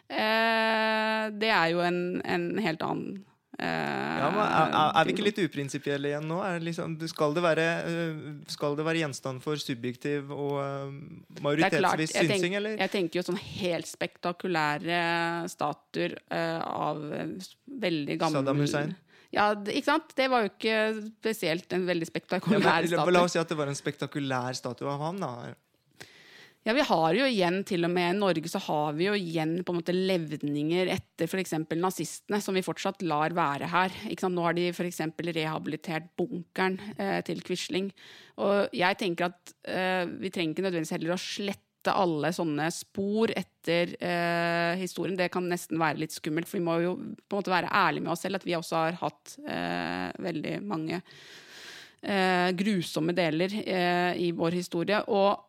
eh, 0.07 1.27
Det 1.35 1.51
er 1.51 1.73
jo 1.73 1.83
en, 1.83 2.21
en 2.23 2.53
helt 2.63 2.85
annen 2.85 3.19
ja, 3.57 4.27
men 4.29 4.43
er, 4.43 4.73
er, 4.85 5.07
vi 5.07 5.15
ikke 5.15 5.25
litt 5.25 5.39
uprinsipielle 5.41 6.11
igjen 6.11 6.27
nå? 6.29 6.37
Liksom, 6.61 6.93
skal, 7.09 7.33
det 7.33 7.41
være, 7.41 7.65
øh, 7.89 8.19
skal, 8.53 8.77
det 8.77 8.85
være, 8.85 9.01
gjenstand 9.01 9.41
for 9.41 9.57
subjektiv 9.61 10.29
og 10.35 10.59
øh, 10.61 10.93
majoritetsvis 11.41 12.13
synsing, 12.13 12.59
eller? 12.59 12.77
Jeg 12.77 12.93
tenker 12.93 13.21
jo 13.21 13.25
sånn 13.31 13.41
helt 13.41 13.89
spektakulære 13.89 15.01
statuer 15.49 16.19
av 16.29 17.01
veldig 17.01 18.21
gamle 18.21 18.41
Saddam 18.43 18.61
Hussein? 18.61 18.95
Ja, 19.33 19.51
ikke 19.51 19.89
sant? 19.89 20.13
Det 20.15 20.29
var 20.31 20.45
jo 20.45 20.51
ikke 20.53 20.77
spesielt 21.09 21.73
en 21.75 21.87
veldig 21.87 22.07
spektakulær 22.07 22.85
ja, 22.85 22.91
statue. 22.93 23.13
La 23.13 23.23
oss 23.25 23.35
si 23.35 23.41
at 23.41 23.49
det 23.51 23.57
var 23.59 23.71
en 23.71 23.77
spektakulær 23.77 24.55
statue 24.57 24.91
av 24.91 25.01
ham, 25.03 25.19
da. 25.19 25.31
Ja, 26.67 26.73
vi 26.75 26.83
har 26.83 27.15
jo 27.15 27.23
igjen, 27.23 27.61
til 27.63 27.87
og 27.87 27.93
med 27.93 28.09
i 28.11 28.15
Norge, 28.17 28.49
så 28.51 28.59
har 28.59 28.95
vi 28.97 29.05
jo 29.05 29.13
igjen 29.15 29.53
på 29.63 29.71
en 29.71 29.77
måte 29.77 29.93
levninger 29.95 30.89
etter 30.91 31.29
f.eks. 31.29 31.53
nazistene, 31.79 32.41
som 32.43 32.59
vi 32.59 32.63
fortsatt 32.65 33.05
lar 33.07 33.31
være 33.37 33.69
her. 33.71 33.95
Nå 34.27 34.43
har 34.43 34.57
de 34.57 34.65
f.eks. 34.73 34.99
rehabilitert 35.29 36.09
bunkeren 36.19 36.75
eh, 36.97 37.21
til 37.23 37.39
Quisling. 37.47 37.87
Og 38.43 38.75
jeg 38.75 38.99
tenker 38.99 39.29
at 39.29 39.55
eh, 39.63 40.11
vi 40.19 40.27
trenger 40.27 40.57
ikke 40.57 40.67
nødvendigvis 40.67 40.93
heller 40.97 41.15
å 41.15 41.19
slette 41.23 41.95
alle 41.95 42.33
sånne 42.35 42.67
spor 42.75 43.31
etter 43.31 43.95
eh, 44.03 44.75
historien, 44.83 45.15
det 45.15 45.31
kan 45.31 45.47
nesten 45.47 45.79
være 45.79 46.03
litt 46.03 46.19
skummelt. 46.19 46.51
For 46.51 46.59
vi 46.59 46.67
må 46.67 46.81
jo 46.83 46.97
på 46.99 47.31
en 47.31 47.45
måte 47.45 47.55
være 47.55 47.71
ærlige 47.71 48.09
med 48.09 48.17
oss 48.17 48.27
selv, 48.27 48.41
at 48.41 48.49
vi 48.49 48.59
også 48.59 48.81
har 48.83 49.03
hatt 49.05 49.37
eh, 49.47 50.07
veldig 50.19 50.57
mange 50.67 50.99
eh, 50.99 52.51
grusomme 52.59 53.15
deler 53.15 53.61
eh, 53.63 54.25
i 54.27 54.33
vår 54.35 54.65
historie. 54.65 55.05
Og 55.07 55.46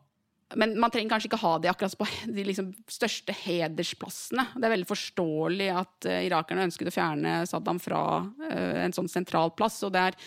men 0.57 0.75
man 0.81 0.93
trenger 0.93 1.13
kanskje 1.13 1.29
ikke 1.29 1.41
ha 1.43 1.53
det 1.61 1.71
akkurat 1.73 1.99
på 2.01 2.09
de 2.37 2.45
liksom 2.49 2.71
største 2.89 3.35
hedersplassene. 3.45 4.47
Det 4.57 4.69
er 4.69 4.75
veldig 4.75 4.89
forståelig 4.89 5.71
at 5.77 6.09
uh, 6.09 6.19
irakerne 6.25 6.65
ønsket 6.69 6.91
å 6.91 6.95
fjerne 6.95 7.39
Saddam 7.49 7.81
fra 7.83 8.03
uh, 8.25 8.77
en 8.85 8.97
sånn 8.97 9.11
sentral 9.13 9.53
plass. 9.57 9.81
Og 9.87 9.95
det 9.97 10.09
er, 10.09 10.21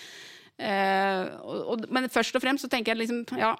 og, 1.41 1.61
og, 1.73 1.85
men 1.89 2.05
først 2.13 2.35
og 2.37 2.43
fremst 2.43 2.67
så 2.67 2.69
tenker 2.69 2.93
jeg 2.93 3.07
liksom, 3.07 3.23
ja 3.39 3.55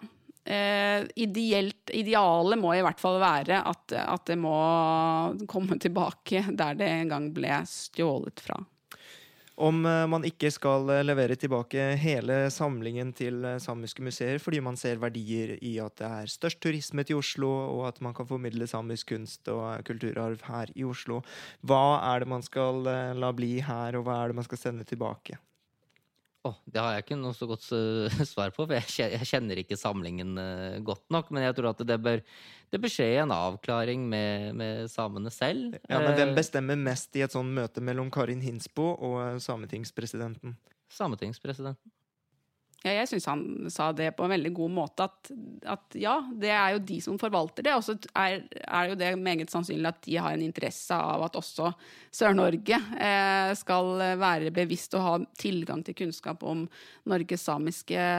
ideelt, 1.21 1.91
Idealet 1.93 2.57
må 2.57 2.71
i 2.73 2.81
hvert 2.81 3.01
fall 3.01 3.19
være 3.21 3.59
at, 3.69 3.93
at 3.93 4.23
det 4.25 4.37
må 4.41 4.53
komme 5.49 5.77
tilbake 5.81 6.43
der 6.57 6.77
det 6.77 6.87
en 6.89 7.11
gang 7.13 7.27
ble 7.33 7.59
stjålet 7.69 8.41
fra. 8.41 8.57
Om 9.61 9.83
eh, 9.85 10.07
man 10.09 10.23
ikke 10.25 10.49
skal 10.53 10.89
eh, 10.89 11.03
levere 11.05 11.35
tilbake 11.37 11.91
hele 12.01 12.37
samlingen 12.53 13.11
til 13.13 13.43
eh, 13.45 13.59
samiske 13.61 14.01
museer 14.01 14.41
fordi 14.41 14.61
man 14.63 14.79
ser 14.79 15.01
verdier 15.01 15.53
i 15.61 15.75
at 15.83 15.99
det 16.01 16.09
er 16.09 16.33
størst 16.33 16.61
turisme 16.65 17.05
til 17.05 17.19
Oslo, 17.21 17.51
og 17.75 17.85
at 17.91 18.01
man 18.01 18.15
kan 18.17 18.29
formidle 18.29 18.65
samisk 18.69 19.13
kunst 19.13 19.51
og 19.53 19.85
kulturarv 19.85 20.41
her 20.47 20.73
i 20.73 20.87
Oslo, 20.87 21.21
hva 21.61 22.01
er 22.13 22.23
det 22.23 22.31
man 22.33 22.45
skal 22.45 22.81
la 23.21 23.31
bli 23.35 23.59
her, 23.61 23.99
og 23.99 24.07
hva 24.07 24.17
er 24.23 24.31
det 24.31 24.41
man 24.41 24.49
skal 24.49 24.63
sende 24.63 24.87
tilbake? 24.87 25.37
Oh, 26.41 26.55
det 26.65 26.81
har 26.81 26.95
jeg 26.95 27.03
ikke 27.03 27.19
noe 27.21 27.35
så 27.37 27.45
godt 27.45 27.67
svar 28.31 28.49
på, 28.55 28.65
for 28.65 28.73
jeg 28.73 29.27
kjenner 29.29 29.59
ikke 29.61 29.77
samlingen 29.77 30.33
uh, 30.41 30.79
godt 30.81 31.03
nok. 31.13 31.29
Men 31.29 31.45
jeg 31.45 31.57
tror 31.57 31.69
at 31.75 31.83
det 31.85 31.99
bør, 32.01 32.23
det 32.73 32.81
bør 32.81 32.93
skje 32.95 33.09
en 33.21 33.33
avklaring 33.35 34.07
med, 34.09 34.49
med, 34.57 34.89
samene 34.89 35.29
selv. 35.33 35.77
Ja, 35.85 36.01
Men 36.01 36.17
hvem 36.17 36.33
eh, 36.33 36.37
bestemmer 36.39 36.79
mest 36.81 37.13
i 37.19 37.21
et 37.25 37.35
sånt 37.35 37.53
møte 37.53 37.83
mellom 37.85 38.09
Karin 38.13 38.41
Hinsbo 38.41 38.95
og 38.97 39.37
sametingspresidenten? 39.45 40.57
Sametingspresidenten. 40.91 41.93
Ja, 42.81 42.95
jeg 42.97 43.09
syns 43.11 43.27
han 43.29 43.43
sa 43.69 43.91
det 43.93 44.07
på 44.17 44.25
en 44.25 44.31
veldig 44.33 44.51
god 44.57 44.71
måte. 44.73 45.05
At, 45.05 45.29
at 45.69 45.97
ja, 46.01 46.15
det 46.33 46.49
er 46.49 46.75
jo 46.75 46.81
de 46.89 46.97
som 47.05 47.19
forvalter 47.21 47.67
det. 47.67 47.75
Og 47.77 47.85
så 47.85 47.93
er, 48.17 48.41
er, 48.63 48.89
jo 48.89 48.97
det 48.97 49.11
meget 49.21 49.53
sannsynlig 49.53 49.91
at 49.91 50.01
de 50.07 50.17
har 50.17 50.33
en 50.33 50.45
interesse 50.45 50.97
av 50.97 51.27
at 51.27 51.37
også 51.37 51.69
Sør-Norge 52.09 52.81
eh, 52.97 53.53
skal 53.59 53.93
være 54.21 54.49
bevisst 54.55 54.97
og 54.97 55.05
ha 55.05 55.13
tilgang 55.37 55.85
til 55.85 55.99
kunnskap 56.01 56.41
om 56.47 56.65
Norges 57.11 57.45
samiske 57.45 58.09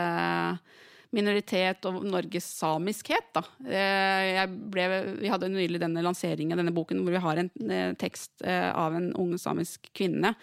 minoritet 1.12 1.84
og 1.88 2.00
Norges 2.06 2.46
samiskhet. 2.56 3.34
Da. 3.36 3.42
Eh, 3.66 4.42
ble, 4.48 4.88
vi 5.20 5.30
hadde 5.32 5.50
nylig 5.52 5.82
denne 5.82 6.04
lanseringen 6.04 6.56
av 6.56 6.62
denne 6.62 6.74
boken 6.74 7.02
hvor 7.02 7.16
vi 7.16 7.24
har 7.26 7.40
en 7.42 7.50
eh, 7.66 7.92
tekst 8.00 8.44
eh, 8.46 8.70
av 8.70 8.96
en 8.96 9.10
ung 9.20 9.34
samisk 9.40 9.90
kvinne. 9.96 10.34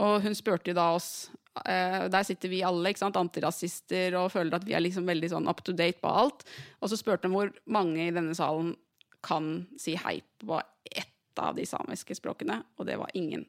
Og 0.00 0.22
hun 0.24 0.36
spurte 0.36 0.74
da 0.76 0.92
oss 0.96 1.28
Uh, 1.54 2.10
der 2.10 2.26
sitter 2.26 2.50
vi 2.50 2.64
alle, 2.66 2.90
ikke 2.90 3.04
sant, 3.04 3.18
antirasister, 3.18 4.16
og 4.18 4.32
føler 4.34 4.56
at 4.56 4.64
vi 4.66 4.74
er 4.74 4.82
liksom 4.82 5.06
veldig 5.06 5.30
sånn 5.30 5.50
up 5.50 5.62
to 5.62 5.74
date 5.76 6.00
på 6.02 6.10
alt. 6.10 6.42
Og 6.82 6.90
så 6.90 6.98
spurte 6.98 7.28
de 7.28 7.34
hvor 7.34 7.52
mange 7.70 8.08
i 8.08 8.14
denne 8.14 8.34
salen 8.34 8.74
kan 9.24 9.64
si 9.80 9.94
hei 9.96 10.18
på 10.42 10.58
ett 10.90 11.40
av 11.40 11.56
de 11.56 11.66
samiske 11.66 12.16
språkene, 12.18 12.60
og 12.78 12.88
det 12.88 12.98
var 13.00 13.14
ingen. 13.18 13.46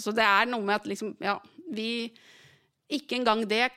Så 0.00 0.14
det 0.16 0.24
er 0.24 0.48
noe 0.48 0.64
med 0.64 0.78
at 0.78 0.88
liksom, 0.88 1.16
ja, 1.20 1.36
vi 1.70 2.10
Ikke 2.90 3.14
engang 3.20 3.44
det 3.46 3.68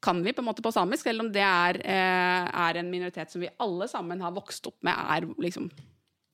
kan 0.00 0.22
vi 0.24 0.32
på 0.32 0.40
en 0.40 0.46
måte 0.46 0.62
på 0.64 0.72
samisk, 0.72 1.04
selv 1.04 1.26
om 1.26 1.28
det 1.32 1.42
er, 1.44 1.76
uh, 1.84 2.46
er 2.68 2.78
en 2.80 2.88
minoritet 2.88 3.28
som 3.32 3.42
vi 3.42 3.50
alle 3.60 3.88
sammen 3.90 4.22
har 4.24 4.32
vokst 4.32 4.64
opp 4.70 4.78
med, 4.86 4.96
er 4.96 5.26
liksom 5.44 5.68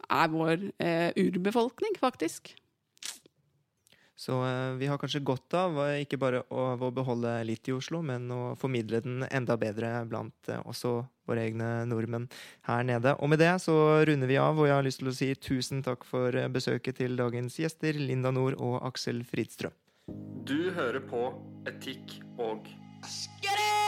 er 0.07 0.31
vår 0.31 0.69
uh, 0.79 1.11
urbefolkning, 1.19 1.97
faktisk. 1.99 2.53
Så 4.17 4.39
eh, 4.47 4.73
vi 4.81 4.89
har 4.89 4.99
kanskje 4.99 5.21
godt 5.21 5.55
av 5.59 5.77
ikke 6.01 6.19
bare 6.21 6.41
å, 6.49 6.71
å, 6.81 6.91
beholde 6.95 7.35
litt 7.45 7.69
i 7.69 7.75
Oslo, 7.77 8.01
men 8.01 8.31
å 8.33 8.55
formidle 8.57 9.03
den 9.05 9.27
enda 9.29 9.59
bedre 9.61 9.93
blant 10.09 10.49
eh, 10.49 10.63
også 10.65 11.03
våre 11.29 11.45
egne 11.45 11.85
nordmenn 11.91 12.29
her 12.69 12.87
nede. 12.89 13.13
Og 13.21 13.29
med 13.33 13.43
det 13.45 13.53
så 13.63 13.77
runder 14.09 14.31
vi 14.31 14.39
av, 14.41 14.57
og 14.57 14.71
jeg 14.71 14.79
har 14.79 14.87
lyst 14.87 15.03
til 15.03 15.13
å 15.13 15.17
si 15.17 15.33
tusen 15.37 15.85
takk 15.85 16.09
for 16.09 16.33
eh, 16.33 16.49
besøket 16.49 17.03
til 17.03 17.19
dagens 17.21 17.61
gjester, 17.61 17.99
Linda 18.01 18.33
Nord 18.33 18.57
og 18.57 18.81
Aksel 18.89 19.21
Fridstrøm. 19.29 19.77
Du 20.47 20.71
hører 20.73 21.03
på 21.05 21.29
Etikk 21.69 22.21
og 22.41 22.71
Skjerre! 23.05 23.86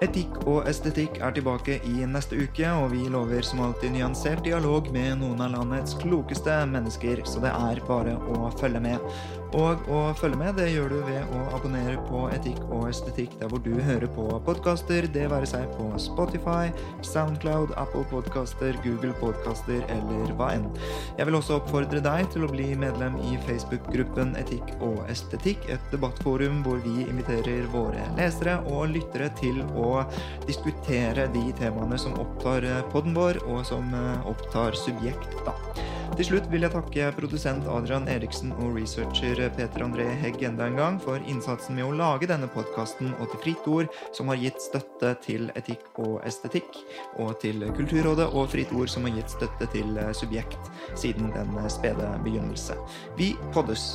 Etikk 0.00 0.38
og 0.48 0.64
estetikk 0.64 1.18
er 1.20 1.34
tilbake 1.36 1.74
i 1.84 2.06
neste 2.08 2.38
uke, 2.40 2.64
og 2.72 2.86
vi 2.94 3.02
lover 3.12 3.44
som 3.44 3.60
alltid 3.60 3.92
nyansert 3.92 4.40
dialog 4.46 4.86
med 4.94 5.18
noen 5.20 5.42
av 5.44 5.52
landets 5.52 5.92
klokeste 6.00 6.54
mennesker, 6.72 7.20
så 7.28 7.42
det 7.44 7.50
er 7.52 7.82
bare 7.84 8.14
å 8.16 8.48
følge 8.56 8.80
med. 8.80 9.10
Og 9.56 9.88
å 9.90 10.00
følge 10.14 10.38
med 10.38 10.58
det 10.60 10.68
gjør 10.70 10.92
du 10.92 10.98
ved 11.08 11.32
å 11.34 11.40
abonnere 11.56 11.96
på 12.06 12.22
Etikk 12.30 12.60
og 12.68 12.84
estetikk 12.90 13.32
der 13.40 13.50
hvor 13.50 13.62
du 13.64 13.72
hører 13.82 14.06
på 14.14 14.26
podkaster, 14.46 15.08
det 15.10 15.26
være 15.32 15.48
seg 15.50 15.66
på 15.74 15.88
Spotify, 15.98 16.70
Soundcloud, 17.06 17.74
Apple 17.80 18.04
Podkaster, 18.12 18.78
Google 18.84 19.10
Podkaster 19.18 19.82
eller 19.90 20.30
hva 20.38 20.52
enn. 20.54 20.68
Jeg 21.18 21.26
vil 21.26 21.38
også 21.40 21.58
oppfordre 21.58 22.02
deg 22.04 22.30
til 22.30 22.46
å 22.46 22.52
bli 22.52 22.68
medlem 22.78 23.18
i 23.26 23.34
Facebook-gruppen 23.48 24.36
Etikk 24.38 24.70
og 24.78 25.02
estetikk, 25.10 25.66
et 25.74 25.90
debattforum 25.90 26.62
hvor 26.66 26.78
vi 26.86 27.08
inviterer 27.08 27.66
våre 27.74 28.06
lesere 28.20 28.60
og 28.70 28.94
lyttere 28.94 29.32
til 29.40 29.64
å 29.74 30.04
diskutere 30.46 31.26
de 31.34 31.48
temaene 31.58 31.98
som 31.98 32.14
opptar 32.22 32.68
podden 32.94 33.18
vår, 33.18 33.42
og 33.50 33.64
som 33.66 33.90
opptar 34.30 34.78
subjekt, 34.78 35.40
da. 35.46 35.56
Til 36.20 36.34
slutt 36.34 36.50
vil 36.52 36.66
jeg 36.66 36.74
takke 36.74 37.04
produsent 37.16 37.64
Adrian 37.72 38.04
Eriksen 38.12 38.50
og 38.60 38.74
researcher 38.76 39.38
Peter 39.56 39.86
André 39.86 40.04
Hegg 40.20 40.42
enda 40.44 40.66
en 40.68 40.76
gang 40.76 40.98
for 41.00 41.16
innsatsen 41.24 41.78
med 41.78 41.86
å 41.86 41.94
lage 41.96 42.28
denne 42.28 42.50
podkasten, 42.52 43.14
og 43.16 43.32
til 43.32 43.40
Fritt 43.46 43.70
Ord, 43.72 43.88
som 44.12 44.28
har 44.28 44.42
gitt 44.42 44.60
støtte 44.60 45.14
til 45.24 45.48
etikk 45.56 45.88
og 45.96 46.20
estetikk, 46.28 46.76
og 47.16 47.40
til 47.40 47.64
Kulturrådet 47.72 48.28
og 48.36 48.52
Fritt 48.52 48.76
Ord, 48.76 48.92
som 48.92 49.08
har 49.08 49.16
gitt 49.16 49.32
støtte 49.32 49.72
til 49.72 49.96
Subjekt 50.12 50.72
siden 50.92 51.32
den 51.32 51.56
spede 51.72 52.12
begynnelse. 52.20 52.76
Vi 53.16 53.32
poddes! 53.56 53.94